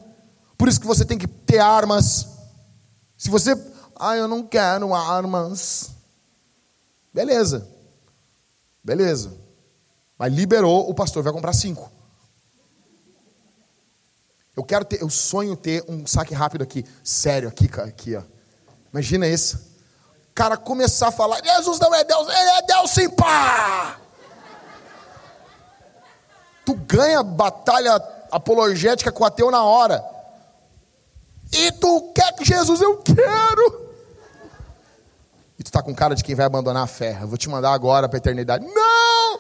Por 0.58 0.70
isso 0.70 0.80
que 0.80 0.88
você 0.88 1.04
tem 1.04 1.18
que 1.18 1.28
ter 1.28 1.60
armas. 1.60 2.26
Se 3.18 3.30
você, 3.30 3.54
ah, 3.98 4.16
eu 4.16 4.30
não 4.30 4.44
quero 4.44 4.94
armas. 4.96 5.99
Beleza. 7.14 7.68
Beleza. 8.84 9.38
Mas 10.18 10.34
liberou, 10.34 10.90
o 10.90 10.94
pastor 10.94 11.24
vai 11.24 11.34
comprar 11.34 11.54
cinco. 11.54 11.92
Eu 14.56 14.64
quero 14.64 14.84
ter, 14.84 15.02
eu 15.02 15.10
sonho 15.10 15.56
ter 15.56 15.84
um 15.88 16.06
saque 16.06 16.34
rápido 16.34 16.64
aqui, 16.64 16.86
sério, 17.04 17.48
aqui, 17.48 17.70
aqui, 17.80 18.16
ó. 18.16 18.24
Imagina 18.92 19.26
isso. 19.28 19.70
Cara 20.36 20.58
começar 20.58 21.08
a 21.08 21.12
falar, 21.12 21.42
Jesus 21.44 21.80
não 21.80 21.94
é 21.96 22.04
Deus, 22.04 22.28
ele 22.28 22.50
é 22.50 22.62
Deus 22.64 22.92
sim, 22.92 23.10
pá! 23.10 24.00
Tu 26.66 26.74
ganha 26.74 27.24
batalha 27.24 27.96
apologética 28.32 29.12
com 29.12 29.24
o 29.24 29.26
ateu 29.26 29.50
na 29.50 29.64
hora. 29.64 30.04
E 31.52 31.72
tu 31.72 32.12
quer 32.14 32.34
que 32.36 32.46
Jesus, 32.46 32.82
eu 32.82 32.98
quero. 32.98 33.89
Tu 35.70 35.72
está 35.72 35.84
com 35.84 35.94
cara 35.94 36.16
de 36.16 36.24
quem 36.24 36.34
vai 36.34 36.48
abandonar 36.48 36.82
a 36.82 36.88
fé. 36.88 37.20
Eu 37.22 37.28
vou 37.28 37.38
te 37.38 37.48
mandar 37.48 37.72
agora 37.74 38.10
para 38.10 38.18
a 38.18 38.22
eternidade. 38.22 38.66
Não! 38.66 39.40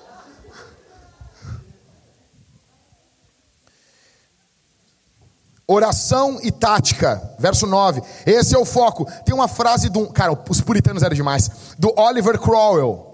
Oração 5.65 6.39
e 6.43 6.51
tática, 6.51 7.35
verso 7.39 7.65
9. 7.65 8.03
Esse 8.27 8.53
é 8.53 8.59
o 8.59 8.63
foco. 8.63 9.07
Tem 9.25 9.33
uma 9.33 9.47
frase 9.47 9.89
do. 9.89 10.07
Cara, 10.11 10.39
os 10.47 10.61
puritanos 10.61 11.01
eram 11.01 11.15
demais. 11.15 11.49
Do 11.79 11.91
Oliver 11.99 12.37
Cromwell. 12.37 13.07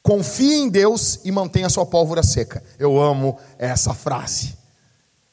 Confie 0.00 0.60
em 0.60 0.68
Deus 0.68 1.18
e 1.24 1.32
mantenha 1.32 1.68
sua 1.68 1.84
pólvora 1.84 2.22
seca. 2.22 2.62
Eu 2.78 3.00
amo 3.02 3.36
essa 3.58 3.92
frase. 3.92 4.56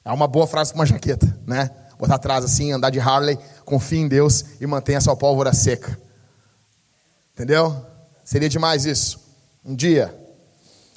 É 0.03 0.11
uma 0.11 0.27
boa 0.27 0.47
frase 0.47 0.73
com 0.73 0.79
uma 0.79 0.87
jaqueta, 0.87 1.37
né? 1.45 1.69
Botar 1.99 2.15
atrás 2.15 2.43
assim, 2.43 2.71
andar 2.71 2.89
de 2.89 2.99
Harley. 2.99 3.37
Confie 3.63 3.99
em 3.99 4.07
Deus 4.07 4.43
e 4.59 4.65
mantenha 4.65 4.99
sua 4.99 5.15
pólvora 5.15 5.53
seca. 5.53 6.06
Entendeu? 7.37 7.85
Seria 8.23 8.49
demais 8.49 8.83
isso. 8.83 9.19
Um 9.63 9.75
dia. 9.75 10.11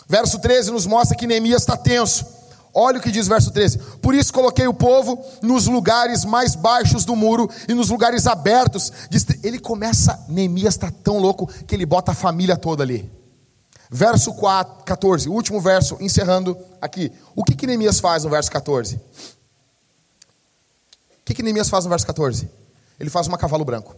Verso 0.09 0.39
13 0.39 0.71
nos 0.71 0.87
mostra 0.87 1.15
que 1.15 1.27
Neemias 1.27 1.61
está 1.61 1.77
tenso. 1.77 2.25
Olha 2.73 2.99
o 2.99 3.03
que 3.03 3.11
diz 3.11 3.27
o 3.27 3.29
verso 3.29 3.51
13. 3.51 3.77
Por 4.01 4.15
isso 4.15 4.33
coloquei 4.33 4.67
o 4.67 4.73
povo 4.73 5.23
nos 5.43 5.67
lugares 5.67 6.25
mais 6.25 6.55
baixos 6.55 7.05
do 7.05 7.15
muro 7.15 7.51
e 7.69 7.75
nos 7.75 7.91
lugares 7.91 8.27
abertos. 8.27 8.91
Ele 9.43 9.59
começa, 9.59 10.25
Neemias 10.31 10.77
está 10.77 10.91
tão 10.91 11.19
louco 11.19 11.47
que 11.47 11.75
ele 11.75 11.85
bota 11.85 12.13
a 12.13 12.15
família 12.15 12.57
toda 12.57 12.83
ali. 12.83 13.13
Verso 13.91 14.33
4, 14.33 14.85
14, 14.85 15.29
último 15.29 15.61
verso, 15.61 15.99
encerrando 16.01 16.57
aqui. 16.81 17.13
O 17.37 17.45
que, 17.45 17.55
que 17.55 17.67
Neemias 17.67 18.01
faz 18.01 18.25
no 18.25 18.31
verso 18.31 18.51
14? 18.51 18.97
O 18.97 19.01
que, 21.23 21.35
que 21.35 21.43
Neemias 21.43 21.69
faz 21.69 21.85
no 21.85 21.91
verso 21.91 22.07
14? 22.07 22.49
Ele 22.99 23.11
faz 23.11 23.27
uma 23.27 23.37
cavalo 23.37 23.65
branco. 23.65 23.95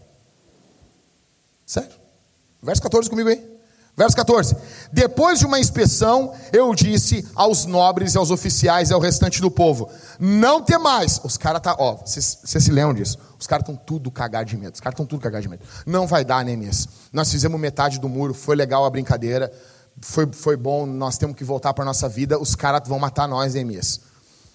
Sério? 1.64 2.01
Verso 2.62 2.80
14 2.82 3.10
comigo 3.10 3.28
aí. 3.28 3.52
Verso 3.94 4.16
14: 4.16 4.56
Depois 4.90 5.38
de 5.38 5.44
uma 5.44 5.60
inspeção, 5.60 6.32
eu 6.52 6.74
disse 6.74 7.28
aos 7.34 7.66
nobres 7.66 8.14
e 8.14 8.18
aos 8.18 8.30
oficiais 8.30 8.88
e 8.88 8.94
ao 8.94 9.00
restante 9.00 9.40
do 9.40 9.50
povo: 9.50 9.90
Não 10.18 10.62
temais. 10.62 11.20
Os 11.24 11.36
caras 11.36 11.60
tá, 11.60 11.76
ó, 11.78 11.96
vocês 11.96 12.38
se 12.44 12.70
lembram 12.70 12.94
disso? 12.94 13.18
Os 13.38 13.46
caras 13.46 13.68
estão 13.68 13.76
tudo 13.76 14.10
cagados 14.10 14.50
de 14.50 14.56
medo. 14.56 14.74
Os 14.74 14.80
caras 14.80 14.94
estão 14.94 15.04
tudo 15.04 15.20
cagados 15.20 15.42
de 15.42 15.48
medo. 15.50 15.64
Não 15.84 16.06
vai 16.06 16.24
dar, 16.24 16.42
Neemias. 16.44 16.88
Nós 17.12 17.30
fizemos 17.30 17.60
metade 17.60 18.00
do 18.00 18.08
muro, 18.08 18.32
foi 18.32 18.56
legal 18.56 18.84
a 18.86 18.90
brincadeira, 18.90 19.52
foi, 20.00 20.26
foi 20.32 20.56
bom, 20.56 20.86
nós 20.86 21.18
temos 21.18 21.36
que 21.36 21.44
voltar 21.44 21.74
para 21.74 21.84
nossa 21.84 22.08
vida. 22.08 22.38
Os 22.38 22.54
caras 22.54 22.88
vão 22.88 22.98
matar 22.98 23.28
nós, 23.28 23.52
Neemias. 23.52 24.00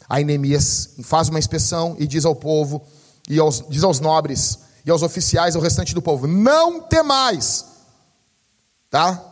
Aí 0.09 0.23
Neemias 0.23 0.95
faz 1.03 1.29
uma 1.29 1.37
inspeção 1.37 1.95
e 1.99 2.07
diz 2.07 2.25
ao 2.25 2.33
povo, 2.33 2.81
e 3.29 3.37
aos, 3.37 3.63
diz 3.69 3.83
aos 3.83 3.99
nobres 3.99 4.57
e 4.83 4.89
aos 4.89 5.03
oficiais, 5.03 5.55
ao 5.55 5.61
restante 5.61 5.93
do 5.93 6.01
povo: 6.01 6.25
Não 6.25 6.81
temais 6.81 7.76
Tá? 8.89 9.23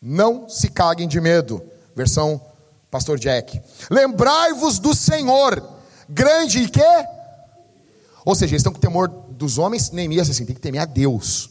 Não 0.00 0.48
se 0.48 0.68
caguem 0.68 1.06
de 1.06 1.20
medo. 1.20 1.62
Versão 1.94 2.40
Pastor 2.90 3.18
Jack. 3.18 3.60
Lembrai-vos 3.90 4.78
do 4.78 4.94
Senhor, 4.94 5.66
grande 6.08 6.58
e 6.58 6.68
quê? 6.68 7.06
Ou 8.24 8.34
seja, 8.34 8.52
eles 8.52 8.60
estão 8.60 8.72
com 8.72 8.78
temor 8.78 9.08
dos 9.08 9.56
homens, 9.56 9.90
Neemias 9.90 10.28
assim, 10.28 10.44
tem 10.44 10.54
que 10.54 10.60
temer 10.60 10.82
a 10.82 10.84
Deus. 10.84 11.50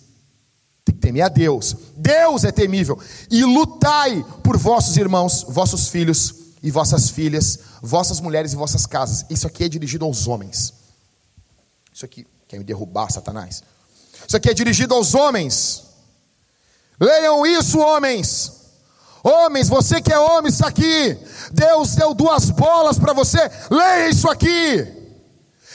Tem 0.85 0.93
que 0.93 1.01
temer 1.01 1.23
a 1.23 1.29
Deus. 1.29 1.75
Deus 1.97 2.43
é 2.43 2.51
temível. 2.51 2.99
E 3.29 3.43
lutai 3.43 4.23
por 4.43 4.55
vossos 4.57 4.95
irmãos, 4.97 5.43
vossos 5.49 5.87
filhos 5.87 6.35
e 6.61 6.69
vossas 6.69 7.09
filhas, 7.09 7.59
vossas 7.81 8.19
mulheres 8.19 8.53
e 8.53 8.55
vossas 8.55 8.85
casas. 8.85 9.25
Isso 9.29 9.47
aqui 9.47 9.63
é 9.63 9.69
dirigido 9.69 10.05
aos 10.05 10.27
homens. 10.27 10.73
Isso 11.91 12.05
aqui 12.05 12.25
quer 12.47 12.57
me 12.57 12.63
derrubar, 12.63 13.11
Satanás. 13.11 13.63
Isso 14.27 14.37
aqui 14.37 14.49
é 14.49 14.53
dirigido 14.53 14.93
aos 14.93 15.15
homens. 15.15 15.90
Leiam 17.01 17.43
isso, 17.47 17.79
homens. 17.79 18.61
Homens, 19.23 19.67
você 19.67 19.99
que 19.99 20.13
é 20.13 20.19
homem, 20.19 20.51
está 20.51 20.67
aqui. 20.67 21.17
Deus 21.51 21.95
deu 21.95 22.13
duas 22.13 22.51
bolas 22.51 22.99
para 22.99 23.11
você. 23.11 23.39
Leia 23.71 24.09
isso 24.09 24.29
aqui. 24.29 24.87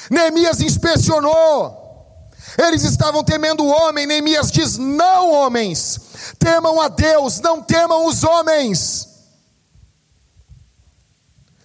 Neemias 0.09 0.61
inspecionou. 0.61 1.85
Eles 2.57 2.85
estavam 2.85 3.25
temendo 3.25 3.65
o 3.65 3.69
homem. 3.69 4.07
Neemias 4.07 4.53
diz: 4.53 4.79
Não, 4.79 5.33
homens, 5.33 6.01
temam 6.39 6.81
a 6.81 6.87
Deus, 6.87 7.41
não 7.41 7.61
temam 7.61 8.07
os 8.07 8.23
homens. 8.23 9.09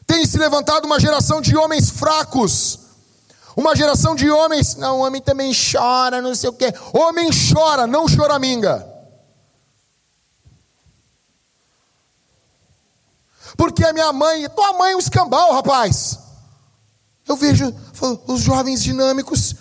Tem 0.07 0.25
se 0.25 0.39
levantado 0.39 0.85
uma 0.85 0.99
geração 0.99 1.39
de 1.39 1.55
homens 1.55 1.89
fracos. 1.91 2.79
Uma 3.55 3.75
geração 3.75 4.15
de 4.15 4.29
homens, 4.29 4.75
não, 4.75 5.01
homem 5.01 5.21
também 5.21 5.51
chora, 5.53 6.21
não 6.21 6.33
sei 6.33 6.49
o 6.49 6.53
quê. 6.53 6.73
Homem 6.93 7.29
chora, 7.53 7.85
não 7.85 8.07
choraminga. 8.07 8.90
Porque 13.57 13.83
a 13.83 13.93
minha 13.93 14.11
mãe, 14.11 14.49
tua 14.49 14.73
mãe 14.73 14.93
é 14.93 14.95
um 14.95 14.99
escambau, 14.99 15.53
rapaz. 15.53 16.19
Eu 17.27 17.35
vejo 17.35 17.73
os 18.27 18.41
jovens 18.41 18.83
dinâmicos. 18.83 19.55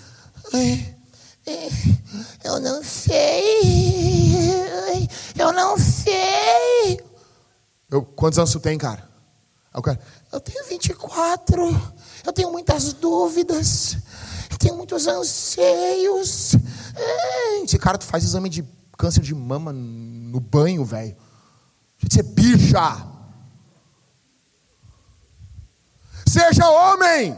Eu 2.44 2.60
não 2.60 2.82
sei. 2.82 3.58
Eu 5.36 5.52
não 5.52 5.78
sei. 5.78 7.00
Eu, 7.90 8.02
quantos 8.02 8.38
anos 8.38 8.52
tu 8.52 8.60
tem, 8.60 8.78
cara? 8.78 9.08
Eu, 9.74 9.82
cara? 9.82 10.00
eu 10.32 10.40
tenho 10.40 10.64
24. 10.66 11.92
Eu 12.24 12.32
tenho 12.32 12.50
muitas 12.50 12.92
dúvidas. 12.92 13.96
Eu 14.50 14.58
tenho 14.58 14.76
muitos 14.76 15.06
anseios. 15.06 16.56
Esse 17.64 17.78
cara, 17.78 17.98
tu 17.98 18.04
faz 18.04 18.24
exame 18.24 18.48
de 18.48 18.64
câncer 18.96 19.22
de 19.22 19.34
mama 19.34 19.72
no 19.72 20.40
banho, 20.40 20.84
velho. 20.84 21.16
Você 21.98 22.20
é 22.20 22.22
bicha. 22.22 23.09
Seja 26.30 26.70
homem. 26.70 27.36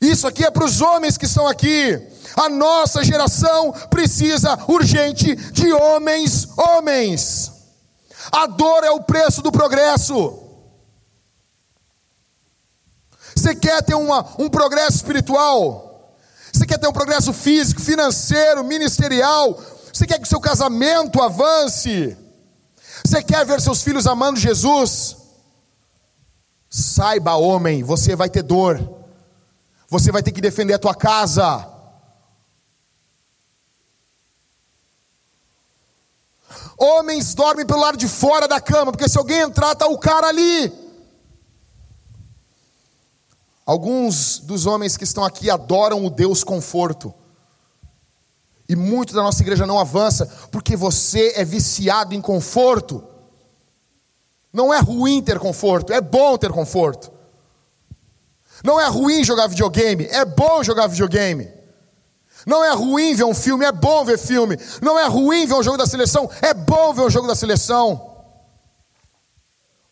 Isso 0.00 0.26
aqui 0.26 0.46
é 0.46 0.50
para 0.50 0.64
os 0.64 0.80
homens 0.80 1.18
que 1.18 1.26
estão 1.26 1.46
aqui. 1.46 2.00
A 2.34 2.48
nossa 2.48 3.04
geração 3.04 3.70
precisa 3.90 4.58
urgente 4.66 5.36
de 5.52 5.70
homens, 5.70 6.48
homens. 6.56 7.52
A 8.32 8.46
dor 8.46 8.82
é 8.82 8.90
o 8.90 9.02
preço 9.02 9.42
do 9.42 9.52
progresso. 9.52 10.38
Você 13.36 13.54
quer 13.54 13.82
ter 13.82 13.94
uma, 13.94 14.26
um 14.38 14.48
progresso 14.48 14.96
espiritual? 14.96 16.16
Você 16.50 16.64
quer 16.64 16.78
ter 16.78 16.88
um 16.88 16.92
progresso 16.92 17.32
físico, 17.34 17.80
financeiro, 17.82 18.64
ministerial? 18.64 19.60
Você 19.92 20.06
quer 20.06 20.18
que 20.18 20.24
o 20.24 20.28
seu 20.28 20.40
casamento 20.40 21.20
avance? 21.20 22.16
Você 23.04 23.22
quer 23.22 23.44
ver 23.44 23.60
seus 23.60 23.82
filhos 23.82 24.06
amando 24.06 24.40
Jesus? 24.40 25.23
Saiba, 26.76 27.36
homem, 27.36 27.84
você 27.84 28.16
vai 28.16 28.28
ter 28.28 28.42
dor. 28.42 28.82
Você 29.88 30.10
vai 30.10 30.24
ter 30.24 30.32
que 30.32 30.40
defender 30.40 30.74
a 30.74 30.78
tua 30.78 30.92
casa. 30.92 31.70
Homens 36.76 37.32
dormem 37.32 37.64
pelo 37.64 37.78
lado 37.78 37.96
de 37.96 38.08
fora 38.08 38.48
da 38.48 38.60
cama, 38.60 38.90
porque 38.90 39.08
se 39.08 39.16
alguém 39.16 39.38
entrar, 39.38 39.70
está 39.70 39.86
o 39.86 39.96
cara 39.96 40.26
ali. 40.26 40.72
Alguns 43.64 44.40
dos 44.40 44.66
homens 44.66 44.96
que 44.96 45.04
estão 45.04 45.24
aqui 45.24 45.48
adoram 45.48 46.04
o 46.04 46.10
Deus 46.10 46.42
conforto. 46.42 47.14
E 48.68 48.74
muito 48.74 49.14
da 49.14 49.22
nossa 49.22 49.40
igreja 49.42 49.64
não 49.64 49.78
avança, 49.78 50.26
porque 50.50 50.74
você 50.74 51.34
é 51.36 51.44
viciado 51.44 52.16
em 52.16 52.20
conforto. 52.20 53.13
Não 54.54 54.72
é 54.72 54.78
ruim 54.78 55.20
ter 55.20 55.40
conforto, 55.40 55.92
é 55.92 56.00
bom 56.00 56.38
ter 56.38 56.52
conforto. 56.52 57.12
Não 58.62 58.80
é 58.80 58.86
ruim 58.86 59.24
jogar 59.24 59.48
videogame, 59.48 60.06
é 60.06 60.24
bom 60.24 60.62
jogar 60.62 60.86
videogame. 60.86 61.52
Não 62.46 62.64
é 62.64 62.72
ruim 62.72 63.16
ver 63.16 63.24
um 63.24 63.34
filme, 63.34 63.64
é 63.64 63.72
bom 63.72 64.04
ver 64.04 64.16
filme. 64.16 64.56
Não 64.80 64.96
é 64.96 65.06
ruim 65.08 65.44
ver 65.44 65.54
um 65.54 65.62
jogo 65.62 65.76
da 65.76 65.86
seleção, 65.86 66.30
é 66.40 66.54
bom 66.54 66.94
ver 66.94 67.02
um 67.02 67.10
jogo 67.10 67.26
da 67.26 67.34
seleção. 67.34 68.14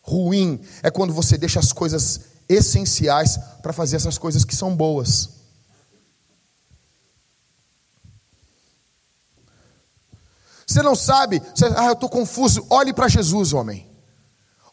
Ruim 0.01 0.61
é 0.81 0.89
quando 0.89 1.13
você 1.13 1.37
deixa 1.37 1.59
as 1.59 1.73
coisas 1.73 2.21
essenciais 2.47 3.37
para 3.61 3.73
fazer 3.73 3.97
essas 3.97 4.17
coisas 4.17 4.45
que 4.45 4.55
são 4.55 4.73
boas. 4.73 5.29
Você 10.65 10.81
não 10.81 10.95
sabe, 10.95 11.41
você, 11.53 11.65
ah, 11.75 11.87
eu 11.87 11.93
estou 11.93 12.07
confuso. 12.07 12.65
Olhe 12.69 12.93
para 12.93 13.09
Jesus, 13.09 13.51
homem. 13.51 13.92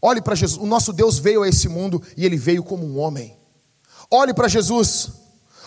Olhe 0.02 0.20
para 0.22 0.34
Jesus. 0.34 0.60
O 0.60 0.66
nosso 0.66 0.92
Deus 0.92 1.18
veio 1.18 1.42
a 1.42 1.48
esse 1.48 1.68
mundo 1.68 2.02
e 2.16 2.24
ele 2.24 2.36
veio 2.36 2.62
como 2.62 2.84
um 2.86 2.98
homem. 2.98 3.38
Olhe 4.10 4.32
para 4.32 4.48
Jesus. 4.48 5.10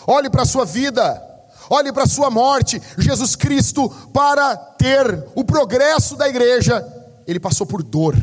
Olhe 0.06 0.28
para 0.28 0.42
a 0.42 0.46
sua 0.46 0.64
vida. 0.64 1.22
Olhe 1.70 1.92
para 1.92 2.04
a 2.04 2.08
sua 2.08 2.30
morte. 2.30 2.80
Jesus 2.98 3.36
Cristo, 3.36 3.88
para 4.12 4.56
ter 4.56 5.26
o 5.34 5.44
progresso 5.44 6.16
da 6.16 6.28
igreja, 6.28 6.86
ele 7.26 7.40
passou 7.40 7.66
por 7.66 7.82
dor. 7.82 8.16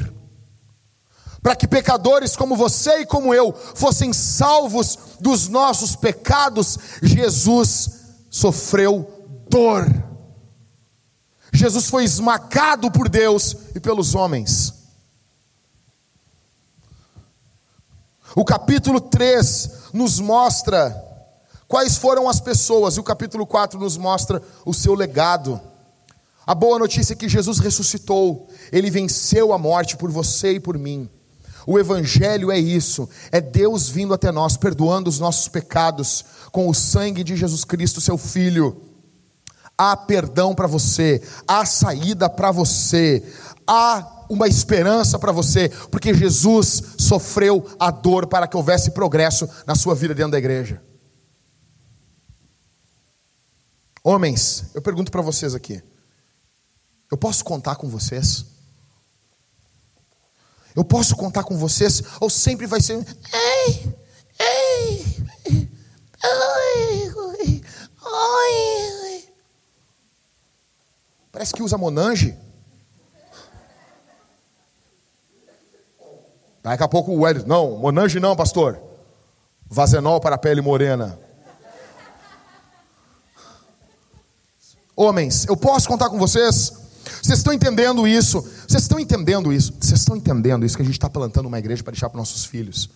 Para 1.41 1.55
que 1.55 1.67
pecadores 1.67 2.35
como 2.35 2.55
você 2.55 2.99
e 2.99 3.05
como 3.05 3.33
eu 3.33 3.51
fossem 3.53 4.13
salvos 4.13 4.97
dos 5.19 5.47
nossos 5.47 5.95
pecados, 5.95 6.77
Jesus 7.01 7.89
sofreu 8.29 9.09
dor. 9.49 9.87
Jesus 11.51 11.89
foi 11.89 12.03
esmagado 12.03 12.91
por 12.91 13.09
Deus 13.09 13.55
e 13.75 13.79
pelos 13.79 14.13
homens. 14.13 14.80
O 18.35 18.45
capítulo 18.45 19.01
3 19.01 19.69
nos 19.93 20.19
mostra 20.19 21.09
Quais 21.71 21.95
foram 21.95 22.27
as 22.27 22.41
pessoas? 22.41 22.97
E 22.97 22.99
o 22.99 23.03
capítulo 23.03 23.47
4 23.47 23.79
nos 23.79 23.95
mostra 23.95 24.41
o 24.65 24.73
seu 24.73 24.93
legado. 24.93 25.57
A 26.45 26.53
boa 26.53 26.77
notícia 26.77 27.13
é 27.13 27.15
que 27.15 27.29
Jesus 27.29 27.59
ressuscitou, 27.59 28.49
ele 28.73 28.91
venceu 28.91 29.53
a 29.53 29.57
morte 29.57 29.95
por 29.95 30.11
você 30.11 30.55
e 30.55 30.59
por 30.59 30.77
mim. 30.77 31.09
O 31.65 31.79
Evangelho 31.79 32.51
é 32.51 32.59
isso, 32.59 33.07
é 33.31 33.39
Deus 33.39 33.87
vindo 33.87 34.13
até 34.13 34.33
nós, 34.33 34.57
perdoando 34.57 35.09
os 35.09 35.17
nossos 35.17 35.47
pecados 35.47 36.25
com 36.51 36.67
o 36.67 36.73
sangue 36.73 37.23
de 37.23 37.37
Jesus 37.37 37.63
Cristo, 37.63 38.01
seu 38.01 38.17
Filho. 38.17 38.81
Há 39.77 39.95
perdão 39.95 40.53
para 40.53 40.67
você, 40.67 41.21
há 41.47 41.63
saída 41.63 42.29
para 42.29 42.51
você, 42.51 43.23
há 43.65 44.20
uma 44.31 44.47
esperança 44.47 45.19
para 45.19 45.33
você, 45.33 45.67
porque 45.91 46.13
Jesus 46.13 46.81
sofreu 46.97 47.67
a 47.77 47.91
dor 47.91 48.27
para 48.27 48.47
que 48.47 48.55
houvesse 48.55 48.91
progresso 48.91 49.47
na 49.67 49.75
sua 49.75 49.93
vida 49.93 50.15
dentro 50.15 50.31
da 50.31 50.37
igreja. 50.37 50.81
Homens, 54.01 54.71
eu 54.73 54.81
pergunto 54.81 55.11
para 55.11 55.21
vocês 55.21 55.53
aqui: 55.53 55.83
eu 57.11 57.17
posso 57.17 57.43
contar 57.43 57.75
com 57.75 57.89
vocês? 57.89 58.45
Eu 60.73 60.85
posso 60.85 61.13
contar 61.17 61.43
com 61.43 61.57
vocês? 61.57 62.01
Ou 62.21 62.29
sempre 62.29 62.65
vai 62.65 62.79
ser. 62.79 63.05
Ei, 63.33 63.93
ei, 64.39 65.69
oi, 66.23 67.61
oi, 68.01 69.23
Parece 71.33 71.53
que 71.53 71.61
usa 71.61 71.77
Monange. 71.77 72.37
Daqui 76.63 76.83
a 76.83 76.87
pouco 76.87 77.11
o 77.11 77.25
Hélio, 77.25 77.43
não, 77.47 77.77
Monange 77.77 78.19
não, 78.19 78.35
pastor. 78.35 78.79
Vazenol 79.67 80.19
para 80.19 80.35
a 80.35 80.37
pele 80.37 80.61
morena. 80.61 81.17
Homens, 84.95 85.45
eu 85.47 85.57
posso 85.57 85.87
contar 85.87 86.09
com 86.09 86.19
vocês? 86.19 86.73
Vocês 87.23 87.39
estão 87.39 87.53
entendendo 87.53 88.07
isso? 88.07 88.41
Vocês 88.67 88.83
estão 88.83 88.99
entendendo 88.99 89.51
isso? 89.51 89.73
Vocês 89.79 89.99
estão 89.99 90.15
entendendo 90.15 90.65
isso 90.65 90.75
que 90.75 90.81
a 90.81 90.85
gente 90.85 90.95
está 90.95 91.09
plantando 91.09 91.47
uma 91.47 91.57
igreja 91.57 91.83
para 91.83 91.91
deixar 91.91 92.09
para 92.09 92.19
nossos 92.19 92.45
filhos? 92.45 92.89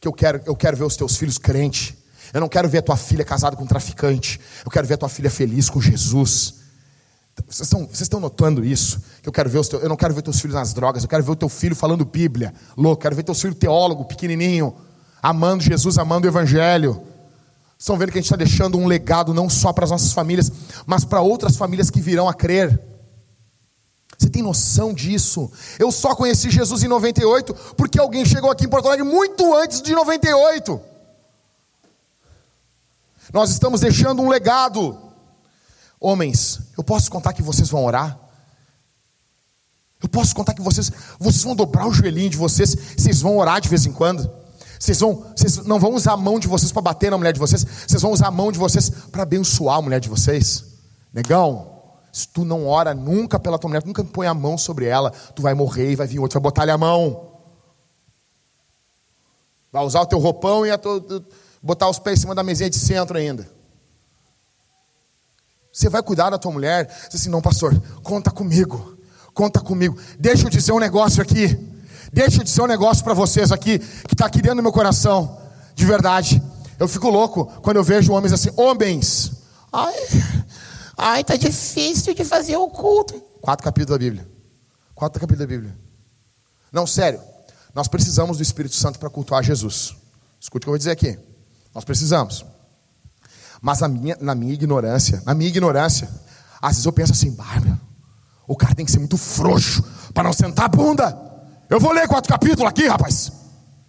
Que 0.00 0.06
eu 0.06 0.12
quero, 0.12 0.40
eu 0.46 0.54
quero 0.54 0.76
ver 0.76 0.84
os 0.84 0.96
teus 0.96 1.16
filhos 1.16 1.38
crentes. 1.38 1.94
Eu 2.32 2.40
não 2.40 2.48
quero 2.48 2.68
ver 2.68 2.78
a 2.78 2.82
tua 2.82 2.96
filha 2.96 3.24
casada 3.24 3.56
com 3.56 3.64
um 3.64 3.66
traficante. 3.66 4.40
Eu 4.64 4.70
quero 4.70 4.86
ver 4.86 4.94
a 4.94 4.98
tua 4.98 5.08
filha 5.08 5.30
feliz 5.30 5.68
com 5.68 5.80
Jesus. 5.80 6.54
Vocês 7.48 7.66
estão, 7.66 7.80
vocês 7.86 8.02
estão 8.02 8.20
notando 8.20 8.64
isso? 8.64 9.00
Eu 9.24 9.30
quero 9.30 9.48
ver 9.48 9.58
os 9.58 9.68
teus, 9.68 9.82
eu 9.82 9.88
não 9.88 9.96
quero 9.96 10.12
ver 10.12 10.22
teus 10.22 10.40
filhos 10.40 10.54
nas 10.54 10.72
drogas. 10.72 11.02
Eu 11.02 11.08
quero 11.08 11.22
ver 11.22 11.30
o 11.30 11.36
teu 11.36 11.48
filho 11.48 11.76
falando 11.76 12.04
Bíblia, 12.04 12.52
louco. 12.76 13.02
Quero 13.02 13.14
ver 13.14 13.22
teu 13.22 13.34
filho 13.34 13.54
teólogo, 13.54 14.04
pequenininho, 14.04 14.74
amando 15.22 15.62
Jesus, 15.62 15.96
amando 15.96 16.26
o 16.26 16.30
Evangelho. 16.30 17.02
Estão 17.78 17.96
vendo 17.96 18.12
que 18.12 18.18
a 18.18 18.20
gente 18.20 18.26
está 18.26 18.36
deixando 18.36 18.78
um 18.78 18.86
legado 18.86 19.32
não 19.32 19.48
só 19.48 19.72
para 19.72 19.84
as 19.84 19.90
nossas 19.90 20.12
famílias, 20.12 20.50
mas 20.86 21.04
para 21.04 21.20
outras 21.20 21.56
famílias 21.56 21.90
que 21.90 22.00
virão 22.00 22.28
a 22.28 22.34
crer. 22.34 22.80
Você 24.18 24.28
tem 24.28 24.42
noção 24.42 24.94
disso? 24.94 25.50
Eu 25.78 25.90
só 25.90 26.14
conheci 26.14 26.48
Jesus 26.48 26.84
em 26.84 26.88
98 26.88 27.54
porque 27.76 27.98
alguém 27.98 28.24
chegou 28.24 28.50
aqui 28.50 28.66
em 28.66 28.68
Porto 28.68 28.86
Alegre 28.86 29.04
muito 29.04 29.54
antes 29.54 29.82
de 29.82 29.94
98. 29.94 30.80
Nós 33.32 33.50
estamos 33.50 33.80
deixando 33.80 34.22
um 34.22 34.28
legado. 34.28 34.96
Homens, 35.98 36.60
eu 36.76 36.84
posso 36.84 37.10
contar 37.10 37.32
que 37.32 37.42
vocês 37.42 37.68
vão 37.68 37.84
orar? 37.84 38.21
Eu 40.02 40.08
posso 40.08 40.34
contar 40.34 40.54
que 40.54 40.60
vocês, 40.60 40.90
vocês 41.18 41.42
vão 41.44 41.54
dobrar 41.54 41.86
o 41.86 41.92
joelhinho 41.92 42.28
de 42.28 42.36
vocês, 42.36 42.76
vocês 42.96 43.20
vão 43.20 43.38
orar 43.38 43.60
de 43.60 43.68
vez 43.68 43.86
em 43.86 43.92
quando? 43.92 44.28
Vocês, 44.78 44.98
vão, 44.98 45.24
vocês 45.36 45.58
não 45.58 45.78
vão 45.78 45.94
usar 45.94 46.14
a 46.14 46.16
mão 46.16 46.40
de 46.40 46.48
vocês 46.48 46.72
para 46.72 46.82
bater 46.82 47.10
na 47.10 47.16
mulher 47.16 47.32
de 47.32 47.38
vocês, 47.38 47.64
vocês 47.86 48.02
vão 48.02 48.10
usar 48.10 48.26
a 48.26 48.30
mão 48.32 48.50
de 48.50 48.58
vocês 48.58 48.90
para 48.90 49.22
abençoar 49.22 49.78
a 49.78 49.82
mulher 49.82 50.00
de 50.00 50.08
vocês. 50.08 50.64
Negão, 51.12 51.72
se 52.12 52.26
tu 52.26 52.44
não 52.44 52.66
ora 52.66 52.92
nunca 52.92 53.38
pela 53.38 53.58
tua 53.58 53.68
mulher, 53.68 53.84
nunca 53.86 54.02
põe 54.02 54.26
a 54.26 54.34
mão 54.34 54.58
sobre 54.58 54.86
ela, 54.86 55.10
tu 55.10 55.40
vai 55.40 55.54
morrer 55.54 55.92
e 55.92 55.96
vai 55.96 56.06
vir 56.06 56.18
outro, 56.18 56.34
vai 56.34 56.42
botar-lhe 56.42 56.72
a 56.72 56.78
mão. 56.78 57.30
Vai 59.70 59.84
usar 59.84 60.00
o 60.00 60.06
teu 60.06 60.18
roupão 60.18 60.66
e 60.66 60.76
tu, 60.76 61.24
botar 61.62 61.88
os 61.88 62.00
pés 62.00 62.18
em 62.18 62.22
cima 62.22 62.34
da 62.34 62.42
mesinha 62.42 62.68
de 62.68 62.76
centro 62.76 63.16
ainda. 63.16 63.48
Você 65.72 65.88
vai 65.88 66.02
cuidar 66.02 66.28
da 66.28 66.38
tua 66.38 66.52
mulher? 66.52 66.88
Você 67.08 67.16
assim, 67.16 67.30
não, 67.30 67.40
pastor, 67.40 67.80
conta 68.02 68.30
comigo, 68.30 68.98
conta 69.34 69.60
comigo. 69.60 69.96
Deixa 70.18 70.46
eu 70.46 70.50
dizer 70.50 70.72
um 70.72 70.78
negócio 70.78 71.22
aqui. 71.22 71.58
Deixa 72.12 72.44
de 72.44 72.50
ser 72.50 72.62
um 72.62 72.66
negócio 72.66 73.02
para 73.02 73.14
vocês 73.14 73.50
aqui, 73.50 73.78
que 73.78 74.14
está 74.14 74.26
aqui 74.26 74.42
dentro 74.42 74.56
do 74.56 74.62
meu 74.62 74.72
coração, 74.72 75.40
de 75.74 75.86
verdade. 75.86 76.42
Eu 76.78 76.86
fico 76.86 77.08
louco 77.08 77.46
quando 77.62 77.76
eu 77.76 77.84
vejo 77.84 78.12
homens 78.12 78.32
assim, 78.32 78.50
homens. 78.56 79.32
Ai, 79.72 79.94
ai, 80.96 81.24
tá 81.24 81.36
difícil 81.36 82.14
de 82.14 82.24
fazer 82.24 82.56
o 82.56 82.68
culto. 82.68 83.14
Quatro 83.40 83.64
capítulos 83.64 83.98
da 83.98 84.04
Bíblia. 84.04 84.28
Quatro 84.94 85.18
capítulos 85.18 85.48
da 85.48 85.54
Bíblia. 85.54 85.78
Não, 86.70 86.86
sério. 86.86 87.20
Nós 87.74 87.88
precisamos 87.88 88.36
do 88.36 88.42
Espírito 88.42 88.74
Santo 88.74 88.98
para 88.98 89.08
cultuar 89.08 89.42
Jesus. 89.42 89.96
Escute 90.38 90.58
o 90.58 90.66
que 90.66 90.68
eu 90.68 90.72
vou 90.72 90.78
dizer 90.78 90.90
aqui. 90.90 91.18
Nós 91.74 91.84
precisamos. 91.84 92.44
Mas 93.60 93.80
na 93.80 93.88
minha, 93.88 94.16
na 94.20 94.34
minha 94.34 94.52
ignorância, 94.52 95.22
na 95.24 95.34
minha 95.34 95.48
ignorância, 95.48 96.08
às 96.60 96.72
vezes 96.72 96.84
eu 96.84 96.92
penso 96.92 97.12
assim, 97.12 97.30
Bárbara, 97.30 97.80
o 98.46 98.56
cara 98.56 98.74
tem 98.74 98.84
que 98.84 98.92
ser 98.92 98.98
muito 98.98 99.16
frouxo 99.16 99.82
para 100.12 100.24
não 100.24 100.32
sentar 100.32 100.66
a 100.66 100.68
bunda. 100.68 101.18
Eu 101.68 101.80
vou 101.80 101.92
ler 101.92 102.08
quatro 102.08 102.30
capítulos 102.30 102.68
aqui, 102.68 102.86
rapaz. 102.86 103.32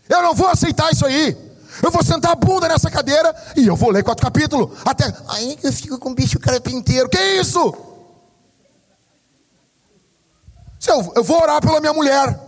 Eu 0.08 0.22
não 0.22 0.34
vou 0.34 0.48
aceitar 0.48 0.92
isso 0.92 1.06
aí. 1.06 1.36
Eu 1.82 1.92
vou 1.92 2.04
sentar 2.04 2.32
a 2.32 2.36
bunda 2.36 2.68
nessa 2.68 2.90
cadeira 2.90 3.36
e 3.56 3.66
eu 3.66 3.76
vou 3.76 3.90
ler 3.90 4.04
quatro 4.04 4.24
capítulos. 4.24 4.78
Até. 4.86 5.12
Aí 5.30 5.58
eu 5.64 5.74
fico 5.74 5.98
com 5.98 6.12
o 6.12 6.16
bicho 6.16 6.40
carpinteiro. 6.40 7.10
Que 7.10 7.20
isso? 7.40 7.74
Eu, 10.88 11.14
eu 11.16 11.24
vou 11.24 11.42
orar 11.42 11.62
pela 11.62 11.80
minha 11.80 11.94
mulher. 11.94 12.40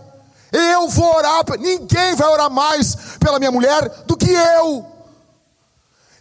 Eu 0.52 0.88
vou 0.88 1.16
orar, 1.16 1.42
ninguém 1.58 2.14
vai 2.14 2.28
orar 2.28 2.50
mais 2.50 2.94
pela 3.18 3.38
minha 3.38 3.50
mulher 3.50 3.88
do 4.06 4.16
que 4.16 4.30
eu. 4.30 4.86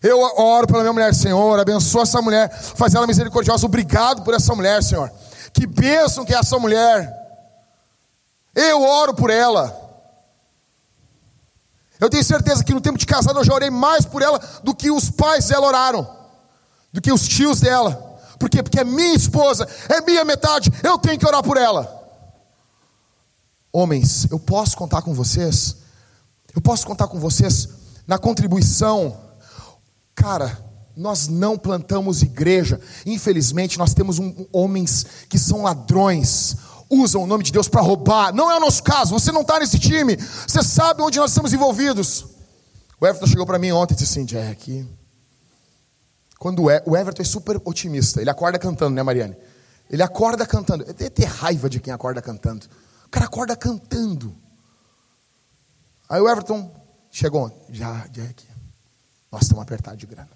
Eu 0.02 0.20
oro 0.20 0.68
pela 0.68 0.82
minha 0.82 0.94
mulher, 0.94 1.14
Senhor, 1.16 1.60
abençoa 1.60 2.04
essa 2.04 2.22
mulher, 2.22 2.52
faz 2.52 2.94
ela 2.94 3.08
misericordiosa. 3.08 3.66
Obrigado 3.66 4.24
por 4.24 4.34
essa 4.34 4.54
mulher, 4.54 4.84
Senhor. 4.84 5.12
Que 5.56 5.66
bênção 5.66 6.26
que 6.26 6.34
é 6.34 6.38
essa 6.38 6.60
mulher. 6.60 7.10
Eu 8.54 8.82
oro 8.82 9.14
por 9.14 9.30
ela. 9.30 9.74
Eu 11.98 12.10
tenho 12.10 12.24
certeza 12.26 12.62
que 12.62 12.74
no 12.74 12.82
tempo 12.82 12.98
de 12.98 13.06
casado 13.06 13.40
eu 13.40 13.44
já 13.44 13.54
orei 13.54 13.70
mais 13.70 14.06
por 14.06 14.22
ela 14.22 14.38
do 14.62 14.76
que 14.76 14.92
os 14.92 15.10
pais 15.10 15.48
dela 15.48 15.66
oraram, 15.66 16.14
do 16.92 17.02
que 17.02 17.12
os 17.12 17.26
tios 17.26 17.62
dela. 17.62 18.20
Por 18.38 18.50
quê? 18.50 18.62
Porque 18.62 18.82
é 18.82 18.84
minha 18.84 19.16
esposa, 19.16 19.66
é 19.88 20.02
minha 20.02 20.26
metade, 20.26 20.70
eu 20.84 20.98
tenho 20.98 21.18
que 21.18 21.26
orar 21.26 21.42
por 21.42 21.56
ela. 21.56 22.04
Homens, 23.72 24.28
eu 24.30 24.40
posso 24.40 24.76
contar 24.76 25.02
com 25.04 25.14
vocês? 25.14 25.78
Eu 26.54 26.62
posso 26.62 26.86
contar 26.86 27.08
com 27.08 27.18
vocês 27.18 27.70
na 28.06 28.18
contribuição? 28.18 29.18
Cara, 30.14 30.65
nós 30.96 31.28
não 31.28 31.58
plantamos 31.58 32.22
igreja. 32.22 32.80
Infelizmente, 33.06 33.78
nós 33.78 33.94
temos 33.94 34.20
um, 34.20 34.46
homens 34.52 35.06
que 35.30 35.38
são 35.38 35.64
ladrões, 35.64 36.56
usam 36.90 37.24
o 37.24 37.28
nome 37.28 37.44
de 37.44 37.52
Deus 37.52 37.68
para 37.68 37.82
roubar. 37.82 38.34
Não 38.34 38.50
é 38.52 38.58
o 38.58 38.60
nosso 38.60 38.82
caso, 38.84 39.14
você 39.18 39.32
não 39.32 39.42
está 39.42 39.60
nesse 39.60 39.80
time. 39.80 40.16
Você 40.16 40.64
sabe 40.64 41.02
onde 41.02 41.20
nós 41.20 41.32
estamos 41.32 41.54
envolvidos. 41.54 42.26
O 43.00 43.06
Everton 43.06 43.28
chegou 43.28 43.46
para 43.46 43.60
mim 43.60 43.72
ontem 43.72 43.94
e 43.94 43.98
disse 43.98 44.20
assim: 44.20 44.26
Jack. 44.26 44.88
Quando 46.40 46.64
o 46.64 46.98
Everton 46.98 47.22
é 47.22 47.26
super 47.26 47.62
otimista, 47.66 48.22
ele 48.22 48.30
acorda 48.30 48.60
cantando, 48.60 48.94
né, 48.94 49.02
Mariane? 49.02 49.36
Ele 49.90 50.04
acorda 50.04 50.46
cantando. 50.46 50.84
Eu 50.84 50.94
tenho 50.94 51.10
ter 51.10 51.26
raiva 51.26 51.70
de 51.70 51.80
quem 51.80 51.94
acorda 51.94 52.22
cantando. 52.22 52.68
O 53.06 53.10
cara 53.10 53.26
acorda 53.26 53.56
cantando. 53.56 54.36
Aí 56.10 56.22
o 56.22 56.30
Everton 56.30 56.72
chegou 57.12 57.46
ontem. 57.46 57.62
Já, 57.70 58.06
Jack. 58.08 58.46
Nós 59.32 59.44
estamos 59.44 59.64
apertados 59.64 60.00
de 60.00 60.06
grana. 60.06 60.30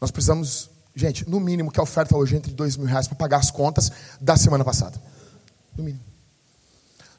Nós 0.00 0.10
precisamos 0.10 0.70
Gente, 0.98 1.28
no 1.28 1.38
mínimo 1.38 1.70
que 1.70 1.78
a 1.78 1.82
oferta 1.82 2.16
hoje 2.16 2.34
é 2.34 2.38
entre 2.38 2.54
dois 2.54 2.74
mil 2.74 2.86
reais 2.86 3.06
para 3.06 3.18
pagar 3.18 3.36
as 3.36 3.50
contas 3.50 3.92
da 4.18 4.34
semana 4.34 4.64
passada. 4.64 4.98
No 5.76 5.84
mínimo. 5.84 6.02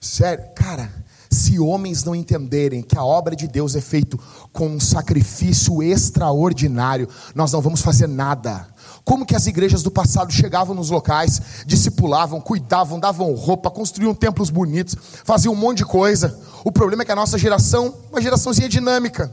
Sério, 0.02 0.44
cara, 0.56 0.92
se 1.30 1.60
homens 1.60 2.04
não 2.04 2.16
entenderem 2.16 2.82
que 2.82 2.98
a 2.98 3.06
obra 3.06 3.36
de 3.36 3.48
Deus 3.48 3.76
é 3.76 3.82
feita 3.82 4.18
com 4.52 4.68
um 4.68 4.80
sacrifício 4.80 5.84
extraordinário, 5.84 7.08
nós 7.36 7.52
não 7.52 7.62
vamos 7.62 7.82
fazer 7.82 8.08
nada. 8.08 8.68
Como 9.06 9.28
que 9.28 9.36
as 9.36 9.46
igrejas 9.46 9.84
do 9.84 9.92
passado 9.92 10.34
chegavam 10.34 10.74
nos 10.74 10.90
locais, 10.90 11.64
discipulavam, 11.64 12.42
cuidavam, 12.42 13.00
davam 13.00 13.32
roupa, 13.36 13.70
construíam 13.70 14.16
templos 14.16 14.50
bonitos, 14.50 14.96
faziam 15.24 15.54
um 15.54 15.58
monte 15.58 15.80
de 15.80 15.86
coisa. 15.86 16.40
O 16.66 16.72
problema 16.72 17.04
é 17.04 17.06
que 17.06 17.12
a 17.12 17.16
nossa 17.16 17.38
geração, 17.38 17.94
uma 18.12 18.22
geraçãozinha 18.22 18.68
dinâmica. 18.68 19.32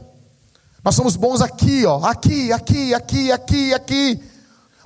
Nós 0.85 0.95
somos 0.95 1.15
bons 1.17 1.41
aqui, 1.41 1.85
ó, 1.85 2.05
aqui, 2.05 2.53
aqui, 2.53 2.93
aqui, 2.93 3.31
aqui, 3.31 3.73
aqui 3.73 4.21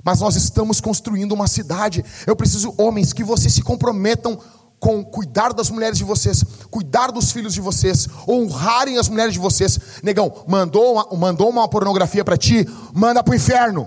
mas 0.02 0.20
nós 0.20 0.36
estamos 0.36 0.80
construindo 0.80 1.32
uma 1.32 1.46
cidade. 1.46 2.04
Eu 2.26 2.34
preciso, 2.34 2.74
homens, 2.78 3.12
que 3.12 3.22
vocês 3.22 3.52
se 3.52 3.62
comprometam 3.62 4.38
com 4.78 5.04
cuidar 5.04 5.52
das 5.52 5.68
mulheres 5.68 5.98
de 5.98 6.04
vocês, 6.04 6.42
cuidar 6.70 7.12
dos 7.12 7.30
filhos 7.30 7.52
de 7.52 7.60
vocês, 7.60 8.08
honrarem 8.26 8.96
as 8.96 9.10
mulheres 9.10 9.34
de 9.34 9.38
vocês. 9.38 9.78
Negão, 10.02 10.32
mandou 10.48 10.94
uma, 10.94 11.06
mandou 11.18 11.50
uma 11.50 11.68
pornografia 11.68 12.24
para 12.24 12.36
ti, 12.36 12.66
manda 12.94 13.22
para 13.22 13.32
o 13.32 13.34
inferno. 13.34 13.86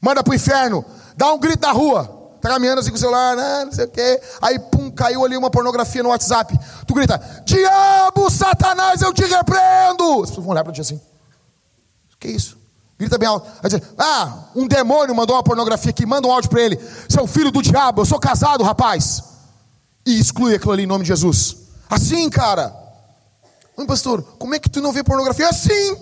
Manda 0.00 0.24
para 0.24 0.32
o 0.32 0.34
inferno. 0.34 0.82
Dá 1.16 1.30
um 1.32 1.38
grito 1.38 1.60
na 1.60 1.72
rua. 1.72 2.18
Tá 2.40 2.48
caminhando 2.48 2.80
assim 2.80 2.88
com 2.88 2.96
o 2.96 2.98
celular, 2.98 3.36
né, 3.36 3.64
não 3.66 3.72
sei 3.72 3.84
o 3.84 3.88
quê. 3.88 4.18
Aí, 4.40 4.58
pum, 4.58 4.90
caiu 4.90 5.22
ali 5.22 5.36
uma 5.36 5.50
pornografia 5.50 6.02
no 6.02 6.08
WhatsApp. 6.08 6.58
Tu 6.86 6.94
grita: 6.94 7.20
Diabo, 7.44 8.30
Satanás, 8.30 9.02
eu 9.02 9.12
te 9.12 9.24
repreendo. 9.26 10.22
As 10.22 10.30
pessoas 10.30 10.46
vão 10.46 10.52
olhar 10.52 10.64
para 10.64 10.72
ti 10.72 10.80
assim: 10.80 10.98
Que 12.20 12.28
isso? 12.28 12.60
Grita 12.98 13.16
bem 13.16 13.26
alto. 13.26 13.50
Ah, 13.98 14.50
um 14.54 14.68
demônio 14.68 15.14
mandou 15.14 15.34
uma 15.34 15.42
pornografia 15.42 15.88
aqui, 15.88 16.04
manda 16.04 16.28
um 16.28 16.32
áudio 16.32 16.50
para 16.50 16.60
ele. 16.60 16.78
Seu 17.08 17.26
filho 17.26 17.50
do 17.50 17.62
diabo, 17.62 18.02
eu 18.02 18.04
sou 18.04 18.20
casado, 18.20 18.62
rapaz. 18.62 19.24
E 20.04 20.20
exclui 20.20 20.54
aquilo 20.54 20.72
ali 20.72 20.82
em 20.82 20.86
nome 20.86 21.04
de 21.04 21.08
Jesus. 21.08 21.56
Assim, 21.88 22.28
cara. 22.28 22.76
Oi, 23.74 23.86
pastor, 23.86 24.22
como 24.38 24.54
é 24.54 24.58
que 24.58 24.68
tu 24.68 24.82
não 24.82 24.92
vê 24.92 25.02
pornografia? 25.02 25.48
Assim. 25.48 25.96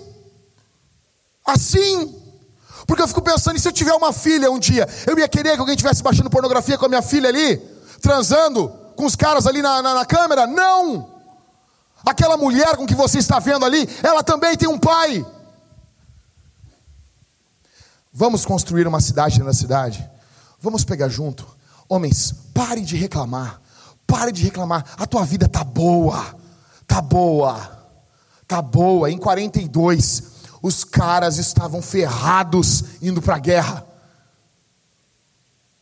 Assim. 1.45 2.15
Porque 2.85 3.01
eu 3.01 3.07
fico 3.07 3.21
pensando, 3.21 3.55
e 3.55 3.61
se 3.61 3.67
eu 3.69 3.71
tiver 3.71 3.93
uma 3.93 4.11
filha 4.11 4.51
um 4.51 4.59
dia, 4.59 4.85
eu 5.07 5.17
ia 5.17 5.27
querer 5.29 5.53
que 5.53 5.59
alguém 5.59 5.75
estivesse 5.75 6.03
baixando 6.03 6.29
pornografia 6.29 6.77
com 6.77 6.85
a 6.85 6.89
minha 6.89 7.01
filha 7.01 7.29
ali, 7.29 7.57
transando 8.01 8.67
com 8.97 9.05
os 9.05 9.15
caras 9.15 9.47
ali 9.47 9.61
na, 9.61 9.81
na, 9.81 9.93
na 9.93 10.05
câmera? 10.05 10.45
Não. 10.45 11.09
Aquela 12.05 12.35
mulher 12.35 12.75
com 12.75 12.85
que 12.85 12.95
você 12.95 13.19
está 13.19 13.39
vendo 13.39 13.63
ali, 13.63 13.87
ela 14.03 14.21
também 14.21 14.57
tem 14.57 14.67
um 14.67 14.77
pai. 14.77 15.25
Vamos 18.19 18.45
construir 18.45 18.85
uma 18.85 18.99
cidade 18.99 19.41
na 19.41 19.53
cidade? 19.53 20.05
Vamos 20.59 20.83
pegar 20.83 21.07
junto. 21.07 21.47
Homens, 21.87 22.33
pare 22.53 22.81
de 22.81 22.97
reclamar. 22.97 23.61
Pare 24.05 24.33
de 24.33 24.43
reclamar. 24.43 24.83
A 24.97 25.05
tua 25.05 25.23
vida 25.23 25.47
tá 25.47 25.63
boa. 25.63 26.35
Tá 26.85 27.01
boa. 27.01 27.87
Tá 28.45 28.61
boa. 28.61 29.09
Em 29.09 29.17
42, 29.17 30.23
os 30.61 30.83
caras 30.83 31.37
estavam 31.37 31.81
ferrados 31.81 32.83
indo 33.01 33.21
para 33.21 33.37
a 33.37 33.39
guerra. 33.39 33.87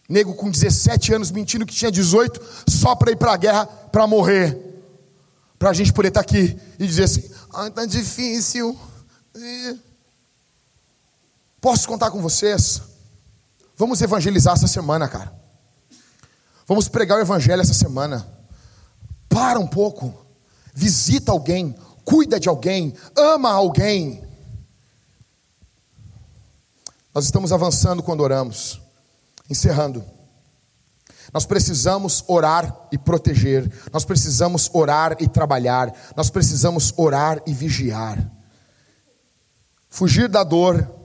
Nego 0.07 0.35
com 0.35 0.51
17 0.51 1.15
anos 1.15 1.31
mentindo 1.31 1.65
que 1.65 1.73
tinha 1.73 1.91
18 1.91 2.39
só 2.67 2.93
para 2.93 3.09
ir 3.09 3.15
para 3.15 3.33
a 3.33 3.37
guerra 3.37 3.65
para 3.65 4.05
morrer. 4.05 4.85
Para 5.57 5.71
a 5.71 5.73
gente 5.73 5.91
poder 5.91 6.09
estar 6.09 6.23
tá 6.23 6.29
aqui 6.29 6.55
e 6.77 6.85
dizer 6.85 7.05
assim: 7.05 7.31
ah, 7.51 7.71
tá 7.71 7.83
difícil. 7.87 8.79
Posso 11.59 11.87
contar 11.87 12.11
com 12.11 12.21
vocês? 12.21 12.81
Vamos 13.75 14.01
evangelizar 14.01 14.53
essa 14.53 14.67
semana, 14.67 15.07
cara. 15.07 15.33
Vamos 16.67 16.87
pregar 16.87 17.17
o 17.17 17.21
evangelho 17.21 17.61
essa 17.61 17.73
semana. 17.73 18.27
Para 19.29 19.59
um 19.59 19.67
pouco. 19.67 20.25
Visita 20.73 21.31
alguém, 21.31 21.75
cuida 22.05 22.39
de 22.39 22.47
alguém, 22.47 22.93
ama 23.15 23.51
alguém. 23.51 24.23
Nós 27.13 27.25
estamos 27.25 27.51
avançando 27.51 28.03
quando 28.03 28.21
oramos. 28.21 28.79
Encerrando. 29.49 30.03
Nós 31.33 31.45
precisamos 31.45 32.23
orar 32.27 32.87
e 32.91 32.97
proteger. 32.97 33.71
Nós 33.91 34.05
precisamos 34.05 34.69
orar 34.73 35.17
e 35.19 35.27
trabalhar. 35.27 35.93
Nós 36.15 36.29
precisamos 36.29 36.93
orar 36.97 37.41
e 37.45 37.53
vigiar. 37.53 38.31
Fugir 39.89 40.27
da 40.27 40.43
dor 40.43 40.96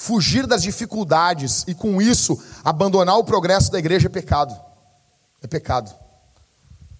Fugir 0.00 0.46
das 0.46 0.62
dificuldades 0.62 1.62
e 1.68 1.74
com 1.74 2.00
isso 2.00 2.42
abandonar 2.64 3.18
o 3.18 3.22
progresso 3.22 3.70
da 3.70 3.78
igreja 3.78 4.06
é 4.06 4.08
pecado. 4.08 4.58
É 5.42 5.46
pecado. 5.46 5.94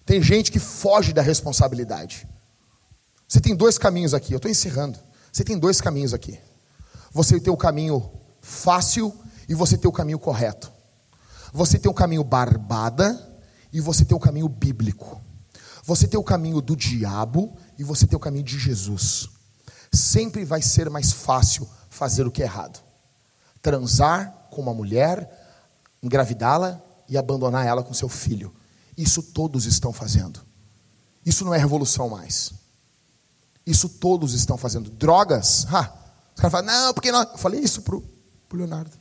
Tem 0.05 0.21
gente 0.21 0.51
que 0.51 0.59
foge 0.59 1.11
da 1.11 1.23
responsabilidade. 1.23 2.27
Você 3.27 3.39
tem 3.39 3.55
dois 3.55 3.79
caminhos 3.79 4.13
aqui, 4.13 4.33
eu 4.33 4.37
estou 4.37 4.51
encerrando. 4.51 4.99
Você 5.33 5.43
tem 5.43 5.57
dois 5.57 5.81
caminhos 5.81 6.13
aqui. 6.13 6.39
Você 7.11 7.39
tem 7.39 7.51
o 7.51 7.57
caminho 7.57 8.07
fácil 8.39 9.11
e 9.49 9.55
você 9.55 9.79
tem 9.79 9.89
o 9.89 9.91
caminho 9.91 10.19
correto. 10.19 10.71
Você 11.51 11.79
tem 11.79 11.89
o 11.89 11.95
caminho 11.95 12.23
barbada 12.23 13.19
e 13.73 13.81
você 13.81 14.05
tem 14.05 14.15
o 14.15 14.19
caminho 14.19 14.47
bíblico. 14.47 15.19
Você 15.83 16.07
tem 16.07 16.19
o 16.19 16.23
caminho 16.23 16.61
do 16.61 16.75
diabo 16.75 17.57
e 17.79 17.83
você 17.83 18.05
tem 18.05 18.15
o 18.15 18.19
caminho 18.19 18.45
de 18.45 18.59
Jesus. 18.59 19.27
Sempre 19.91 20.45
vai 20.45 20.61
ser 20.61 20.87
mais 20.87 21.11
fácil 21.11 21.67
fazer 21.89 22.27
o 22.27 22.31
que 22.31 22.43
é 22.43 22.45
errado 22.45 22.90
transar 23.61 24.47
com 24.49 24.61
uma 24.61 24.73
mulher, 24.73 25.29
engravidá-la 26.01 26.81
e 27.07 27.17
abandonar 27.17 27.65
ela 27.65 27.83
com 27.83 27.93
seu 27.93 28.09
filho. 28.09 28.53
Isso 28.97 29.21
todos 29.21 29.65
estão 29.65 29.93
fazendo. 29.93 30.41
Isso 31.25 31.45
não 31.45 31.53
é 31.53 31.57
revolução 31.57 32.09
mais. 32.09 32.53
Isso 33.65 33.87
todos 33.87 34.33
estão 34.33 34.57
fazendo. 34.57 34.89
Drogas, 34.89 35.65
ha. 35.71 35.93
Os 36.35 36.41
caras 36.41 36.51
falam, 36.51 36.65
não, 36.65 36.93
porque 36.93 37.11
não. 37.11 37.21
Eu 37.21 37.37
falei 37.37 37.59
isso 37.59 37.81
pro, 37.83 38.01
pro 38.49 38.57
Leonardo. 38.57 38.91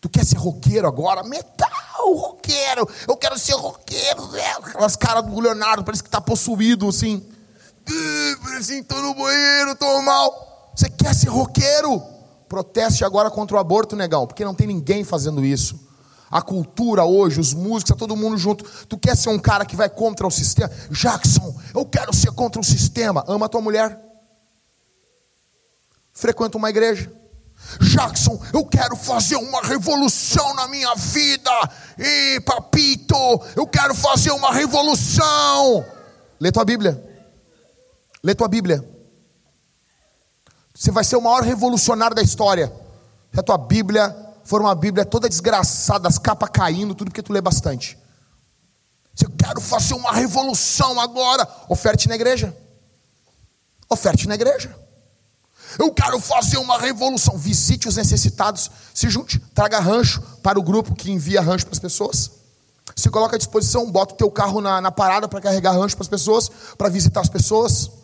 Tu 0.00 0.08
quer 0.08 0.26
ser 0.26 0.36
roqueiro 0.36 0.86
agora? 0.86 1.22
Metal, 1.22 2.14
roqueiro. 2.14 2.88
Eu 3.08 3.16
quero 3.16 3.38
ser 3.38 3.54
roqueiro. 3.54 4.22
Aquelas 4.58 4.96
caras 4.96 5.24
do 5.24 5.40
Leonardo, 5.40 5.84
parece 5.84 6.02
que 6.02 6.08
está 6.08 6.20
possuído, 6.20 6.88
assim. 6.88 7.26
Assim, 8.58 8.82
tô 8.82 9.00
no 9.00 9.14
banheiro, 9.14 9.74
tô 9.76 10.02
mal. 10.02 10.72
Você 10.76 10.90
quer 10.90 11.14
ser 11.14 11.28
roqueiro? 11.28 12.13
Proteste 12.48 13.04
agora 13.04 13.30
contra 13.30 13.56
o 13.56 13.60
aborto, 13.60 13.96
negão, 13.96 14.26
porque 14.26 14.44
não 14.44 14.54
tem 14.54 14.66
ninguém 14.66 15.04
fazendo 15.04 15.44
isso. 15.44 15.84
A 16.30 16.42
cultura 16.42 17.04
hoje, 17.04 17.38
os 17.38 17.54
músicos, 17.54 17.84
está 17.84 17.94
todo 17.94 18.16
mundo 18.16 18.36
junto. 18.36 18.64
Tu 18.86 18.98
quer 18.98 19.16
ser 19.16 19.28
um 19.28 19.38
cara 19.38 19.64
que 19.64 19.76
vai 19.76 19.88
contra 19.88 20.26
o 20.26 20.30
sistema? 20.30 20.70
Jackson, 20.90 21.54
eu 21.74 21.84
quero 21.86 22.12
ser 22.12 22.32
contra 22.32 22.60
o 22.60 22.64
sistema. 22.64 23.24
Ama 23.28 23.48
tua 23.48 23.60
mulher. 23.60 24.00
Frequenta 26.12 26.58
uma 26.58 26.70
igreja. 26.70 27.12
Jackson, 27.80 28.40
eu 28.52 28.64
quero 28.66 28.96
fazer 28.96 29.36
uma 29.36 29.62
revolução 29.62 30.54
na 30.54 30.68
minha 30.68 30.94
vida. 30.94 31.50
E 31.98 32.40
papito, 32.40 33.14
eu 33.56 33.66
quero 33.66 33.94
fazer 33.94 34.32
uma 34.32 34.52
revolução. 34.52 35.84
Lê 36.40 36.50
tua 36.50 36.64
Bíblia. 36.64 37.02
Lê 38.22 38.34
tua 38.34 38.48
Bíblia. 38.48 38.93
Você 40.84 40.90
vai 40.90 41.02
ser 41.02 41.16
o 41.16 41.22
maior 41.22 41.42
revolucionário 41.42 42.14
da 42.14 42.20
história. 42.20 42.70
Se 43.32 43.40
a 43.40 43.42
tua 43.42 43.56
Bíblia 43.56 44.14
for 44.44 44.60
uma 44.60 44.74
Bíblia 44.74 45.06
toda 45.06 45.30
desgraçada, 45.30 46.06
as 46.06 46.18
capas 46.18 46.50
caindo, 46.52 46.94
tudo 46.94 47.10
porque 47.10 47.22
tu 47.22 47.32
lê 47.32 47.40
bastante. 47.40 47.96
Se 49.14 49.24
eu 49.24 49.30
quero 49.30 49.62
fazer 49.62 49.94
uma 49.94 50.12
revolução 50.12 51.00
agora, 51.00 51.48
oferte 51.70 52.06
na 52.06 52.14
igreja. 52.14 52.54
Oferte 53.88 54.28
na 54.28 54.34
igreja. 54.34 54.78
Eu 55.78 55.90
quero 55.90 56.20
fazer 56.20 56.58
uma 56.58 56.78
revolução. 56.78 57.38
Visite 57.38 57.88
os 57.88 57.96
necessitados, 57.96 58.70
se 58.92 59.08
junte, 59.08 59.38
traga 59.54 59.80
rancho 59.80 60.20
para 60.42 60.58
o 60.58 60.62
grupo 60.62 60.94
que 60.94 61.10
envia 61.10 61.40
rancho 61.40 61.64
para 61.64 61.72
as 61.72 61.80
pessoas. 61.80 62.30
Se 62.94 63.08
coloca 63.08 63.36
à 63.36 63.38
disposição, 63.38 63.90
bota 63.90 64.12
o 64.12 64.18
teu 64.18 64.30
carro 64.30 64.60
na, 64.60 64.82
na 64.82 64.92
parada 64.92 65.26
para 65.28 65.40
carregar 65.40 65.72
rancho 65.72 65.96
para 65.96 66.04
as 66.04 66.08
pessoas, 66.08 66.50
para 66.76 66.90
visitar 66.90 67.22
as 67.22 67.30
pessoas. 67.30 68.03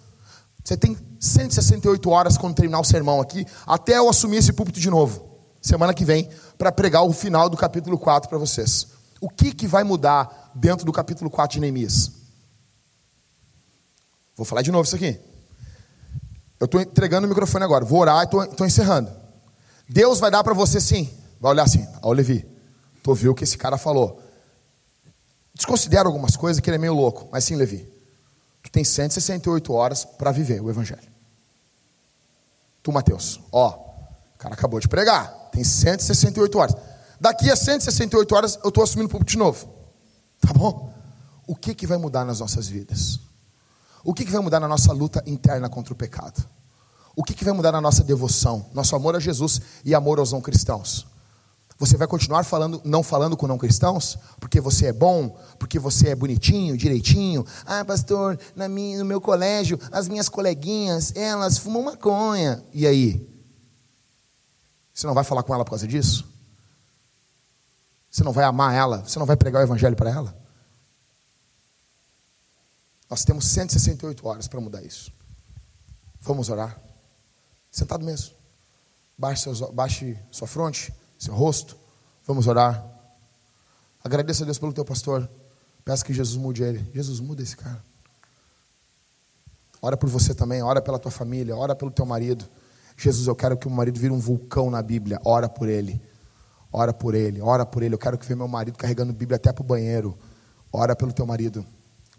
Você 0.64 0.76
tem 0.76 0.96
168 1.18 2.10
horas 2.10 2.36
quando 2.36 2.54
terminar 2.54 2.80
o 2.80 2.84
sermão 2.84 3.20
aqui, 3.20 3.46
até 3.66 3.98
eu 3.98 4.08
assumir 4.08 4.38
esse 4.38 4.52
púlpito 4.52 4.80
de 4.80 4.90
novo, 4.90 5.38
semana 5.60 5.94
que 5.94 6.04
vem, 6.04 6.28
para 6.56 6.70
pregar 6.70 7.02
o 7.04 7.12
final 7.12 7.48
do 7.48 7.56
capítulo 7.56 7.98
4 7.98 8.28
para 8.28 8.38
vocês. 8.38 8.88
O 9.20 9.28
que, 9.28 9.52
que 9.52 9.66
vai 9.66 9.84
mudar 9.84 10.50
dentro 10.54 10.86
do 10.86 10.92
capítulo 10.92 11.30
4 11.30 11.54
de 11.54 11.60
Neemias? 11.60 12.12
Vou 14.36 14.46
falar 14.46 14.62
de 14.62 14.70
novo 14.70 14.84
isso 14.84 14.96
aqui. 14.96 15.20
Eu 16.58 16.66
estou 16.66 16.80
entregando 16.80 17.26
o 17.26 17.28
microfone 17.28 17.64
agora, 17.64 17.84
vou 17.84 18.00
orar 18.00 18.22
e 18.22 18.24
estou 18.24 18.66
encerrando. 18.66 19.10
Deus 19.88 20.20
vai 20.20 20.30
dar 20.30 20.44
para 20.44 20.54
você 20.54 20.80
sim. 20.80 21.10
Vai 21.40 21.52
olhar 21.52 21.64
assim, 21.64 21.86
ó 22.02 22.12
Levi, 22.12 22.46
tu 23.02 23.10
ouviu 23.10 23.32
o 23.32 23.34
que 23.34 23.44
esse 23.44 23.58
cara 23.58 23.76
falou. 23.76 24.22
Desconsidera 25.54 26.06
algumas 26.06 26.36
coisas 26.36 26.60
que 26.60 26.70
ele 26.70 26.76
é 26.76 26.78
meio 26.78 26.94
louco, 26.94 27.28
mas 27.32 27.44
sim, 27.44 27.56
Levi. 27.56 27.99
Tu 28.62 28.70
tem 28.70 28.84
168 28.84 29.72
horas 29.72 30.04
para 30.04 30.32
viver 30.32 30.60
o 30.60 30.70
evangelho. 30.70 31.10
Tu, 32.82 32.92
Mateus, 32.92 33.40
ó, 33.52 33.70
o 34.34 34.38
cara 34.38 34.54
acabou 34.54 34.80
de 34.80 34.88
pregar, 34.88 35.50
tem 35.52 35.62
168 35.62 36.58
horas. 36.58 36.74
Daqui 37.20 37.50
a 37.50 37.56
168 37.56 38.34
horas 38.34 38.58
eu 38.62 38.68
estou 38.68 38.82
assumindo 38.82 39.08
o 39.08 39.10
público 39.10 39.30
de 39.30 39.36
novo. 39.36 39.68
Tá 40.40 40.52
bom? 40.52 40.92
O 41.46 41.54
que, 41.54 41.74
que 41.74 41.86
vai 41.86 41.98
mudar 41.98 42.24
nas 42.24 42.40
nossas 42.40 42.68
vidas? 42.68 43.20
O 44.02 44.14
que, 44.14 44.24
que 44.24 44.32
vai 44.32 44.40
mudar 44.40 44.60
na 44.60 44.68
nossa 44.68 44.92
luta 44.92 45.22
interna 45.26 45.68
contra 45.68 45.92
o 45.92 45.96
pecado? 45.96 46.42
O 47.14 47.22
que, 47.22 47.34
que 47.34 47.44
vai 47.44 47.52
mudar 47.52 47.72
na 47.72 47.80
nossa 47.80 48.02
devoção, 48.02 48.64
nosso 48.72 48.96
amor 48.96 49.16
a 49.16 49.18
Jesus 49.18 49.60
e 49.84 49.94
amor 49.94 50.18
aos 50.18 50.32
não 50.32 50.40
cristãos? 50.40 51.06
Você 51.80 51.96
vai 51.96 52.06
continuar 52.06 52.44
falando, 52.44 52.78
não 52.84 53.02
falando 53.02 53.38
com 53.38 53.46
não 53.46 53.56
cristãos? 53.56 54.18
Porque 54.38 54.60
você 54.60 54.88
é 54.88 54.92
bom? 54.92 55.30
Porque 55.58 55.78
você 55.78 56.10
é 56.10 56.14
bonitinho, 56.14 56.76
direitinho? 56.76 57.42
Ah, 57.64 57.82
pastor, 57.82 58.38
na 58.54 58.68
minha, 58.68 58.98
no 58.98 59.04
meu 59.06 59.18
colégio, 59.18 59.80
as 59.90 60.06
minhas 60.06 60.28
coleguinhas, 60.28 61.16
elas 61.16 61.56
fumam 61.56 61.84
maconha. 61.84 62.62
E 62.74 62.86
aí? 62.86 63.26
Você 64.92 65.06
não 65.06 65.14
vai 65.14 65.24
falar 65.24 65.42
com 65.42 65.54
ela 65.54 65.64
por 65.64 65.70
causa 65.70 65.88
disso? 65.88 66.30
Você 68.10 68.22
não 68.22 68.32
vai 68.32 68.44
amar 68.44 68.74
ela? 68.74 68.98
Você 68.98 69.18
não 69.18 69.24
vai 69.24 69.38
pregar 69.38 69.62
o 69.62 69.64
evangelho 69.64 69.96
para 69.96 70.10
ela? 70.10 70.38
Nós 73.08 73.24
temos 73.24 73.46
168 73.46 74.28
horas 74.28 74.46
para 74.46 74.60
mudar 74.60 74.82
isso. 74.82 75.10
Vamos 76.20 76.50
orar? 76.50 76.78
Sentado 77.70 78.04
mesmo. 78.04 78.34
Baixe, 79.16 79.44
seus, 79.44 79.60
baixe 79.70 80.18
sua 80.30 80.46
fronte, 80.46 80.92
seu 81.20 81.34
rosto. 81.34 81.76
Vamos 82.26 82.46
orar. 82.46 82.84
Agradeça 84.02 84.42
a 84.42 84.46
Deus 84.46 84.58
pelo 84.58 84.72
teu 84.72 84.84
pastor. 84.84 85.28
Peça 85.84 86.02
que 86.04 86.14
Jesus 86.14 86.36
mude 86.36 86.62
ele. 86.62 86.90
Jesus, 86.94 87.20
muda 87.20 87.42
esse 87.42 87.56
cara. 87.56 87.84
Ora 89.82 89.96
por 89.96 90.08
você 90.08 90.34
também, 90.34 90.62
ora 90.62 90.80
pela 90.80 90.98
tua 90.98 91.10
família, 91.10 91.54
ora 91.54 91.74
pelo 91.74 91.90
teu 91.90 92.06
marido. 92.06 92.48
Jesus, 92.96 93.26
eu 93.26 93.36
quero 93.36 93.56
que 93.56 93.66
o 93.66 93.70
meu 93.70 93.76
marido 93.76 94.00
vire 94.00 94.12
um 94.12 94.18
vulcão 94.18 94.70
na 94.70 94.82
Bíblia. 94.82 95.20
Ora 95.24 95.48
por 95.48 95.68
ele. 95.68 96.00
Ora 96.72 96.92
por 96.92 97.14
ele, 97.14 97.40
ora 97.40 97.66
por 97.66 97.82
ele. 97.82 97.94
Eu 97.94 97.98
quero 97.98 98.16
que 98.16 98.24
veja 98.24 98.36
meu 98.36 98.48
marido 98.48 98.78
carregando 98.78 99.12
Bíblia 99.12 99.36
até 99.36 99.52
para 99.52 99.62
o 99.62 99.66
banheiro. 99.66 100.18
Ora 100.72 100.96
pelo 100.96 101.12
teu 101.12 101.26
marido. 101.26 101.66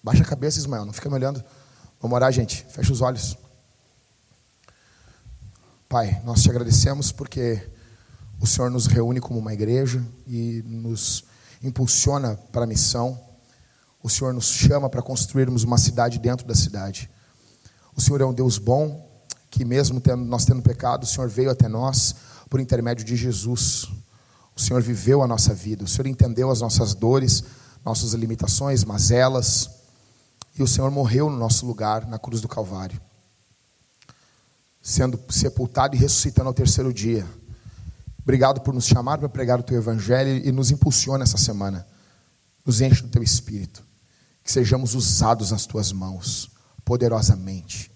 Baixa 0.04 0.24
a 0.24 0.26
cabeça, 0.26 0.60
Ismael, 0.60 0.86
não 0.86 0.94
fica 0.94 1.10
me 1.10 1.16
olhando. 1.16 1.44
Vamos 2.00 2.16
orar, 2.16 2.32
gente. 2.32 2.66
Fecha 2.70 2.92
os 2.92 3.02
olhos. 3.02 3.38
Pai, 5.88 6.22
nós 6.24 6.42
te 6.42 6.50
agradecemos 6.50 7.12
porque 7.12 7.70
o 8.42 8.48
Senhor 8.48 8.72
nos 8.72 8.88
reúne 8.88 9.22
como 9.22 9.38
uma 9.40 9.54
igreja 9.54 10.04
e 10.26 10.64
nos 10.66 11.24
impulsiona 11.62 12.36
para 12.52 12.64
a 12.64 12.68
missão. 12.68 13.18
O 14.02 14.10
Senhor 14.10 14.34
nos 14.34 14.46
chama 14.46 14.90
para 14.90 15.04
construirmos 15.04 15.64
uma 15.64 15.78
cidade 15.78 16.18
dentro 16.18 16.48
da 16.48 16.56
cidade. 16.56 17.08
O 17.96 18.02
Senhor 18.02 18.20
é 18.20 18.26
um 18.26 18.34
Deus 18.34 18.58
bom, 18.58 19.08
que 19.52 19.64
mesmo 19.64 20.02
tendo, 20.02 20.26
nós 20.26 20.44
tendo 20.44 20.64
pecado, 20.64 21.04
o 21.04 21.06
Senhor 21.06 21.30
veio 21.30 21.52
até 21.52 21.68
nós 21.68 22.16
por 22.50 22.60
intermédio 22.60 23.06
de 23.06 23.16
Jesus. 23.16 23.88
O 24.56 24.60
Senhor 24.60 24.82
viveu 24.82 25.22
a 25.22 25.28
nossa 25.28 25.54
vida, 25.54 25.84
o 25.84 25.88
Senhor 25.88 26.08
entendeu 26.08 26.50
as 26.50 26.62
nossas 26.62 26.96
dores, 26.96 27.44
nossas 27.86 28.14
limitações, 28.14 28.84
mazelas 28.84 29.70
e 30.58 30.64
o 30.64 30.68
Senhor 30.68 30.90
morreu 30.90 31.30
no 31.30 31.38
nosso 31.38 31.64
lugar 31.68 32.08
na 32.08 32.18
cruz 32.18 32.42
do 32.42 32.48
Calvário, 32.48 33.00
sendo 34.82 35.20
sepultado 35.30 35.96
e 35.96 36.00
ressuscitando 36.00 36.48
ao 36.48 36.56
terceiro 36.56 36.92
dia. 36.92 37.24
Obrigado 38.24 38.62
por 38.62 38.74
nos 38.74 38.86
chamar 38.86 39.18
para 39.18 39.30
pregar 39.30 39.60
o 39.60 39.64
teu 39.64 39.78
evangelho 39.78 40.46
e 40.46 40.52
nos 40.52 40.72
impulsiona 40.72 41.24
essa 41.24 41.38
semana. 41.38 41.88
Nos 42.66 42.80
enche 42.82 43.02
do 43.02 43.10
teu 43.10 43.24
espírito. 43.24 43.84
Que 44.44 44.52
sejamos 44.52 44.96
usados 44.96 45.52
nas 45.52 45.66
tuas 45.66 45.92
mãos, 45.92 46.52
poderosamente, 46.84 47.92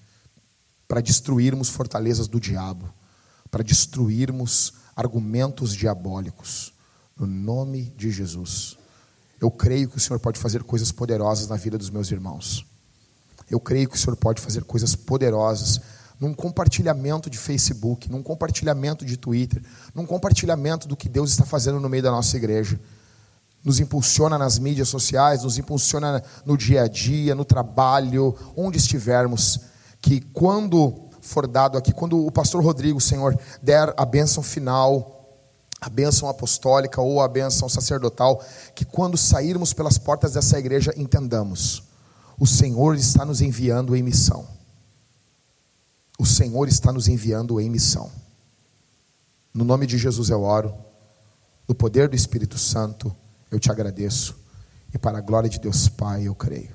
para 0.88 1.02
destruirmos 1.02 1.70
fortalezas 1.70 2.28
do 2.28 2.40
diabo, 2.40 2.92
para 3.50 3.64
destruirmos 3.64 4.74
argumentos 4.96 5.74
diabólicos. 5.74 6.74
No 7.18 7.26
nome 7.26 7.94
de 7.96 8.12
Jesus. 8.12 8.78
Eu 9.40 9.52
creio 9.52 9.90
que 9.90 9.98
o 9.98 10.00
Senhor 10.00 10.20
pode 10.20 10.40
fazer 10.40 10.64
coisas 10.64 10.92
poderosas 10.92 11.48
na 11.48 11.56
vida 11.56 11.78
dos 11.78 11.90
meus 11.90 12.12
irmãos. 12.12 12.66
Eu 13.50 13.60
creio 13.60 13.88
que 13.88 13.96
o 13.96 14.00
Senhor 14.00 14.16
pode 14.16 14.42
fazer 14.42 14.64
coisas 14.64 14.96
poderosas 14.96 15.82
num 16.20 16.34
compartilhamento 16.34 17.30
de 17.30 17.38
Facebook, 17.38 18.10
num 18.10 18.24
compartilhamento 18.24 19.06
de 19.06 19.18
Twitter, 19.18 19.62
num 19.94 20.06
compartilhamento 20.06 20.88
do 20.88 20.96
que 20.96 21.10
Deus 21.10 21.32
está 21.32 21.46
fazendo 21.46 21.80
no 21.80 21.90
meio 21.90 22.04
da 22.04 22.12
nossa 22.12 22.38
igreja. 22.38 22.80
Nos 23.64 23.80
impulsiona 23.80 24.38
nas 24.38 24.60
mídias 24.60 24.90
sociais, 24.90 25.44
nos 25.44 25.58
impulsiona 25.58 26.24
no 26.46 26.58
dia 26.58 26.84
a 26.84 26.88
dia, 26.88 27.34
no 27.34 27.44
trabalho, 27.44 28.36
onde 28.56 28.78
estivermos. 28.78 29.60
Que 30.00 30.22
quando 30.22 31.10
for 31.20 31.48
dado 31.48 31.78
aqui, 31.78 31.92
quando 31.92 32.24
o 32.24 32.32
pastor 32.32 32.64
Rodrigo, 32.64 33.02
Senhor, 33.02 33.38
der 33.62 33.94
a 33.98 34.06
bênção 34.06 34.44
final, 34.44 35.16
a 35.82 35.90
bênção 35.90 36.30
apostólica 36.30 37.02
ou 37.02 37.22
a 37.22 37.28
bênção 37.28 37.68
sacerdotal, 37.68 38.42
que 38.74 38.86
quando 38.86 39.18
sairmos 39.18 39.74
pelas 39.74 39.98
portas 39.98 40.34
dessa 40.34 40.58
igreja 40.60 40.94
entendamos: 40.96 41.84
o 42.40 42.46
Senhor 42.46 42.96
está 42.96 43.26
nos 43.26 43.42
enviando 43.42 43.96
em 43.96 44.04
missão. 44.04 44.55
O 46.18 46.26
Senhor 46.26 46.68
está 46.68 46.92
nos 46.92 47.08
enviando 47.08 47.60
em 47.60 47.70
missão. 47.70 48.12
No 49.54 49.64
nome 49.64 49.86
de 49.86 49.98
Jesus 49.98 50.30
eu 50.30 50.44
oro, 50.44 50.74
no 51.68 51.74
poder 51.76 52.08
do 52.08 52.16
Espírito 52.16 52.58
Santo 52.58 53.16
eu 53.52 53.60
te 53.60 53.72
agradeço, 53.72 54.36
e 54.94 54.98
para 54.98 55.18
a 55.18 55.22
glória 55.22 55.50
de 55.50 55.60
Deus 55.60 55.88
Pai 55.88 56.28
eu 56.28 56.36
creio. 56.36 56.75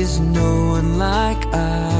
is 0.00 0.18
no 0.18 0.70
one 0.70 0.96
like 0.96 1.44
our 1.52 1.99